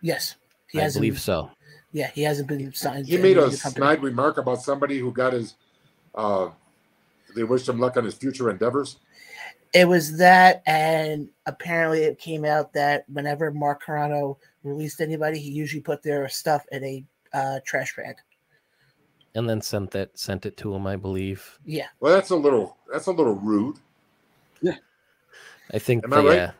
Yes. 0.00 0.36
He 0.70 0.78
I 0.78 0.84
hasn't. 0.84 1.02
believe 1.02 1.20
so. 1.20 1.50
Yeah, 1.92 2.10
he 2.10 2.22
hasn't 2.22 2.48
been 2.48 2.72
signed. 2.74 3.06
He 3.06 3.16
made 3.16 3.38
a 3.38 3.44
of 3.44 3.54
snide 3.54 4.02
remark 4.02 4.38
about 4.38 4.60
somebody 4.62 4.98
who 4.98 5.12
got 5.12 5.32
his. 5.32 5.54
Uh, 6.14 6.50
they 7.34 7.44
wished 7.44 7.68
him 7.68 7.78
luck 7.78 7.96
on 7.96 8.04
his 8.04 8.14
future 8.14 8.50
endeavors. 8.50 8.98
It 9.72 9.86
was 9.86 10.16
that, 10.18 10.62
and 10.66 11.28
apparently 11.46 12.02
it 12.04 12.18
came 12.18 12.44
out 12.44 12.72
that 12.74 13.08
whenever 13.08 13.50
Mark 13.50 13.84
Carrano 13.84 14.36
released 14.62 15.00
anybody, 15.00 15.38
he 15.38 15.50
usually 15.50 15.82
put 15.82 16.02
their 16.02 16.28
stuff 16.28 16.64
in 16.72 16.84
a 16.84 17.04
uh, 17.32 17.60
trash 17.64 17.94
bag. 17.96 18.16
And 19.34 19.48
then 19.48 19.60
sent 19.60 19.90
that 19.90 20.18
sent 20.18 20.46
it 20.46 20.56
to 20.58 20.74
him, 20.74 20.86
I 20.86 20.96
believe. 20.96 21.58
Yeah. 21.66 21.88
Well, 22.00 22.14
that's 22.14 22.30
a 22.30 22.36
little. 22.36 22.76
That's 22.90 23.06
a 23.06 23.12
little 23.12 23.34
rude. 23.34 23.76
Yeah. 24.62 24.76
I 25.74 25.78
think 25.78 26.04
Am 26.04 26.12
I 26.14 26.20
right? 26.22 26.38
uh, 26.38 26.52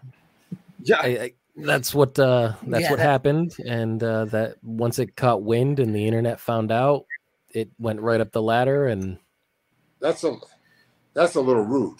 Yeah. 0.83 0.97
I, 1.01 1.07
I, 1.07 1.33
that's 1.57 1.95
what 1.95 2.19
uh, 2.19 2.53
that's 2.67 2.83
Yeah, 2.83 2.91
what 2.91 2.99
that- 2.99 3.03
happened, 3.03 3.57
and 3.65 4.03
uh, 4.03 4.27
that 4.27 4.57
once 4.63 4.99
it 4.99 5.17
caught 5.17 5.43
wind 5.43 5.79
and 5.81 5.95
the 5.95 6.07
internet 6.07 6.39
found 6.39 6.71
out, 6.71 7.07
it 7.51 7.71
went 7.79 8.01
right 8.03 8.21
up 8.21 8.33
the 8.33 8.43
ladder, 8.43 8.89
and 8.89 9.17
That's 10.01 10.23
a. 10.25 10.37
That's 11.15 11.35
a 11.37 11.41
little 11.41 11.63
rude. 11.65 11.97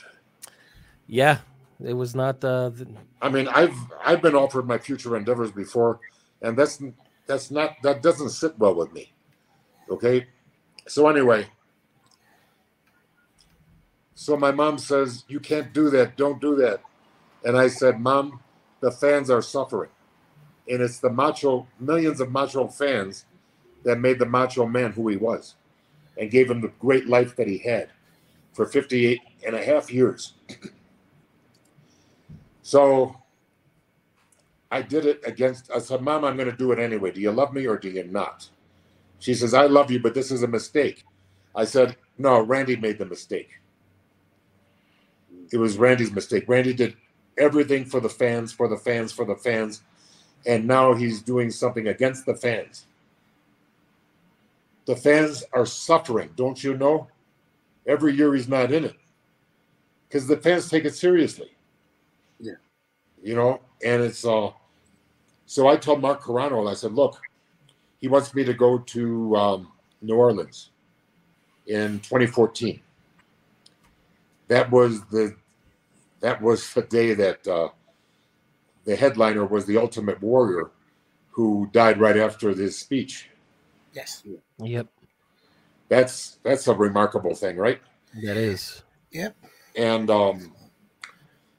yeah, 1.07 1.39
It 1.83 1.95
was 1.95 2.15
not 2.15 2.45
uh, 2.45 2.69
the. 2.69 2.87
I 3.23 3.31
mean, 3.31 3.49
I've 3.49 3.75
I've 4.05 4.21
been 4.21 4.35
offered 4.35 4.69
my 4.69 4.77
future 4.77 5.17
endeavors 5.17 5.53
before, 5.53 6.01
and 6.43 6.55
that's 6.55 6.83
that's 7.27 7.51
not 7.51 7.77
that 7.83 8.03
doesn't 8.03 8.31
sit 8.31 8.59
well 8.59 8.75
with 8.75 8.93
me. 8.93 9.13
Okay, 9.91 10.27
so 10.87 11.09
anyway, 11.09 11.47
so 14.15 14.37
my 14.37 14.51
mom 14.51 14.79
says 14.79 15.25
you 15.29 15.41
can't 15.41 15.73
do 15.73 15.91
that. 15.91 16.17
Don't 16.17 16.41
do 16.41 16.57
that, 16.57 16.81
and 17.45 17.57
I 17.57 17.69
said, 17.69 18.01
Mom, 18.01 18.41
the 18.81 18.91
fans 18.91 19.31
are 19.31 19.43
suffering, 19.43 19.91
and 20.69 20.81
it's 20.81 20.99
the 20.99 21.11
macho 21.11 21.67
millions 21.79 22.21
of 22.21 22.31
macho 22.31 22.69
fans 22.69 23.27
that 23.85 24.01
made 24.01 24.19
the 24.19 24.27
macho 24.27 24.67
man 24.67 24.93
who 24.93 25.09
he 25.09 25.17
was, 25.17 25.55
and 26.19 26.31
gave 26.31 26.51
him 26.51 26.61
the 26.61 26.73
great 26.81 27.07
life 27.07 27.37
that 27.37 27.47
he 27.47 27.59
had 27.59 27.91
for 28.53 28.67
58 28.67 29.21
and 29.47 29.55
a 29.55 29.65
half 29.65 29.93
years. 29.93 30.35
So 32.63 33.15
I 34.71 34.83
did 34.83 35.07
it 35.07 35.21
against, 35.25 35.71
I 35.71 35.79
said, 35.79 36.03
Mom, 36.03 36.25
I'm 36.25 36.37
going 36.37 36.51
to 36.51 36.57
do 36.57 36.73
it 36.73 36.79
anyway. 36.79 37.13
Do 37.13 37.21
you 37.21 37.31
love 37.31 37.53
me 37.53 37.67
or 37.67 37.77
do 37.79 37.89
you 37.89 38.05
not? 38.05 38.49
She 39.19 39.35
says, 39.35 39.55
I 39.55 39.67
love 39.67 39.91
you, 39.91 40.01
but 40.01 40.15
this 40.15 40.31
is 40.31 40.43
a 40.43 40.49
mistake. 40.49 41.05
I 41.55 41.65
said, 41.65 41.97
No, 42.19 42.41
Randy 42.41 42.77
made 42.77 42.99
the 42.99 43.07
mistake. 43.07 43.61
It 45.53 45.59
was 45.59 45.79
Randy's 45.79 46.13
mistake. 46.13 46.45
Randy 46.49 46.75
did 46.75 46.97
everything 47.39 47.85
for 47.85 48.01
the 48.01 48.09
fans, 48.09 48.53
for 48.53 48.69
the 48.69 48.77
fans, 48.77 49.13
for 49.13 49.25
the 49.25 49.37
fans. 49.37 49.83
And 50.45 50.67
now 50.67 50.95
he's 50.95 51.23
doing 51.23 51.51
something 51.51 51.89
against 51.89 52.27
the 52.27 52.35
fans. 52.35 52.87
The 54.87 54.97
fans 54.97 55.45
are 55.53 55.67
suffering, 55.67 56.31
don't 56.37 56.63
you 56.63 56.77
know? 56.77 57.09
Every 57.87 58.15
year 58.15 58.35
he's 58.35 58.49
not 58.49 58.73
in 58.73 58.85
it 58.85 58.97
because 60.09 60.27
the 60.27 60.37
fans 60.37 60.69
take 60.69 60.85
it 60.85 60.95
seriously. 60.95 61.51
Yeah. 62.41 62.55
You 63.27 63.35
know, 63.35 63.61
and 63.85 64.05
it's 64.05 64.25
uh 64.25 64.51
so 65.47 65.67
I 65.67 65.77
told 65.77 66.01
Mark 66.01 66.23
Carrano, 66.23 66.61
and 66.61 66.69
I 66.69 66.75
said, 66.75 66.93
look, 66.93 67.21
he 67.99 68.07
wants 68.07 68.33
me 68.37 68.45
to 68.45 68.55
go 68.55 68.79
to 68.79 69.37
um, 69.37 69.73
New 70.01 70.15
Orleans 70.15 70.71
in 71.67 71.99
2014. 71.99 72.81
That 74.47 74.71
was 74.71 75.05
the 75.07 75.35
that 76.21 76.41
was 76.41 76.73
the 76.73 76.83
day 76.83 77.15
that 77.15 77.49
uh, 77.49 77.71
the 78.85 78.95
headliner 78.95 79.45
was 79.45 79.67
the 79.67 79.77
Ultimate 79.77 80.23
Warrior, 80.23 80.71
who 81.31 81.69
died 81.73 81.99
right 81.99 82.17
after 82.17 82.55
this 82.55 82.79
speech. 82.79 83.29
Yes. 83.93 84.23
Yep, 84.59 84.87
That's 85.89 86.39
that's 86.45 86.69
a 86.69 86.75
remarkable 86.75 87.35
thing, 87.35 87.57
right? 87.57 87.81
that 88.23 88.37
is. 88.37 88.85
Yep. 89.11 89.35
And 89.75 90.11
um, 90.11 90.53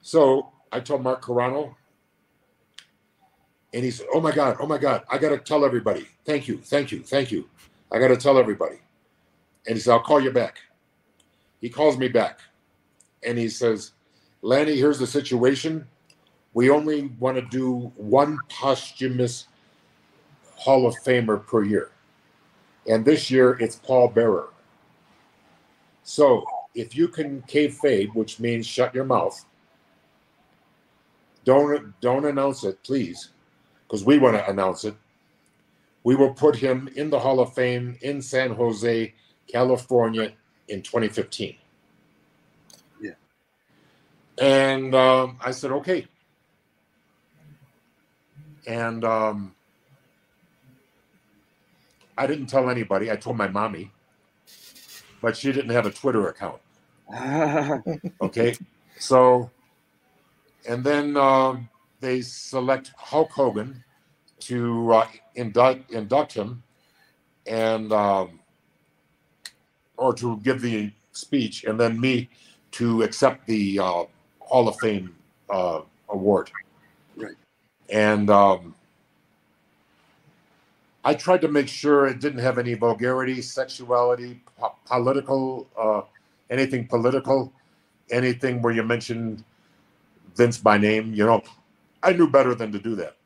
so 0.02 0.54
I 0.72 0.80
told 0.80 1.04
Mark 1.04 1.24
Carrano, 1.24 1.76
and 3.74 3.84
he 3.84 3.92
said, 3.92 4.08
"Oh 4.14 4.22
my 4.22 4.32
God, 4.32 4.58
oh 4.60 4.68
my 4.68 4.78
God, 4.78 5.04
I 5.10 5.18
got 5.18 5.30
to 5.30 5.38
tell 5.38 5.66
everybody. 5.66 6.08
Thank 6.26 6.48
you, 6.48 6.58
thank 6.58 6.92
you, 6.92 7.02
thank 7.04 7.32
you. 7.32 7.50
I 7.92 8.00
got 8.00 8.10
to 8.10 8.18
tell 8.18 8.38
everybody." 8.38 8.80
And 9.66 9.76
he 9.76 9.82
said, 9.82 9.94
"I'll 9.94 10.02
call 10.02 10.20
you 10.22 10.32
back." 10.32 10.60
He 11.62 11.70
calls 11.70 11.98
me 11.98 12.08
back, 12.08 12.40
and 13.24 13.38
he 13.38 13.50
says, 13.50 13.94
"Lanny, 14.42 14.76
here's 14.76 15.00
the 15.00 15.08
situation. 15.08 15.88
We 16.54 16.70
only 16.70 17.12
want 17.20 17.38
to 17.38 17.44
do 17.44 17.92
one 17.96 18.40
posthumous 18.50 19.48
Hall 20.56 20.88
of 20.88 20.96
Famer 21.06 21.46
per 21.46 21.64
year, 21.64 21.92
and 22.88 23.06
this 23.06 23.30
year 23.30 23.58
it's 23.60 23.76
Paul 23.76 24.08
Bearer. 24.10 24.50
So 26.04 26.46
if 26.74 26.96
you 26.96 27.08
can 27.08 27.42
kayfabe, 27.44 28.14
which 28.16 28.40
means 28.40 28.66
shut 28.68 28.94
your 28.94 29.06
mouth." 29.06 29.46
Don't 31.48 32.00
don't 32.02 32.26
announce 32.26 32.66
it, 32.66 32.84
please, 32.84 33.30
because 33.88 34.04
we 34.04 34.20
want 34.20 34.36
to 34.36 34.48
announce 34.50 34.84
it. 34.84 34.96
We 36.04 36.16
will 36.16 36.34
put 36.34 36.58
him 36.58 36.90
in 36.96 37.10
the 37.10 37.20
Hall 37.20 37.40
of 37.40 37.54
Fame 37.54 37.98
in 38.02 38.22
San 38.22 38.52
Jose, 38.52 39.14
California, 39.48 40.34
in 40.68 40.82
2015. 40.82 41.56
Yeah. 43.02 43.12
And 44.38 44.94
um, 44.94 45.38
I 45.44 45.52
said, 45.52 45.72
okay. 45.72 46.06
And 48.68 49.06
um, 49.06 49.56
I 52.18 52.28
didn't 52.28 52.48
tell 52.48 52.70
anybody. 52.70 53.10
I 53.10 53.16
told 53.16 53.38
my 53.38 53.48
mommy, 53.48 53.92
but 55.22 55.38
she 55.38 55.54
didn't 55.54 55.72
have 55.72 55.86
a 55.86 55.92
Twitter 55.92 56.28
account. 56.28 56.60
Okay, 58.22 58.58
so 59.00 59.50
and 60.68 60.84
then 60.84 61.18
um, 61.18 61.70
they 62.00 62.22
select 62.22 62.92
Hulk 62.98 63.32
Hogan 63.32 63.84
to 64.42 64.94
uh, 64.94 65.08
induct 65.36 65.92
induct 65.92 66.34
him, 66.34 66.62
and 67.48 67.92
um, 67.92 68.40
or 69.98 70.14
to 70.16 70.38
give 70.38 70.62
the 70.62 70.92
speech, 71.12 71.64
and 71.64 71.80
then 71.80 72.00
me 72.00 72.30
to 72.72 73.02
accept 73.04 73.48
the 73.48 73.80
uh, 73.80 74.04
Hall 74.42 74.68
of 74.68 74.76
Fame 74.80 75.16
uh, 75.50 75.82
award. 76.10 76.52
Right. 77.16 77.36
And 77.90 78.30
um, 78.30 78.76
I 81.04 81.14
tried 81.14 81.42
to 81.42 81.48
make 81.48 81.68
sure 81.68 82.08
it 82.08 82.20
didn't 82.20 82.40
have 82.40 82.58
any 82.58 82.74
vulgarity, 82.74 83.42
sexuality, 83.42 84.42
po- 84.60 84.76
political, 84.86 85.68
uh, 85.80 86.02
anything 86.50 86.86
political, 86.86 87.52
anything 88.12 88.62
where 88.62 88.74
you 88.74 88.84
mentioned 88.84 89.44
Vince 90.38 90.58
by 90.58 90.78
name. 90.78 91.14
You 91.14 91.26
know, 91.26 91.44
I 92.04 92.14
knew 92.14 92.30
better 92.30 92.54
than 92.56 92.72
to 92.72 92.80
do 92.80 92.96
that. 92.96 93.18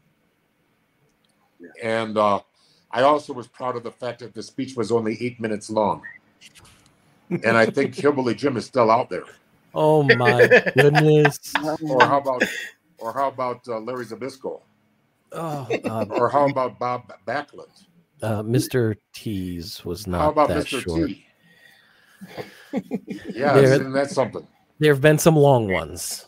Yeah. 1.59 1.67
And 1.83 2.17
uh, 2.17 2.39
I 2.91 3.03
also 3.03 3.33
was 3.33 3.47
proud 3.47 3.75
of 3.75 3.83
the 3.83 3.91
fact 3.91 4.19
that 4.19 4.33
the 4.33 4.41
speech 4.41 4.75
was 4.75 4.91
only 4.91 5.17
eight 5.21 5.39
minutes 5.39 5.69
long. 5.69 6.01
and 7.29 7.55
I 7.57 7.65
think 7.65 7.93
Hillbilly 8.03 8.33
Jim 8.35 8.57
is 8.57 8.65
still 8.65 8.89
out 8.89 9.09
there. 9.09 9.25
Oh 9.75 10.03
my 10.03 10.47
goodness. 10.75 11.53
Or 11.81 12.01
how 12.05 12.17
about, 12.19 12.43
or 12.97 13.13
how 13.13 13.27
about 13.29 13.65
uh, 13.67 13.79
Larry 13.79 14.05
Zbyszko? 14.05 14.59
Oh, 15.33 15.67
uh, 15.85 16.05
Or 16.09 16.27
how 16.29 16.49
about 16.49 16.77
Bob 16.77 17.13
Backlund? 17.25 17.85
uh, 18.21 18.41
Mr. 18.43 18.95
Tease 19.13 19.85
was 19.85 20.07
not 20.07 20.21
How 20.21 20.29
about 20.31 20.49
that 20.49 20.65
Mr. 20.65 20.81
short. 20.83 21.07
T? 21.07 21.25
yeah, 23.33 23.53
There- 23.53 23.63
isn't 23.63 23.93
that 23.93 24.09
something? 24.11 24.45
There 24.79 24.91
have 24.93 25.01
been 25.01 25.19
some 25.19 25.35
long 25.37 25.71
ones. 25.71 26.25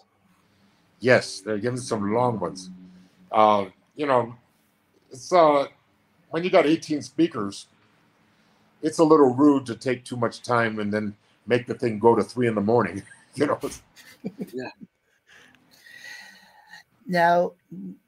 Yes, 1.04 1.42
they're 1.42 1.58
giving 1.58 1.78
some 1.78 2.14
long 2.14 2.40
ones. 2.40 2.70
Uh, 3.30 3.66
you 3.98 4.08
know, 4.08 4.34
it's 5.12 5.34
uh, 5.34 5.66
when 6.30 6.46
you 6.46 6.50
got 6.50 6.66
18 6.66 7.02
speakers, 7.02 7.68
it's 8.82 9.00
a 9.00 9.04
little 9.04 9.34
rude 9.34 9.66
to 9.66 9.76
take 9.76 10.06
too 10.06 10.16
much 10.16 10.44
time 10.44 10.80
and 10.80 10.94
then 10.94 11.14
make 11.46 11.68
the 11.68 11.74
thing 11.74 12.00
go 12.00 12.16
to 12.16 12.24
three 12.24 12.48
in 12.48 12.56
the 12.56 12.62
morning. 12.62 13.04
You 13.36 13.48
know, 13.48 13.60
yeah. 14.54 14.70
Now, 17.08 17.54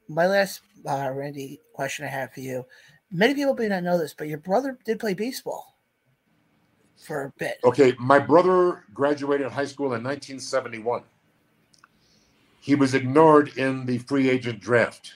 my 0.06 0.28
last 0.28 0.60
uh, 0.88 1.10
Randy 1.12 1.58
question 1.72 2.04
I 2.04 2.08
have 2.10 2.32
for 2.32 2.38
you. 2.38 2.64
Many 3.10 3.34
people 3.34 3.54
may 3.54 3.66
not 3.66 3.82
know 3.82 3.98
this, 3.98 4.14
but 4.14 4.28
your 4.28 4.38
brother 4.38 4.78
did 4.84 5.00
play 5.00 5.14
baseball 5.14 5.76
for 6.96 7.24
a 7.24 7.32
bit. 7.38 7.58
okay, 7.64 7.92
my 7.98 8.20
brother 8.20 8.84
graduated 8.94 9.50
high 9.50 9.64
school 9.64 9.86
in 9.86 10.04
1971. 10.04 11.02
He 12.66 12.74
was 12.74 12.94
ignored 12.94 13.56
in 13.56 13.86
the 13.86 13.98
free 13.98 14.28
agent 14.28 14.58
draft. 14.58 15.12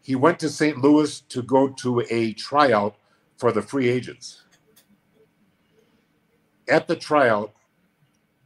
He 0.00 0.14
went 0.14 0.38
to 0.38 0.48
St. 0.48 0.78
Louis 0.78 1.20
to 1.22 1.42
go 1.42 1.70
to 1.70 2.04
a 2.10 2.32
tryout 2.34 2.94
for 3.36 3.50
the 3.50 3.60
free 3.60 3.88
agents. 3.88 4.44
At 6.68 6.86
the 6.86 6.94
tryout, 6.94 7.54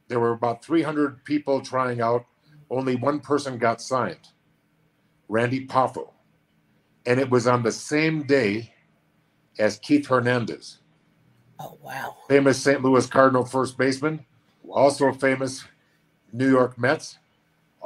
there 0.08 0.18
were 0.18 0.32
about 0.32 0.64
300 0.64 1.22
people 1.26 1.60
trying 1.60 2.00
out. 2.00 2.24
Only 2.70 2.96
one 2.96 3.20
person 3.20 3.58
got 3.58 3.82
signed 3.82 4.30
Randy 5.28 5.66
Poffo. 5.66 6.14
And 7.04 7.20
it 7.20 7.28
was 7.28 7.46
on 7.46 7.62
the 7.62 7.72
same 7.72 8.22
day 8.22 8.72
as 9.58 9.78
Keith 9.80 10.06
Hernandez, 10.06 10.78
Oh 11.60 11.76
wow! 11.82 12.16
famous 12.26 12.56
St. 12.56 12.82
Louis 12.82 13.06
Cardinal 13.06 13.44
first 13.44 13.76
baseman, 13.76 14.24
also 14.66 15.12
famous 15.12 15.62
New 16.32 16.48
York 16.48 16.78
Mets, 16.78 17.18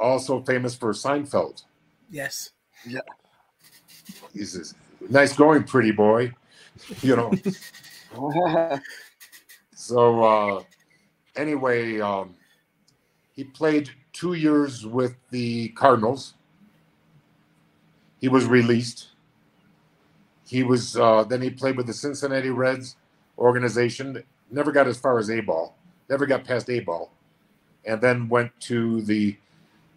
also 0.01 0.41
famous 0.41 0.75
for 0.75 0.91
Seinfeld. 0.93 1.63
Yes. 2.09 2.51
Yeah. 2.85 3.01
He 4.33 4.43
says, 4.43 4.75
"Nice 5.09 5.33
going, 5.33 5.63
pretty 5.63 5.91
boy," 5.91 6.33
you 7.01 7.15
know. 7.15 7.31
So 9.81 10.23
uh, 10.23 10.63
anyway, 11.35 11.99
um, 11.99 12.35
he 13.33 13.43
played 13.43 13.89
two 14.13 14.33
years 14.33 14.85
with 14.85 15.15
the 15.31 15.69
Cardinals. 15.69 16.35
He 18.19 18.27
was 18.27 18.45
released. 18.45 19.07
He 20.45 20.61
was 20.61 20.95
uh, 20.95 21.23
then 21.23 21.41
he 21.41 21.49
played 21.49 21.77
with 21.77 21.87
the 21.87 21.93
Cincinnati 21.93 22.51
Reds 22.51 22.95
organization. 23.39 24.23
Never 24.51 24.71
got 24.71 24.87
as 24.87 24.99
far 24.99 25.17
as 25.17 25.31
A 25.31 25.39
ball. 25.39 25.75
Never 26.07 26.27
got 26.27 26.43
past 26.43 26.69
A 26.69 26.79
ball, 26.81 27.11
and 27.83 27.99
then 27.99 28.29
went 28.29 28.51
to 28.61 29.01
the 29.01 29.35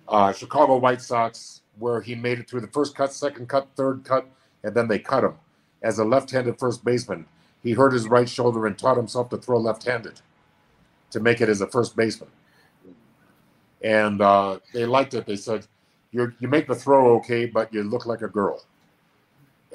uh, 0.09 0.33
Chicago 0.33 0.77
White 0.77 1.01
Sox, 1.01 1.63
where 1.79 2.01
he 2.01 2.15
made 2.15 2.39
it 2.39 2.49
through 2.49 2.61
the 2.61 2.69
first 2.69 2.95
cut, 2.95 3.13
second 3.13 3.49
cut, 3.49 3.69
third 3.77 4.05
cut, 4.05 4.27
and 4.63 4.75
then 4.75 4.89
they 4.89 4.99
cut 4.99 5.25
him. 5.25 5.35
As 5.83 5.99
a 5.99 6.05
left-handed 6.05 6.59
first 6.59 6.85
baseman, 6.85 7.27
he 7.63 7.73
hurt 7.73 7.93
his 7.93 8.09
right 8.09 8.29
shoulder 8.29 8.67
and 8.67 8.79
taught 8.79 8.97
himself 8.97 9.29
to 9.31 9.37
throw 9.37 9.59
left-handed 9.59 10.21
to 11.11 11.21
make 11.21 11.41
it 11.41 11.49
as 11.49 11.61
a 11.61 11.67
first 11.67 11.97
baseman. 11.97 12.31
And 13.83 14.21
uh, 14.21 14.59
they 14.73 14.87
liked 14.87 15.15
it. 15.15 15.27
They 15.27 15.37
said, 15.37 15.67
"You 16.11 16.33
you 16.41 16.49
make 16.49 16.67
the 16.67 16.75
throw 16.75 17.17
okay, 17.17 17.45
but 17.45 17.73
you 17.73 17.83
look 17.83 18.07
like 18.07 18.23
a 18.23 18.29
girl." 18.29 18.65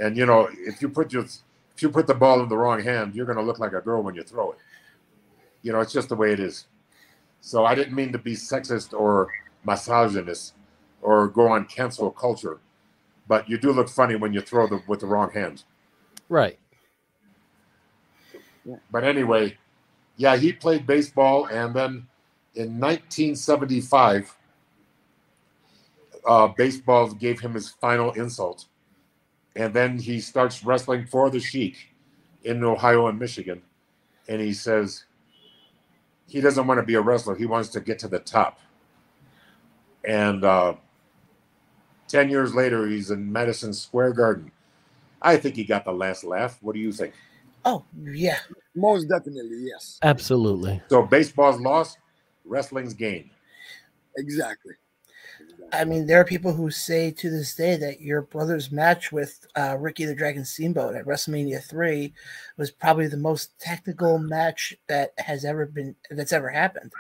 And 0.01 0.17
you 0.17 0.25
know, 0.25 0.49
if 0.51 0.81
you 0.81 0.89
put 0.89 1.13
your 1.13 1.23
if 1.23 1.83
you 1.83 1.89
put 1.89 2.07
the 2.07 2.15
ball 2.15 2.41
in 2.41 2.49
the 2.49 2.57
wrong 2.57 2.81
hand, 2.81 3.15
you're 3.15 3.25
going 3.25 3.37
to 3.37 3.43
look 3.43 3.59
like 3.59 3.73
a 3.73 3.81
girl 3.81 4.01
when 4.01 4.15
you 4.15 4.23
throw 4.23 4.51
it. 4.51 4.57
You 5.61 5.71
know, 5.71 5.79
it's 5.79 5.93
just 5.93 6.09
the 6.09 6.15
way 6.15 6.33
it 6.33 6.39
is. 6.39 6.65
So 7.41 7.65
I 7.65 7.75
didn't 7.75 7.95
mean 7.95 8.11
to 8.11 8.17
be 8.17 8.33
sexist 8.33 8.97
or 8.97 9.31
misogynist 9.69 10.53
or 11.01 11.27
go 11.27 11.47
on 11.47 11.65
cancel 11.65 12.11
culture, 12.11 12.59
but 13.27 13.49
you 13.49 13.57
do 13.57 13.71
look 13.71 13.89
funny 13.89 14.15
when 14.15 14.33
you 14.33 14.41
throw 14.41 14.67
them 14.67 14.83
with 14.87 14.99
the 14.99 15.05
wrong 15.05 15.31
hand. 15.31 15.63
Right. 16.27 16.59
But 18.91 19.03
anyway, 19.03 19.57
yeah, 20.17 20.35
he 20.35 20.51
played 20.51 20.85
baseball, 20.85 21.45
and 21.45 21.73
then 21.73 22.07
in 22.55 22.79
1975, 22.79 24.35
uh, 26.25 26.47
baseball 26.47 27.11
gave 27.13 27.39
him 27.39 27.53
his 27.53 27.69
final 27.69 28.11
insult, 28.11 28.65
and 29.55 29.73
then 29.73 29.97
he 29.97 30.19
starts 30.19 30.63
wrestling 30.63 31.05
for 31.05 31.29
the 31.29 31.39
Sheik 31.39 31.95
in 32.43 32.63
Ohio 32.63 33.07
and 33.07 33.17
Michigan, 33.17 33.61
and 34.27 34.41
he 34.41 34.53
says 34.53 35.05
he 36.27 36.41
doesn't 36.41 36.67
want 36.67 36.79
to 36.79 36.85
be 36.85 36.95
a 36.95 37.01
wrestler; 37.01 37.35
he 37.35 37.45
wants 37.45 37.69
to 37.69 37.79
get 37.79 37.97
to 37.99 38.07
the 38.07 38.19
top. 38.19 38.59
And 40.09 40.43
uh, 40.43 40.73
ten 42.07 42.31
years 42.31 42.55
later, 42.55 42.87
he's 42.87 43.11
in 43.11 43.31
Madison 43.31 43.73
Square 43.73 44.13
Garden. 44.13 44.51
I 45.21 45.37
think 45.37 45.55
he 45.55 45.63
got 45.63 45.85
the 45.85 45.91
last 45.91 46.23
laugh. 46.23 46.57
What 46.61 46.73
do 46.73 46.79
you 46.79 46.91
think? 46.91 47.13
Oh 47.63 47.85
yeah, 47.95 48.39
Most 48.73 49.07
definitely, 49.07 49.65
yes. 49.67 49.99
Absolutely. 50.01 50.81
So 50.89 51.03
baseball's 51.03 51.61
lost, 51.61 51.99
wrestling's 52.43 52.95
gain. 52.95 53.29
Exactly. 54.17 54.73
I 55.71 55.85
mean, 55.85 56.07
there 56.07 56.19
are 56.19 56.25
people 56.25 56.53
who 56.53 56.71
say 56.71 57.11
to 57.11 57.29
this 57.29 57.53
day 57.53 57.75
that 57.75 58.01
your 58.01 58.23
brother's 58.23 58.71
match 58.71 59.11
with 59.11 59.45
uh, 59.55 59.77
Ricky 59.77 60.05
the 60.05 60.15
Dragon 60.15 60.43
Steamboat 60.43 60.95
at 60.95 61.05
WrestleMania 61.05 61.63
three 61.63 62.13
was 62.57 62.71
probably 62.71 63.05
the 63.05 63.17
most 63.17 63.59
technical 63.59 64.17
match 64.17 64.75
that 64.87 65.13
has 65.19 65.45
ever 65.45 65.67
been 65.67 65.95
that's 66.09 66.33
ever 66.33 66.49
happened. 66.49 66.91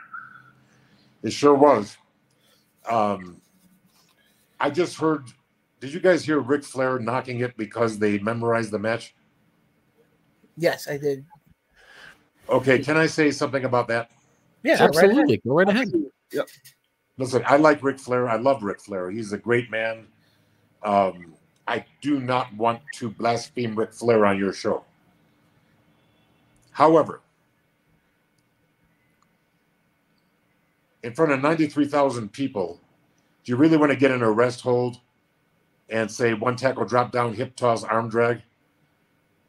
It 1.23 1.33
sure 1.33 1.55
was. 1.55 1.97
Um, 2.87 3.41
I 4.59 4.69
just 4.69 4.97
heard. 4.97 5.25
Did 5.79 5.93
you 5.93 5.99
guys 5.99 6.25
hear 6.25 6.39
Ric 6.39 6.63
Flair 6.63 6.99
knocking 6.99 7.39
it 7.39 7.55
because 7.55 7.99
they 7.99 8.19
memorized 8.19 8.71
the 8.71 8.79
match? 8.79 9.15
Yes, 10.57 10.87
I 10.89 10.97
did. 10.97 11.25
Okay, 12.49 12.79
can 12.79 12.97
I 12.97 13.05
say 13.05 13.31
something 13.31 13.63
about 13.63 13.87
that? 13.87 14.11
Yeah, 14.63 14.77
go 14.77 14.85
right. 14.85 15.05
Absolutely. 15.05 15.37
Go 15.37 15.53
right 15.53 15.69
ahead. 15.69 15.91
Yep. 16.33 16.49
Listen, 17.17 17.43
I 17.45 17.57
like 17.57 17.83
Ric 17.83 17.99
Flair. 17.99 18.27
I 18.27 18.37
love 18.37 18.63
Ric 18.63 18.81
Flair. 18.81 19.09
He's 19.09 19.33
a 19.33 19.37
great 19.37 19.69
man. 19.69 20.07
Um, 20.83 21.33
I 21.67 21.85
do 22.01 22.19
not 22.19 22.53
want 22.55 22.81
to 22.95 23.09
blaspheme 23.09 23.75
Ric 23.75 23.93
Flair 23.93 24.25
on 24.25 24.37
your 24.37 24.53
show. 24.53 24.83
However, 26.71 27.21
in 31.03 31.13
front 31.13 31.31
of 31.31 31.41
93,000 31.41 32.31
people, 32.31 32.79
do 33.43 33.51
you 33.51 33.55
really 33.57 33.77
want 33.77 33.91
to 33.91 33.97
get 33.97 34.11
an 34.11 34.21
arrest 34.21 34.61
hold 34.61 34.97
and 35.89 36.09
say 36.11 36.33
one 36.33 36.55
tackle 36.55 36.85
drop 36.85 37.11
down, 37.11 37.33
hip 37.33 37.55
toss, 37.55 37.83
arm 37.83 38.09
drag, 38.09 38.41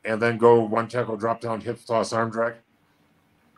and 0.05 0.21
then 0.23 0.39
go 0.39 0.61
one 0.63 0.89
tackle 0.89 1.17
drop 1.17 1.41
down, 1.41 1.61
hip 1.61 1.85
toss, 1.85 2.13
arm 2.13 2.31
drag? 2.31 2.55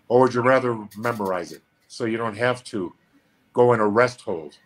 Or 0.08 0.20
would 0.20 0.34
you 0.34 0.42
rather 0.42 0.86
memorize 0.96 1.52
it 1.52 1.62
so 1.88 2.04
you 2.04 2.16
don't 2.16 2.36
have 2.36 2.64
to 2.64 2.94
go 3.52 3.72
in 3.72 3.80
a 3.80 3.86
rest 3.88 4.22
hold? 4.22 4.56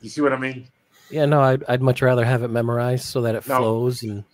You 0.00 0.08
see 0.10 0.20
what 0.20 0.32
I 0.32 0.38
mean? 0.38 0.68
Yeah, 1.10 1.26
no, 1.26 1.40
I'd, 1.40 1.64
I'd 1.68 1.82
much 1.82 2.02
rather 2.02 2.24
have 2.24 2.42
it 2.42 2.48
memorized 2.48 3.04
so 3.04 3.22
that 3.22 3.34
it 3.34 3.44
No. 3.46 3.56
flows 3.58 4.02
and 4.02 4.24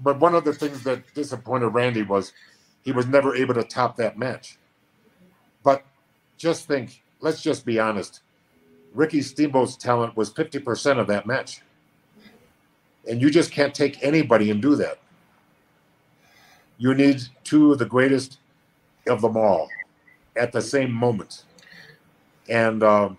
But 0.00 0.20
one 0.20 0.34
of 0.34 0.44
the 0.44 0.52
things 0.52 0.82
that 0.84 1.02
disappointed 1.14 1.68
Randy 1.68 2.02
was 2.02 2.32
he 2.84 2.92
was 2.92 3.06
never 3.06 3.34
able 3.34 3.54
to 3.54 3.64
top 3.64 3.96
that 3.96 4.18
match. 4.18 4.58
Just 6.42 6.66
think, 6.66 7.04
let's 7.20 7.40
just 7.40 7.64
be 7.64 7.78
honest. 7.78 8.22
Ricky 8.94 9.22
Steamboat's 9.22 9.76
talent 9.76 10.16
was 10.16 10.32
50% 10.32 10.98
of 10.98 11.06
that 11.06 11.24
match. 11.24 11.60
And 13.08 13.22
you 13.22 13.30
just 13.30 13.52
can't 13.52 13.72
take 13.72 14.02
anybody 14.02 14.50
and 14.50 14.60
do 14.60 14.74
that. 14.74 14.98
You 16.78 16.94
need 16.94 17.22
two 17.44 17.70
of 17.70 17.78
the 17.78 17.84
greatest 17.84 18.38
of 19.06 19.20
them 19.20 19.36
all 19.36 19.68
at 20.34 20.50
the 20.50 20.60
same 20.60 20.90
moment. 20.90 21.44
And 22.48 22.82
um, 22.82 23.18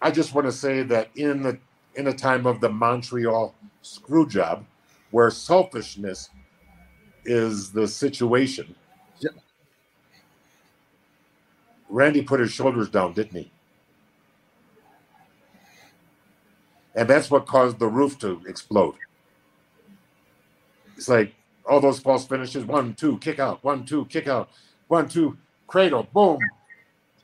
I 0.00 0.12
just 0.12 0.32
want 0.32 0.46
to 0.46 0.52
say 0.52 0.84
that 0.84 1.10
in 1.16 1.42
the 1.42 1.58
in 1.96 2.06
a 2.06 2.14
time 2.14 2.46
of 2.46 2.60
the 2.60 2.68
Montreal 2.68 3.52
screw 3.82 4.28
job, 4.28 4.64
where 5.10 5.28
selfishness 5.28 6.30
is 7.24 7.72
the 7.72 7.88
situation. 7.88 8.76
Yeah. 9.18 9.30
Randy 11.94 12.22
put 12.22 12.40
his 12.40 12.50
shoulders 12.50 12.88
down, 12.88 13.12
didn't 13.12 13.38
he? 13.38 13.50
And 16.96 17.08
that's 17.08 17.30
what 17.30 17.46
caused 17.46 17.78
the 17.78 17.86
roof 17.86 18.18
to 18.18 18.42
explode. 18.48 18.96
It's 20.96 21.08
like 21.08 21.32
all 21.64 21.80
those 21.80 22.00
false 22.00 22.26
finishes 22.26 22.64
one, 22.64 22.94
two, 22.94 23.18
kick 23.18 23.38
out, 23.38 23.62
one, 23.62 23.84
two, 23.84 24.06
kick 24.06 24.26
out, 24.26 24.50
one, 24.88 25.08
two, 25.08 25.38
cradle, 25.68 26.08
boom. 26.12 26.40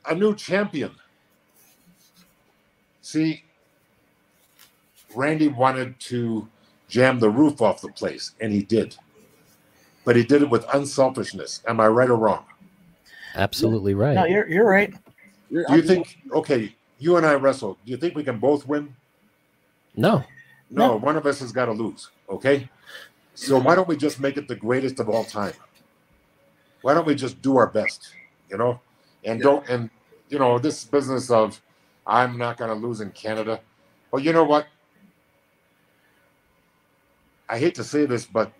A 0.09 0.15
new 0.15 0.33
champion. 0.35 0.91
See, 3.01 3.43
Randy 5.13 5.49
wanted 5.49 5.99
to 5.99 6.47
jam 6.87 7.19
the 7.19 7.29
roof 7.29 7.61
off 7.61 7.81
the 7.81 7.91
place, 7.91 8.31
and 8.39 8.53
he 8.53 8.63
did. 8.63 8.95
But 10.05 10.15
he 10.15 10.23
did 10.23 10.41
it 10.41 10.49
with 10.49 10.65
unselfishness. 10.73 11.61
Am 11.67 11.81
I 11.81 11.87
right 11.87 12.09
or 12.09 12.15
wrong? 12.15 12.45
Absolutely 13.35 13.93
right. 13.93 14.15
No, 14.15 14.25
you're 14.25 14.47
you're 14.47 14.67
right. 14.67 14.93
You're 15.49 15.65
Do 15.65 15.73
you 15.73 15.79
absolutely- 15.79 16.03
think, 16.05 16.17
okay, 16.33 16.75
you 16.99 17.17
and 17.17 17.25
I 17.25 17.33
wrestle. 17.33 17.77
Do 17.85 17.91
you 17.91 17.97
think 17.97 18.15
we 18.15 18.23
can 18.23 18.37
both 18.39 18.67
win? 18.67 18.95
no. 19.95 20.23
No, 20.73 20.87
No. 20.91 20.95
one 20.95 21.17
of 21.17 21.25
us 21.25 21.39
has 21.41 21.51
got 21.51 21.65
to 21.65 21.73
lose. 21.73 22.09
Okay. 22.29 22.69
So 23.35 23.59
why 23.59 23.75
don't 23.75 23.89
we 23.89 23.97
just 23.97 24.21
make 24.21 24.37
it 24.37 24.47
the 24.47 24.55
greatest 24.55 25.01
of 25.01 25.09
all 25.09 25.25
time? 25.25 25.53
Why 26.81 26.93
don't 26.93 27.05
we 27.05 27.13
just 27.13 27.41
do 27.41 27.57
our 27.57 27.67
best, 27.67 28.13
you 28.49 28.57
know? 28.57 28.79
And 29.25 29.39
Yeah. 29.39 29.43
don't, 29.43 29.67
and, 29.69 29.89
you 30.29 30.39
know, 30.39 30.59
this 30.59 30.85
business 30.85 31.29
of 31.29 31.61
I'm 32.07 32.37
not 32.37 32.55
going 32.57 32.69
to 32.69 32.87
lose 32.87 33.01
in 33.01 33.11
Canada. 33.11 33.59
Well, 34.11 34.21
you 34.23 34.31
know 34.31 34.45
what? 34.45 34.67
I 37.49 37.59
hate 37.59 37.75
to 37.75 37.83
say 37.83 38.05
this, 38.05 38.25
but 38.25 38.53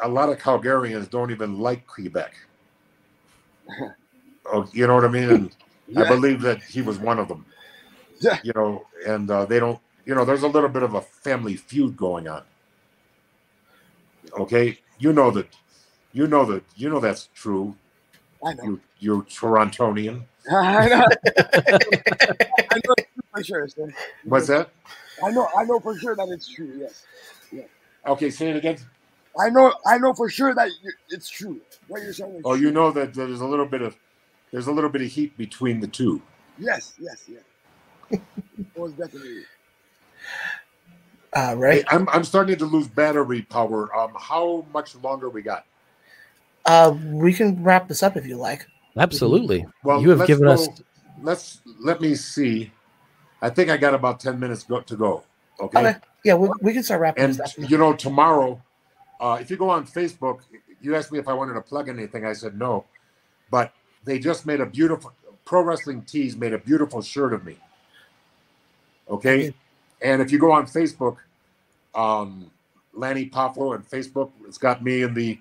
a 0.00 0.08
lot 0.08 0.28
of 0.28 0.38
Calgarians 0.38 1.08
don't 1.08 1.30
even 1.30 1.58
like 1.60 1.86
Quebec. 1.86 2.34
Oh, 4.46 4.68
you 4.72 4.86
know 4.86 4.94
what 4.94 5.04
I 5.04 5.08
mean? 5.08 5.30
And 5.30 5.52
I 5.96 6.08
believe 6.08 6.40
that 6.42 6.62
he 6.62 6.82
was 6.82 6.98
one 6.98 7.18
of 7.18 7.28
them. 7.28 7.44
Yeah. 8.20 8.38
You 8.42 8.52
know, 8.54 8.86
and 9.06 9.30
uh, 9.30 9.44
they 9.46 9.60
don't, 9.60 9.78
you 10.04 10.14
know, 10.14 10.24
there's 10.24 10.42
a 10.42 10.48
little 10.48 10.68
bit 10.68 10.82
of 10.82 10.94
a 10.94 11.00
family 11.00 11.56
feud 11.56 11.96
going 11.96 12.28
on. 12.28 12.42
Okay. 14.38 14.78
You 14.98 15.12
know 15.12 15.30
that, 15.30 15.48
you 16.12 16.26
know 16.26 16.44
that, 16.46 16.64
you 16.76 16.88
know 16.88 17.00
that's 17.00 17.28
true. 17.34 17.76
I 18.44 18.54
know. 18.54 18.64
You, 18.64 18.80
you're 18.98 19.22
Torontonian. 19.22 20.24
I 20.50 20.88
know. 20.88 21.06
I 22.70 22.80
know 22.84 22.94
for 23.32 23.44
sure. 23.44 23.68
Sir. 23.68 23.92
What's 24.24 24.48
that? 24.48 24.70
I 25.22 25.30
know. 25.30 25.48
I 25.56 25.64
know 25.64 25.78
for 25.80 25.96
sure 25.98 26.16
that 26.16 26.28
it's 26.28 26.48
true. 26.48 26.72
Yes. 26.78 27.04
Okay. 28.06 28.30
Say 28.30 28.50
it 28.50 28.56
again. 28.56 28.78
I 29.38 29.50
know. 29.50 29.72
I 29.86 29.98
know 29.98 30.12
for 30.14 30.28
sure 30.28 30.54
that 30.54 30.68
you, 30.82 30.92
it's 31.10 31.28
true. 31.28 31.60
What 31.86 32.02
you're 32.02 32.12
saying. 32.12 32.36
Is 32.36 32.42
Oh, 32.44 32.56
true. 32.56 32.66
you 32.66 32.72
know 32.72 32.90
that 32.92 33.14
there's 33.14 33.40
a 33.40 33.46
little 33.46 33.66
bit 33.66 33.82
of, 33.82 33.96
there's 34.50 34.66
a 34.66 34.72
little 34.72 34.90
bit 34.90 35.02
of 35.02 35.08
heat 35.08 35.36
between 35.36 35.80
the 35.80 35.86
two. 35.86 36.20
Yes. 36.58 36.94
Yes. 36.98 37.28
Yes. 37.28 38.20
Most 38.76 38.96
definitely. 38.96 39.42
Uh, 41.32 41.56
Hey. 41.56 41.84
I'm, 41.88 42.08
I'm 42.08 42.24
starting 42.24 42.56
to 42.58 42.64
lose 42.66 42.88
battery 42.88 43.42
power. 43.42 43.94
Um, 43.96 44.12
how 44.18 44.66
much 44.72 44.94
longer 44.96 45.28
we 45.28 45.42
got? 45.42 45.64
Uh, 46.64 46.96
we 47.04 47.32
can 47.32 47.62
wrap 47.62 47.88
this 47.88 48.02
up 48.02 48.16
if 48.16 48.26
you 48.26 48.36
like. 48.36 48.66
Absolutely. 48.96 49.66
Well, 49.84 50.02
you 50.02 50.10
have 50.10 50.26
given 50.26 50.46
go- 50.46 50.52
us 50.52 50.68
Let's 51.20 51.60
let 51.80 52.00
me 52.00 52.14
see. 52.14 52.72
I 53.42 53.50
think 53.50 53.70
I 53.70 53.76
got 53.76 53.92
about 53.94 54.20
ten 54.20 54.38
minutes 54.38 54.62
go, 54.64 54.80
to 54.80 54.96
go. 54.96 55.24
Okay. 55.60 55.78
Okay. 55.80 55.96
Yeah, 56.24 56.34
we, 56.34 56.48
we 56.60 56.72
can 56.72 56.82
start 56.82 57.00
wrapping 57.00 57.24
And 57.24 57.34
this 57.34 57.40
up. 57.58 57.70
you 57.70 57.76
know, 57.78 57.92
tomorrow, 57.92 58.62
uh, 59.20 59.38
if 59.40 59.50
you 59.50 59.56
go 59.56 59.70
on 59.70 59.86
Facebook, 59.86 60.40
you 60.80 60.94
asked 60.96 61.12
me 61.12 61.18
if 61.18 61.28
I 61.28 61.32
wanted 61.32 61.54
to 61.54 61.60
plug 61.60 61.88
anything. 61.88 62.24
I 62.24 62.32
said 62.32 62.58
no, 62.58 62.84
but 63.50 63.72
they 64.04 64.18
just 64.18 64.46
made 64.46 64.60
a 64.60 64.66
beautiful 64.66 65.12
Pro 65.44 65.62
Wrestling 65.62 66.02
Tees 66.02 66.36
made 66.36 66.52
a 66.52 66.58
beautiful 66.58 67.00
shirt 67.02 67.32
of 67.32 67.44
me. 67.44 67.56
Okay, 69.10 69.54
and 70.02 70.20
if 70.20 70.30
you 70.30 70.38
go 70.38 70.52
on 70.52 70.66
Facebook, 70.66 71.16
um, 71.94 72.50
Lanny 72.92 73.28
Poffo 73.30 73.74
and 73.74 73.88
Facebook, 73.88 74.30
it's 74.46 74.58
got 74.58 74.82
me 74.84 75.02
in 75.02 75.14
the 75.14 75.38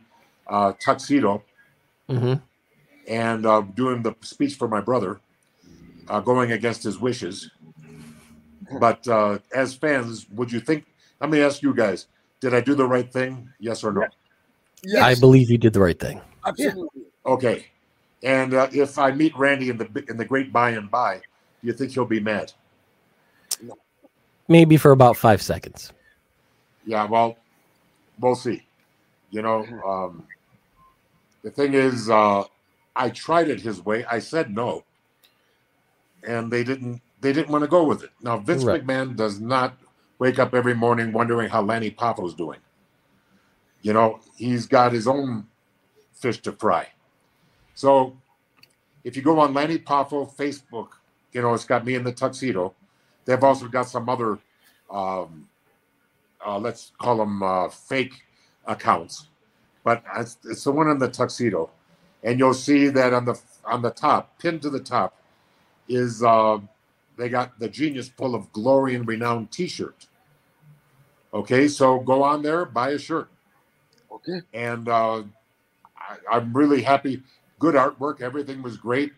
uh, 0.47 0.73
tuxedo 0.79 1.43
hmm 2.09 2.35
and 3.07 3.45
uh, 3.45 3.61
doing 3.61 4.01
the 4.03 4.13
speech 4.21 4.55
for 4.55 4.67
my 4.67 4.81
brother, 4.81 5.19
uh, 6.09 6.19
going 6.19 6.51
against 6.51 6.83
his 6.83 6.99
wishes. 6.99 7.49
But 8.79 9.07
uh, 9.07 9.39
as 9.55 9.75
fans, 9.75 10.27
would 10.31 10.51
you 10.51 10.59
think? 10.59 10.85
Let 11.19 11.29
me 11.29 11.41
ask 11.41 11.61
you 11.61 11.73
guys: 11.73 12.07
Did 12.39 12.53
I 12.53 12.61
do 12.61 12.75
the 12.75 12.85
right 12.85 13.11
thing? 13.11 13.49
Yes 13.59 13.83
or 13.83 13.91
no? 13.91 14.05
Yes, 14.83 15.03
I 15.03 15.19
believe 15.19 15.49
you 15.49 15.57
did 15.57 15.73
the 15.73 15.79
right 15.79 15.99
thing. 15.99 16.21
absolutely. 16.45 17.03
Okay. 17.25 17.65
And 18.23 18.53
uh, 18.53 18.67
if 18.71 18.97
I 18.97 19.11
meet 19.11 19.35
Randy 19.37 19.69
in 19.69 19.77
the 19.77 20.05
in 20.09 20.17
the 20.17 20.25
great 20.25 20.51
by 20.53 20.71
and 20.71 20.89
by, 20.89 21.17
do 21.17 21.67
you 21.67 21.73
think 21.73 21.91
he'll 21.91 22.05
be 22.05 22.19
mad? 22.19 22.53
Maybe 24.47 24.77
for 24.77 24.91
about 24.91 25.17
five 25.17 25.41
seconds. 25.41 25.91
Yeah. 26.85 27.05
Well, 27.05 27.37
we'll 28.19 28.35
see. 28.35 28.63
You 29.29 29.41
know, 29.41 29.65
um, 29.85 30.23
the 31.43 31.51
thing 31.51 31.73
is, 31.73 32.09
uh, 32.09 32.43
I 32.95 33.09
tried 33.09 33.49
it 33.49 33.59
his 33.59 33.83
way. 33.83 34.05
I 34.05 34.19
said 34.19 34.55
no, 34.55 34.83
and 36.25 36.51
they 36.51 36.63
didn't. 36.63 37.01
They 37.19 37.33
didn't 37.33 37.51
want 37.51 37.63
to 37.63 37.67
go 37.67 37.83
with 37.83 38.03
it. 38.03 38.11
Now 38.21 38.37
Vince 38.37 38.63
Right. 38.63 38.85
McMahon 38.85 39.15
does 39.15 39.39
not 39.39 39.77
wake 40.19 40.39
up 40.39 40.53
every 40.53 40.73
morning 40.73 41.11
wondering 41.11 41.49
how 41.49 41.61
Lanny 41.61 41.91
Poffo's 41.91 42.33
doing. 42.33 42.59
You 43.81 43.93
know, 43.93 44.19
he's 44.35 44.65
got 44.65 44.91
his 44.91 45.07
own 45.07 45.47
fish 46.13 46.39
to 46.41 46.51
fry. 46.51 46.87
So, 47.75 48.17
if 49.03 49.15
you 49.15 49.21
go 49.21 49.39
on 49.39 49.53
Lanny 49.53 49.77
Poffo 49.77 50.33
Facebook, 50.35 50.89
you 51.31 51.41
know 51.41 51.53
it's 51.53 51.65
got 51.65 51.85
me 51.85 51.95
in 51.95 52.03
the 52.03 52.11
tuxedo. 52.11 52.73
They've 53.25 53.43
also 53.43 53.67
got 53.67 53.87
some 53.87 54.09
other, 54.09 54.39
um, 54.89 55.47
uh, 56.45 56.57
let's 56.57 56.91
call 56.97 57.17
them 57.17 57.43
uh, 57.43 57.69
fake 57.69 58.23
accounts, 58.65 59.27
but 59.83 60.03
it's, 60.17 60.37
it's 60.45 60.63
the 60.63 60.71
one 60.71 60.89
in 60.89 60.97
the 60.97 61.09
tuxedo, 61.09 61.69
and 62.23 62.39
you'll 62.39 62.53
see 62.53 62.87
that 62.87 63.13
on 63.13 63.25
the 63.25 63.39
on 63.65 63.81
the 63.81 63.91
top, 63.91 64.39
pinned 64.39 64.61
to 64.63 64.69
the 64.69 64.79
top, 64.79 65.15
is 65.87 66.23
uh, 66.23 66.57
they 67.17 67.29
got 67.29 67.59
the 67.59 67.67
Genius 67.67 68.09
Full 68.09 68.35
of 68.35 68.51
Glory 68.51 68.95
and 68.95 69.07
Renown 69.07 69.47
T-shirt. 69.47 70.07
Okay, 71.33 71.67
so 71.67 71.99
go 71.99 72.23
on 72.23 72.41
there, 72.41 72.65
buy 72.65 72.91
a 72.91 72.97
shirt, 72.97 73.29
Okay. 74.11 74.41
and 74.53 74.87
uh, 74.87 75.23
I, 75.97 76.17
I'm 76.31 76.53
really 76.53 76.81
happy. 76.81 77.21
Good 77.59 77.75
artwork, 77.75 78.21
everything 78.21 78.61
was 78.61 78.77
great. 78.77 79.11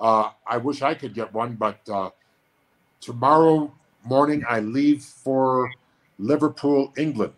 Uh, 0.00 0.30
I 0.46 0.56
wish 0.56 0.82
I 0.82 0.94
could 0.94 1.14
get 1.14 1.32
one, 1.32 1.54
but 1.54 1.78
uh, 1.88 2.10
tomorrow 3.00 3.72
morning 4.04 4.42
I 4.48 4.60
leave 4.60 5.02
for 5.02 5.70
Liverpool, 6.18 6.92
England. 6.96 7.34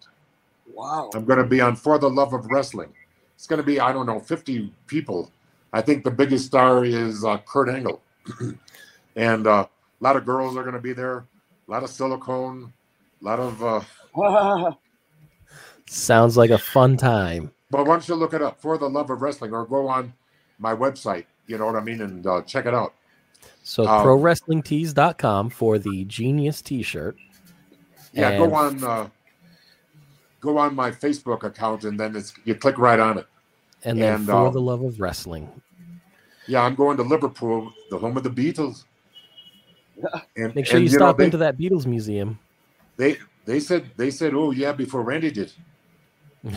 Wow. 0.72 1.10
I'm 1.14 1.24
going 1.24 1.38
to 1.38 1.44
be 1.46 1.60
on 1.60 1.76
For 1.76 1.98
the 1.98 2.08
Love 2.08 2.32
of 2.32 2.46
Wrestling. 2.46 2.92
It's 3.34 3.46
going 3.46 3.60
to 3.60 3.66
be, 3.66 3.80
I 3.80 3.92
don't 3.92 4.06
know, 4.06 4.20
50 4.20 4.72
people. 4.86 5.30
I 5.72 5.82
think 5.82 6.04
the 6.04 6.10
biggest 6.10 6.46
star 6.46 6.84
is 6.84 7.24
uh, 7.24 7.38
Kurt 7.38 7.68
Angle. 7.68 8.00
and 9.16 9.46
uh, 9.46 9.66
a 10.04 10.06
lot 10.06 10.16
of 10.16 10.26
girls 10.26 10.54
are 10.54 10.62
going 10.62 10.74
to 10.74 10.80
be 10.82 10.92
there, 10.92 11.24
a 11.66 11.70
lot 11.70 11.82
of 11.82 11.88
silicone, 11.88 12.70
a 13.22 13.24
lot 13.24 13.40
of. 13.40 13.86
Uh, 14.14 14.72
Sounds 15.86 16.36
like 16.36 16.50
a 16.50 16.58
fun 16.58 16.98
time. 16.98 17.50
but 17.70 17.86
why 17.86 17.94
don't 17.94 18.06
you 18.08 18.14
look 18.14 18.34
it 18.34 18.42
up, 18.42 18.60
For 18.60 18.76
the 18.76 18.88
Love 18.88 19.08
of 19.08 19.22
Wrestling, 19.22 19.52
or 19.54 19.64
go 19.64 19.88
on 19.88 20.12
my 20.58 20.74
website, 20.74 21.24
you 21.46 21.56
know 21.56 21.64
what 21.66 21.76
I 21.76 21.80
mean, 21.80 22.02
and 22.02 22.26
uh, 22.26 22.42
check 22.42 22.66
it 22.66 22.74
out. 22.74 22.92
So 23.62 23.86
Um, 23.86 24.04
prowrestlingtees.com 24.06 25.48
for 25.50 25.78
the 25.78 26.04
genius 26.04 26.60
t-shirt. 26.60 27.16
Yeah, 28.12 28.28
And- 28.30 28.38
go 28.50 28.54
on. 28.54 28.84
Uh, 28.84 29.08
go 30.40 30.58
on 30.58 30.74
my 30.74 30.90
Facebook 30.90 31.44
account, 31.44 31.84
and 31.84 31.98
then 31.98 32.14
it's 32.14 32.34
you 32.44 32.54
click 32.54 32.76
right 32.76 33.00
on 33.00 33.16
it. 33.16 33.26
And 33.84 33.98
then 33.98 34.16
And, 34.16 34.26
for 34.26 34.48
uh, 34.48 34.50
the 34.50 34.60
love 34.60 34.82
of 34.82 35.00
wrestling. 35.00 35.48
Yeah, 36.46 36.60
I'm 36.62 36.74
going 36.74 36.98
to 36.98 37.02
Liverpool, 37.02 37.72
the 37.90 37.96
home 37.98 38.18
of 38.18 38.22
the 38.22 38.30
Beatles. 38.30 38.84
And, 40.36 40.54
Make 40.54 40.66
sure 40.66 40.76
and, 40.76 40.84
you 40.84 40.90
know, 40.92 40.98
stop 40.98 41.18
they, 41.18 41.24
into 41.26 41.36
that 41.38 41.56
Beatles 41.56 41.86
museum. 41.86 42.38
They 42.96 43.18
they 43.44 43.60
said 43.60 43.90
they 43.96 44.10
said, 44.10 44.34
oh 44.34 44.50
yeah, 44.50 44.72
before 44.72 45.02
Randy 45.02 45.30
did, 45.30 45.52
they 46.42 46.50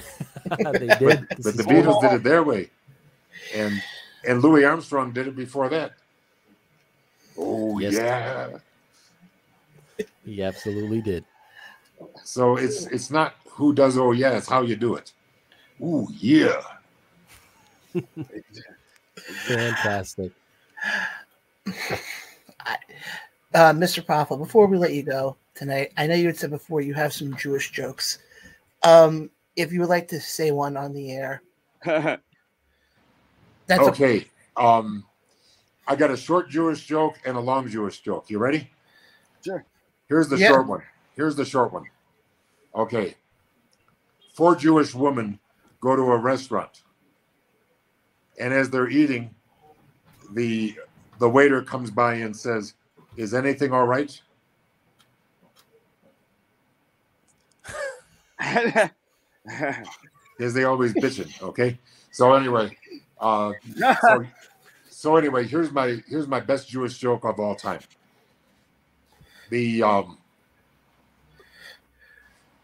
but, 0.63 0.79
did. 0.79 0.99
This 0.99 1.43
but 1.43 1.57
the 1.57 1.63
Beatles 1.63 2.01
did 2.01 2.13
it 2.13 2.23
their 2.23 2.43
way, 2.43 2.69
and 3.55 3.81
and 4.27 4.41
Louis 4.41 4.65
Armstrong 4.65 5.11
did 5.11 5.27
it 5.27 5.35
before 5.35 5.69
that. 5.69 5.93
Oh 7.38 7.79
Yes. 7.79 7.93
yeah. 7.93 8.57
He 10.25 10.43
absolutely 10.43 11.01
did. 11.01 11.23
So 12.23 12.57
it's 12.57 12.85
it's 12.88 13.09
not 13.11 13.35
who 13.49 13.73
does 13.73 13.97
oh 13.97 14.11
yeah, 14.11 14.38
it's 14.38 14.49
how 14.49 14.61
you 14.61 14.75
do 14.75 14.95
it. 14.95 15.13
Ooh 15.81 16.07
yeah. 16.11 16.61
Fantastic. 19.47 20.31
Uh, 23.58 23.74
Mr. 23.74 24.05
Poffo, 24.05 24.38
before 24.38 24.68
we 24.68 24.78
let 24.78 24.93
you 24.93 25.01
go 25.01 25.36
tonight, 25.55 25.91
I 25.97 26.05
know 26.05 26.14
you 26.14 26.28
had 26.28 26.38
said 26.38 26.51
before 26.51 26.80
you 26.80 26.93
have 26.93 27.12
some 27.12 27.36
Jewish 27.38 27.72
jokes. 27.72 28.20
Um, 28.84 29.32
if 29.55 29.74
you 29.74 29.80
would 29.80 29.89
like 29.89 30.08
to 30.10 30.20
say 30.22 30.51
one 30.51 30.78
on 30.78 30.93
the 30.93 31.12
air, 31.12 31.41
that's 31.84 32.22
okay. 33.72 33.80
okay. 33.80 34.26
Um, 34.58 35.03
I 35.88 35.95
got 35.95 36.12
a 36.12 36.18
short 36.18 36.49
Jewish 36.51 36.86
joke 36.86 37.16
and 37.26 37.36
a 37.36 37.39
long 37.39 37.68
Jewish 37.68 37.99
joke. 38.01 38.30
You 38.30 38.38
ready? 38.38 38.70
Sure. 39.43 39.66
Here's 40.08 40.30
the 40.30 40.38
Yeah. 40.38 40.49
short 40.49 40.68
one. 40.68 40.84
Here's 41.16 41.36
the 41.36 41.45
short 41.45 41.74
one. 41.74 41.86
Okay. 42.76 43.16
Four 44.36 44.55
Jewish 44.55 44.93
women 44.93 45.39
go 45.82 45.95
to 45.95 46.03
a 46.03 46.18
restaurant, 46.18 46.84
and 48.39 48.53
as 48.53 48.70
they're 48.70 48.88
eating, 48.88 49.34
the 50.34 50.78
the 51.18 51.28
waiter 51.28 51.64
comes 51.64 51.89
by 51.89 52.14
and 52.14 52.38
says, 52.38 52.76
"Is 53.18 53.34
anything 53.34 53.74
all 53.74 53.86
right?" 53.86 54.20
Because 60.38 60.53
they 60.53 60.63
always 60.63 60.93
bitching. 60.93 61.41
Okay. 61.41 61.78
So 62.11 62.34
anyway, 62.34 62.76
uh, 63.20 63.51
so, 64.01 64.26
so 64.89 65.15
anyway, 65.15 65.45
here's 65.47 65.72
my 65.72 66.01
here's 66.07 66.28
my 66.28 66.39
best 66.39 66.70
Jewish 66.70 66.97
joke 66.97 67.26
of 67.26 67.39
all 67.39 67.55
time. 67.55 67.80
The 69.49 69.84
um, 69.84 70.18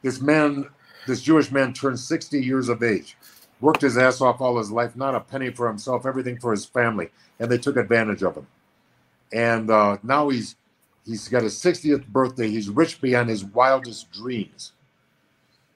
this 0.01 0.21
man, 0.21 0.69
this 1.07 1.21
Jewish 1.21 1.51
man, 1.51 1.73
turned 1.73 1.99
60 1.99 2.43
years 2.43 2.69
of 2.69 2.83
age, 2.83 3.17
worked 3.61 3.81
his 3.81 3.97
ass 3.97 4.21
off 4.21 4.41
all 4.41 4.57
his 4.57 4.71
life, 4.71 4.95
not 4.95 5.15
a 5.15 5.19
penny 5.19 5.49
for 5.49 5.67
himself, 5.67 6.05
everything 6.05 6.37
for 6.37 6.51
his 6.51 6.65
family, 6.65 7.09
and 7.39 7.49
they 7.49 7.57
took 7.57 7.77
advantage 7.77 8.21
of 8.21 8.35
him. 8.35 8.47
And 9.33 9.69
uh, 9.69 9.97
now 10.03 10.29
he's 10.29 10.55
he's 11.05 11.27
got 11.27 11.43
his 11.43 11.55
60th 11.55 12.07
birthday. 12.07 12.49
He's 12.49 12.69
rich 12.69 13.01
beyond 13.01 13.29
his 13.29 13.43
wildest 13.43 14.11
dreams. 14.11 14.73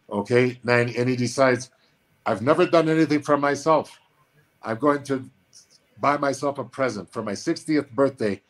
Okay, 0.10 0.60
and, 0.66 0.90
and 0.96 1.10
he 1.10 1.18
decides, 1.18 1.70
I've 2.26 2.42
never 2.42 2.66
done 2.66 2.88
anything 2.88 3.22
for 3.22 3.36
myself. 3.36 4.00
I'm 4.64 4.78
going 4.78 5.04
to 5.04 5.30
buy 6.00 6.18
myself 6.18 6.60
a 6.60 6.64
present 6.64 7.12
for 7.12 7.22
my 7.22 7.34
60th 7.34 7.90
birthday 7.92 8.42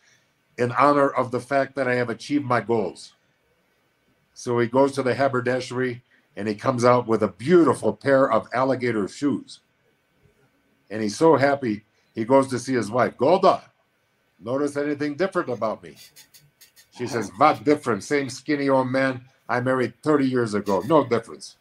in 0.57 0.71
honor 0.73 1.09
of 1.09 1.31
the 1.31 1.39
fact 1.39 1.75
that 1.75 1.87
I 1.87 1.95
have 1.95 2.09
achieved 2.09 2.45
my 2.45 2.61
goals. 2.61 3.13
So 4.33 4.59
he 4.59 4.67
goes 4.67 4.91
to 4.93 5.03
the 5.03 5.15
haberdashery 5.15 6.03
and 6.35 6.47
he 6.47 6.53
comes 6.53 6.85
out 6.85 7.07
with 7.07 7.23
a 7.23 7.27
beautiful 7.27 7.93
pair 7.93 8.31
of 8.31 8.47
alligator 8.53 9.07
shoes. 9.07 9.61
And 10.91 11.01
he's 11.01 11.17
so 11.17 11.35
happy, 11.35 11.83
he 12.13 12.23
goes 12.23 12.47
to 12.49 12.59
see 12.59 12.73
his 12.73 12.91
wife. 12.91 13.17
Golda, 13.17 13.63
notice 14.39 14.77
anything 14.77 15.15
different 15.15 15.49
about 15.49 15.83
me? 15.83 15.95
She 16.97 17.07
says, 17.07 17.31
What 17.37 17.63
different? 17.63 18.03
Same 18.03 18.29
skinny 18.29 18.69
old 18.69 18.89
man 18.89 19.21
I 19.49 19.61
married 19.61 19.93
30 20.03 20.27
years 20.27 20.53
ago. 20.53 20.83
No 20.87 21.07
difference. 21.07 21.57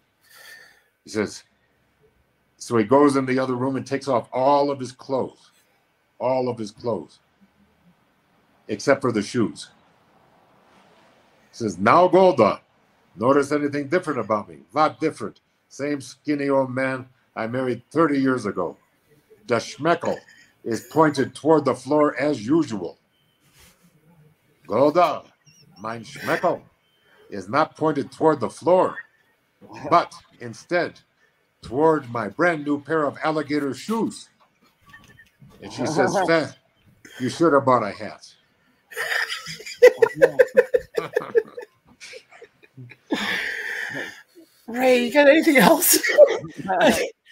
He 1.05 1.11
says, 1.11 1.45
so 2.59 2.77
he 2.77 2.85
goes 2.85 3.17
in 3.17 3.27
the 3.27 3.39
other 3.39 3.55
room 3.55 3.77
and 3.77 3.87
takes 3.87 4.09
off 4.09 4.29
all 4.33 4.71
of 4.71 4.81
his 4.81 4.93
clothes, 4.93 5.51
all 6.19 6.49
of 6.49 6.59
his 6.59 6.71
clothes, 6.71 7.21
except 8.69 9.03
for 9.03 9.13
the 9.13 9.23
shoes. 9.23 9.69
He 11.53 11.59
says, 11.59 11.79
Now, 11.79 12.09
Golda, 12.09 12.61
notice 13.15 13.53
anything 13.53 13.89
different 13.89 14.19
about 14.19 14.49
me? 14.49 14.59
Not 14.75 14.99
different. 15.01 15.41
Same 15.69 16.01
skinny 16.01 16.49
old 16.49 16.75
man 16.75 17.07
I 17.37 17.47
married 17.47 17.83
30 17.91 18.19
years 18.19 18.47
ago. 18.47 18.77
The 19.47 19.57
schmeckel 19.57 20.19
is 20.67 20.81
pointed 20.81 21.35
toward 21.35 21.65
the 21.65 21.75
floor 21.75 22.19
as 22.21 22.45
usual. 22.45 22.99
Golda, 24.67 25.23
mein 25.81 26.03
schmeckel 26.05 26.61
is 27.31 27.49
not 27.49 27.77
pointed 27.77 28.11
toward 28.11 28.41
the 28.41 28.51
floor, 28.51 28.97
but 29.89 30.13
instead 30.41 31.01
toward 31.63 32.11
my 32.11 32.29
brand 32.29 32.65
new 32.67 32.81
pair 32.81 33.05
of 33.05 33.17
alligator 33.23 33.73
shoes. 33.75 34.29
And 35.63 35.73
she 35.73 35.87
says, 35.87 36.13
"Fa- 36.27 36.55
You 37.21 37.29
should 37.31 37.53
have 37.53 37.65
bought 37.65 37.85
a 37.85 37.91
hat. 37.91 38.27
Ray, 44.67 45.07
you 45.07 45.13
got 45.13 45.29
anything 45.29 45.57
else? 45.59 45.99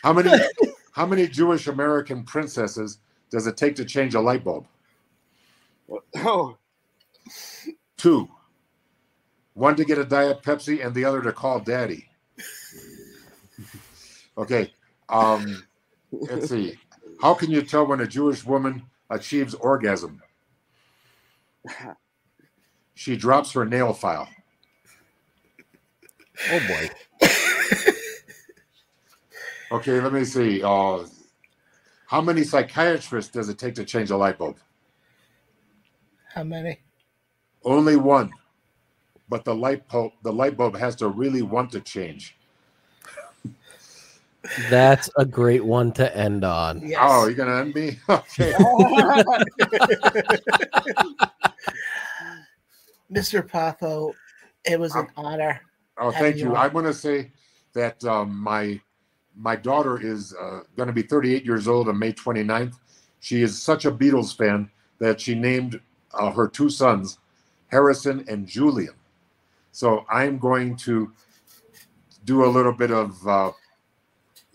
How 0.03 0.12
many 0.12 0.30
how 0.93 1.07
many 1.07 1.26
Jewish 1.26 1.66
American 1.66 2.22
princesses 2.24 2.99
does 3.35 3.49
it 3.49 3.57
take 3.57 3.74
to 3.74 3.85
change 3.85 4.14
a 4.14 4.20
light 4.20 4.45
bulb? 4.45 4.64
Oh, 6.14 6.57
Two. 7.97 8.28
One 9.55 9.74
to 9.74 9.85
get 9.85 9.99
a 9.99 10.05
Diet 10.05 10.41
Pepsi 10.41 10.87
and 10.87 10.95
the 10.95 11.05
other 11.05 11.20
to 11.20 11.32
call 11.32 11.59
daddy. 11.59 12.07
Okay. 14.39 14.72
Um, 15.09 15.64
let's 16.12 16.49
see. 16.49 16.78
How 17.20 17.35
can 17.35 17.51
you 17.51 17.62
tell 17.62 17.89
when 17.89 18.01
a 18.01 18.07
Jewish 18.07 18.45
woman 18.45 18.85
achieves 19.11 19.55
orgasm? 19.55 20.22
She 22.95 23.16
drops 23.16 23.51
her 23.53 23.64
nail 23.64 23.93
file. 23.93 24.28
Oh 26.53 26.61
boy. 26.68 26.91
Okay, 29.72 30.01
let 30.01 30.12
me 30.12 30.24
see. 30.24 30.62
Uh, 30.62 31.05
how 32.14 32.20
many 32.20 32.44
psychiatrists 32.44 33.32
does 33.32 33.48
it 33.48 33.58
take 33.58 33.74
to 33.74 33.84
change 33.84 34.12
a 34.12 34.16
light 34.16 34.38
bulb? 34.38 34.56
How 36.32 36.44
many? 36.44 36.78
Only 37.64 37.96
one. 37.96 38.30
But 39.28 39.44
the 39.44 39.52
light 39.52 39.88
bulb, 39.88 40.12
the 40.22 40.32
light 40.32 40.56
bulb 40.56 40.76
has 40.76 40.94
to 40.96 41.08
really 41.08 41.42
want 41.42 41.72
to 41.72 41.80
change. 41.80 42.36
That's 44.70 45.10
a 45.18 45.24
great 45.24 45.64
one 45.64 45.90
to 45.94 46.16
end 46.16 46.44
on. 46.44 46.86
Yes. 46.86 47.00
Oh, 47.02 47.26
you're 47.26 47.34
gonna 47.34 47.62
end 47.62 47.74
me? 47.74 47.98
Okay. 48.08 48.52
Mr. 53.10 53.42
Poffo, 53.42 54.14
it 54.64 54.78
was 54.78 54.94
an 54.94 55.08
honor. 55.16 55.60
Oh, 55.98 56.12
thank 56.12 56.36
you 56.36 56.50
you. 56.50 56.54
I 56.54 56.68
want 56.68 56.86
to 56.86 56.94
say 56.94 57.32
that 57.72 58.04
um, 58.04 58.38
my 58.38 58.80
my 59.37 59.57
daughter 59.57 60.01
is 60.01 60.35
uh, 60.35 60.61
going 60.76 60.87
to 60.87 60.93
be 60.93 61.03
38 61.03 61.45
years 61.45 61.66
old 61.68 61.89
on 61.89 61.99
May 61.99 62.12
29th. 62.12 62.74
She 63.20 63.43
is 63.43 63.61
such 63.61 63.85
a 63.85 63.91
Beatles 63.91 64.37
fan 64.37 64.70
that 64.99 65.20
she 65.20 65.35
named 65.35 65.80
uh, 66.12 66.30
her 66.30 66.49
two 66.49 66.70
sons 66.70 67.18
Harrison 67.68 68.24
and 68.28 68.47
Julian. 68.47 68.95
So 69.72 70.05
I'm 70.09 70.39
going 70.39 70.76
to 70.76 71.11
do 72.24 72.45
a 72.45 72.47
little 72.47 72.72
bit 72.72 72.91
of 72.91 73.26
uh, 73.26 73.53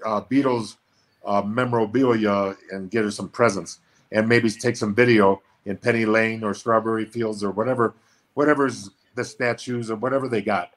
uh, 0.06 0.22
Beatles 0.22 0.78
uh, 1.26 1.42
memorabilia 1.42 2.56
and 2.72 2.90
get 2.90 3.04
her 3.04 3.12
some 3.12 3.30
presents, 3.30 3.80
and 4.12 4.28
maybe 4.28 4.50
take 4.50 4.78
some 4.78 4.96
video 4.96 5.42
in 5.66 5.76
Penny 5.78 6.06
Lane 6.06 6.44
or 6.44 6.54
Strawberry 6.54 7.06
Fields 7.06 7.44
or 7.44 7.52
whatever, 7.52 7.94
whatever's 8.34 8.90
the 9.16 9.26
statues 9.26 9.92
or 9.92 9.98
whatever 9.98 10.30
they 10.30 10.42
got. 10.42 10.72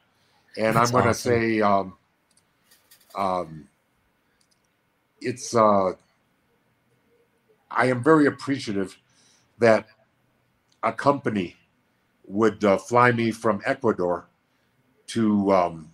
And 0.58 0.76
That's 0.76 0.90
I'm 0.90 0.92
going 0.92 1.04
to 1.04 1.10
awesome. 1.10 1.32
say, 1.32 1.60
um, 1.60 1.94
um, 3.14 3.68
it's. 5.22 5.54
Uh, 5.54 5.92
I 7.70 7.86
am 7.86 8.02
very 8.02 8.26
appreciative 8.26 8.98
that 9.58 9.86
a 10.82 10.92
company 10.92 11.56
would 12.26 12.64
uh, 12.64 12.76
fly 12.76 13.12
me 13.12 13.30
from 13.30 13.62
Ecuador 13.64 14.28
to 15.08 15.52
um, 15.52 15.88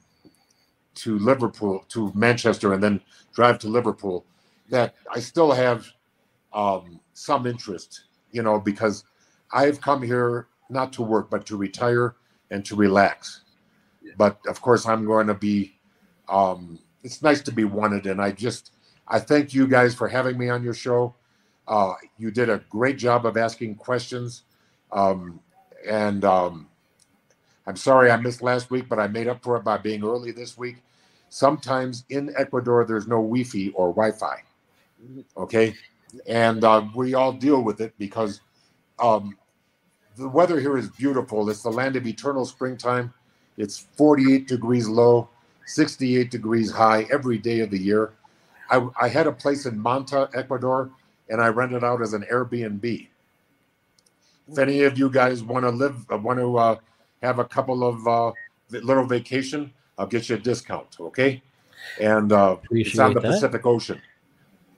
to 0.94 1.18
Liverpool 1.18 1.84
to 1.88 2.12
Manchester 2.14 2.72
and 2.72 2.82
then 2.82 3.00
drive 3.32 3.58
to 3.60 3.68
Liverpool. 3.68 4.24
That 4.70 4.94
I 5.12 5.20
still 5.20 5.52
have 5.52 5.86
um, 6.52 7.00
some 7.14 7.46
interest, 7.46 8.04
you 8.32 8.42
know, 8.42 8.58
because 8.60 9.04
I've 9.52 9.80
come 9.80 10.02
here 10.02 10.48
not 10.68 10.92
to 10.94 11.02
work 11.02 11.30
but 11.30 11.46
to 11.46 11.56
retire 11.56 12.16
and 12.50 12.64
to 12.66 12.76
relax. 12.76 13.42
But 14.16 14.38
of 14.46 14.60
course, 14.60 14.86
I'm 14.86 15.04
going 15.04 15.26
to 15.26 15.34
be. 15.34 15.74
Um, 16.28 16.78
it's 17.04 17.22
nice 17.22 17.40
to 17.42 17.52
be 17.52 17.64
wanted, 17.64 18.06
and 18.06 18.20
I 18.20 18.32
just 18.32 18.72
I 19.08 19.18
thank 19.18 19.54
you 19.54 19.66
guys 19.66 19.94
for 19.94 20.08
having 20.08 20.38
me 20.38 20.48
on 20.50 20.62
your 20.62 20.74
show. 20.74 21.14
Uh, 21.66 21.94
you 22.18 22.30
did 22.30 22.48
a 22.48 22.62
great 22.70 22.98
job 22.98 23.26
of 23.26 23.36
asking 23.36 23.74
questions. 23.76 24.42
Um, 24.92 25.40
and 25.88 26.24
um, 26.24 26.68
I'm 27.66 27.76
sorry 27.76 28.10
I 28.10 28.16
missed 28.16 28.42
last 28.42 28.70
week, 28.70 28.88
but 28.88 28.98
I 28.98 29.06
made 29.06 29.28
up 29.28 29.42
for 29.42 29.56
it 29.56 29.64
by 29.64 29.78
being 29.78 30.04
early 30.04 30.32
this 30.32 30.56
week. 30.56 30.76
Sometimes 31.30 32.04
in 32.08 32.34
Ecuador, 32.38 32.84
there's 32.86 33.06
no 33.06 33.16
Wi 33.16 33.44
Fi 33.44 33.70
or 33.74 33.88
Wi 33.88 34.12
Fi. 34.12 34.42
Okay. 35.36 35.74
And 36.26 36.64
uh, 36.64 36.86
we 36.94 37.14
all 37.14 37.32
deal 37.32 37.62
with 37.62 37.80
it 37.80 37.92
because 37.98 38.40
um, 38.98 39.36
the 40.16 40.28
weather 40.28 40.58
here 40.60 40.76
is 40.76 40.88
beautiful. 40.88 41.48
It's 41.50 41.62
the 41.62 41.70
land 41.70 41.96
of 41.96 42.06
eternal 42.06 42.46
springtime. 42.46 43.12
It's 43.56 43.78
48 43.78 44.48
degrees 44.48 44.88
low, 44.88 45.28
68 45.66 46.30
degrees 46.30 46.70
high 46.70 47.06
every 47.12 47.38
day 47.38 47.60
of 47.60 47.70
the 47.70 47.78
year. 47.78 48.12
I, 48.70 48.86
I 49.00 49.08
had 49.08 49.26
a 49.26 49.32
place 49.32 49.66
in 49.66 49.80
Manta, 49.80 50.28
Ecuador, 50.34 50.90
and 51.28 51.40
I 51.40 51.48
rented 51.48 51.84
out 51.84 52.02
as 52.02 52.12
an 52.12 52.24
Airbnb. 52.30 53.08
If 54.50 54.58
any 54.58 54.82
of 54.84 54.98
you 54.98 55.10
guys 55.10 55.42
want 55.42 55.64
to 55.64 55.70
live, 55.70 56.06
want 56.10 56.38
to 56.38 56.56
uh, 56.58 56.76
have 57.22 57.38
a 57.38 57.44
couple 57.44 57.84
of 57.86 58.06
uh, 58.06 58.32
little 58.70 59.04
vacation, 59.06 59.72
I'll 59.98 60.06
get 60.06 60.28
you 60.28 60.36
a 60.36 60.38
discount. 60.38 60.96
Okay, 61.00 61.42
and 62.00 62.32
uh, 62.32 62.56
it's 62.70 62.98
on 62.98 63.14
the 63.14 63.20
that. 63.20 63.28
Pacific 63.28 63.66
Ocean. 63.66 64.00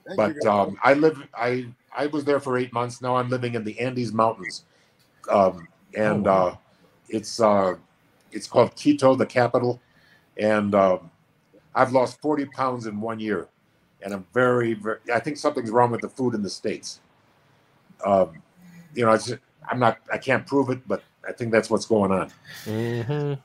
thank 0.05 0.17
But 0.17 0.35
you, 0.43 0.49
um, 0.49 0.77
I 0.83 0.93
live, 0.93 1.25
I 1.33 1.67
I 1.95 2.07
was 2.07 2.25
there 2.25 2.39
for 2.39 2.57
eight 2.57 2.73
months. 2.73 3.01
Now 3.01 3.15
I'm 3.15 3.29
living 3.29 3.55
in 3.55 3.63
the 3.63 3.79
Andes 3.79 4.11
Mountains, 4.13 4.65
um, 5.29 5.67
and 5.95 6.27
Oh, 6.27 6.31
wow. 6.31 6.47
uh, 6.47 6.55
it's 7.09 7.39
uh, 7.39 7.75
it's 8.31 8.47
called 8.47 8.75
Quito, 8.75 9.15
the 9.15 9.25
capital, 9.25 9.79
and 10.37 10.75
um, 10.75 11.11
I've 11.75 11.91
lost 11.93 12.19
40 12.21 12.45
pounds 12.47 12.87
in 12.87 12.99
one 12.99 13.19
year, 13.19 13.47
and 14.03 14.13
I'm 14.13 14.25
very, 14.33 14.73
very. 14.73 14.97
I 15.13 15.19
think 15.19 15.37
something's 15.37 15.69
wrong 15.69 15.91
with 15.91 16.01
the 16.01 16.09
food 16.09 16.33
in 16.33 16.41
the 16.43 16.49
states. 16.49 16.99
Um, 18.05 18.41
you 18.95 19.05
know, 19.05 19.11
it's, 19.11 19.31
I'm 19.69 19.79
not. 19.79 19.99
I 20.11 20.17
can't 20.17 20.45
prove 20.45 20.69
it, 20.69 20.87
but 20.87 21.03
I 21.27 21.31
think 21.31 21.51
that's 21.51 21.69
what's 21.69 21.85
going 21.85 22.11
on. 22.11 22.31
Mhm. 22.65 23.39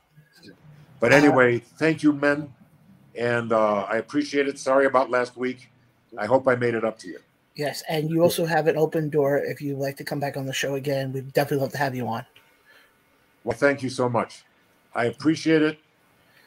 But 0.99 1.13
anyway, 1.13 1.59
thank 1.59 2.03
you, 2.03 2.13
men, 2.13 2.53
and 3.15 3.53
uh, 3.53 3.83
I 3.83 3.97
appreciate 3.99 4.49
it. 4.49 4.59
Sorry 4.59 4.87
about 4.87 5.11
last 5.11 5.37
week. 5.37 5.71
I 6.17 6.27
hope 6.27 6.49
I 6.49 6.55
made 6.55 6.75
it 6.75 6.85
up 6.85 6.99
to 7.01 7.09
you. 7.09 7.19
Yes, 7.55 7.83
and 7.89 8.11
you 8.11 8.23
also 8.23 8.45
have 8.47 8.67
an 8.67 8.77
open 8.77 9.09
door 9.11 9.39
if 9.39 9.61
you'd 9.61 9.79
like 9.79 9.97
to 9.99 10.05
come 10.05 10.21
back 10.21 10.37
on 10.37 10.47
the 10.47 10.53
show 10.53 10.75
again. 10.75 11.13
We'd 11.13 11.33
definitely 11.33 11.63
love 11.63 11.73
to 11.73 11.79
have 11.79 11.95
you 11.95 12.07
on. 12.07 12.25
Well, 13.45 13.57
thank 13.57 13.83
you 13.83 13.89
so 13.89 14.09
much. 14.09 14.45
I 14.95 15.07
appreciate 15.07 15.63
it. 15.63 15.79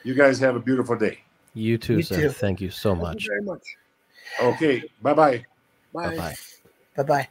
You 0.04 0.14
guys 0.14 0.40
have 0.40 0.56
a 0.56 0.60
beautiful 0.60 0.96
day. 0.96 1.20
You 1.54 1.78
too, 1.78 1.98
You 1.98 2.04
sir. 2.04 2.16
too. 2.16 2.30
Thank 2.30 2.62
you 2.62 2.70
so 2.70 2.92
Thank 2.92 3.02
much. 3.02 3.24
you 3.24 3.30
very 3.30 3.42
much. 3.44 3.64
Okay, 4.42 4.84
bye 5.02 5.14
bye. 5.14 5.46
Bye. 5.94 6.10
Bye 6.10 6.18
bye. 6.18 6.36
Bye 6.96 7.04
bye. 7.04 7.28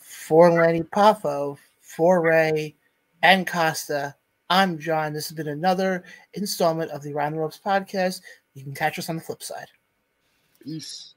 For 0.00 0.50
Lanny 0.50 0.82
Poffo, 0.82 1.58
for 1.80 2.22
Ray 2.22 2.74
and 3.22 3.46
Kosta, 3.46 4.14
I'm 4.48 4.78
Jon. 4.78 5.12
This 5.12 5.28
has 5.28 5.36
been 5.36 5.48
another 5.48 6.04
installment 6.34 6.90
of 6.90 7.02
the 7.02 7.12
Around 7.12 7.32
the 7.32 7.40
Ropes 7.40 7.60
podcast. 7.64 8.22
You 8.54 8.62
can 8.62 8.74
catch 8.74 8.98
us 8.98 9.08
on 9.08 9.16
the 9.16 9.22
flip 9.22 9.42
side. 9.42 9.68
Peace. 10.62 11.14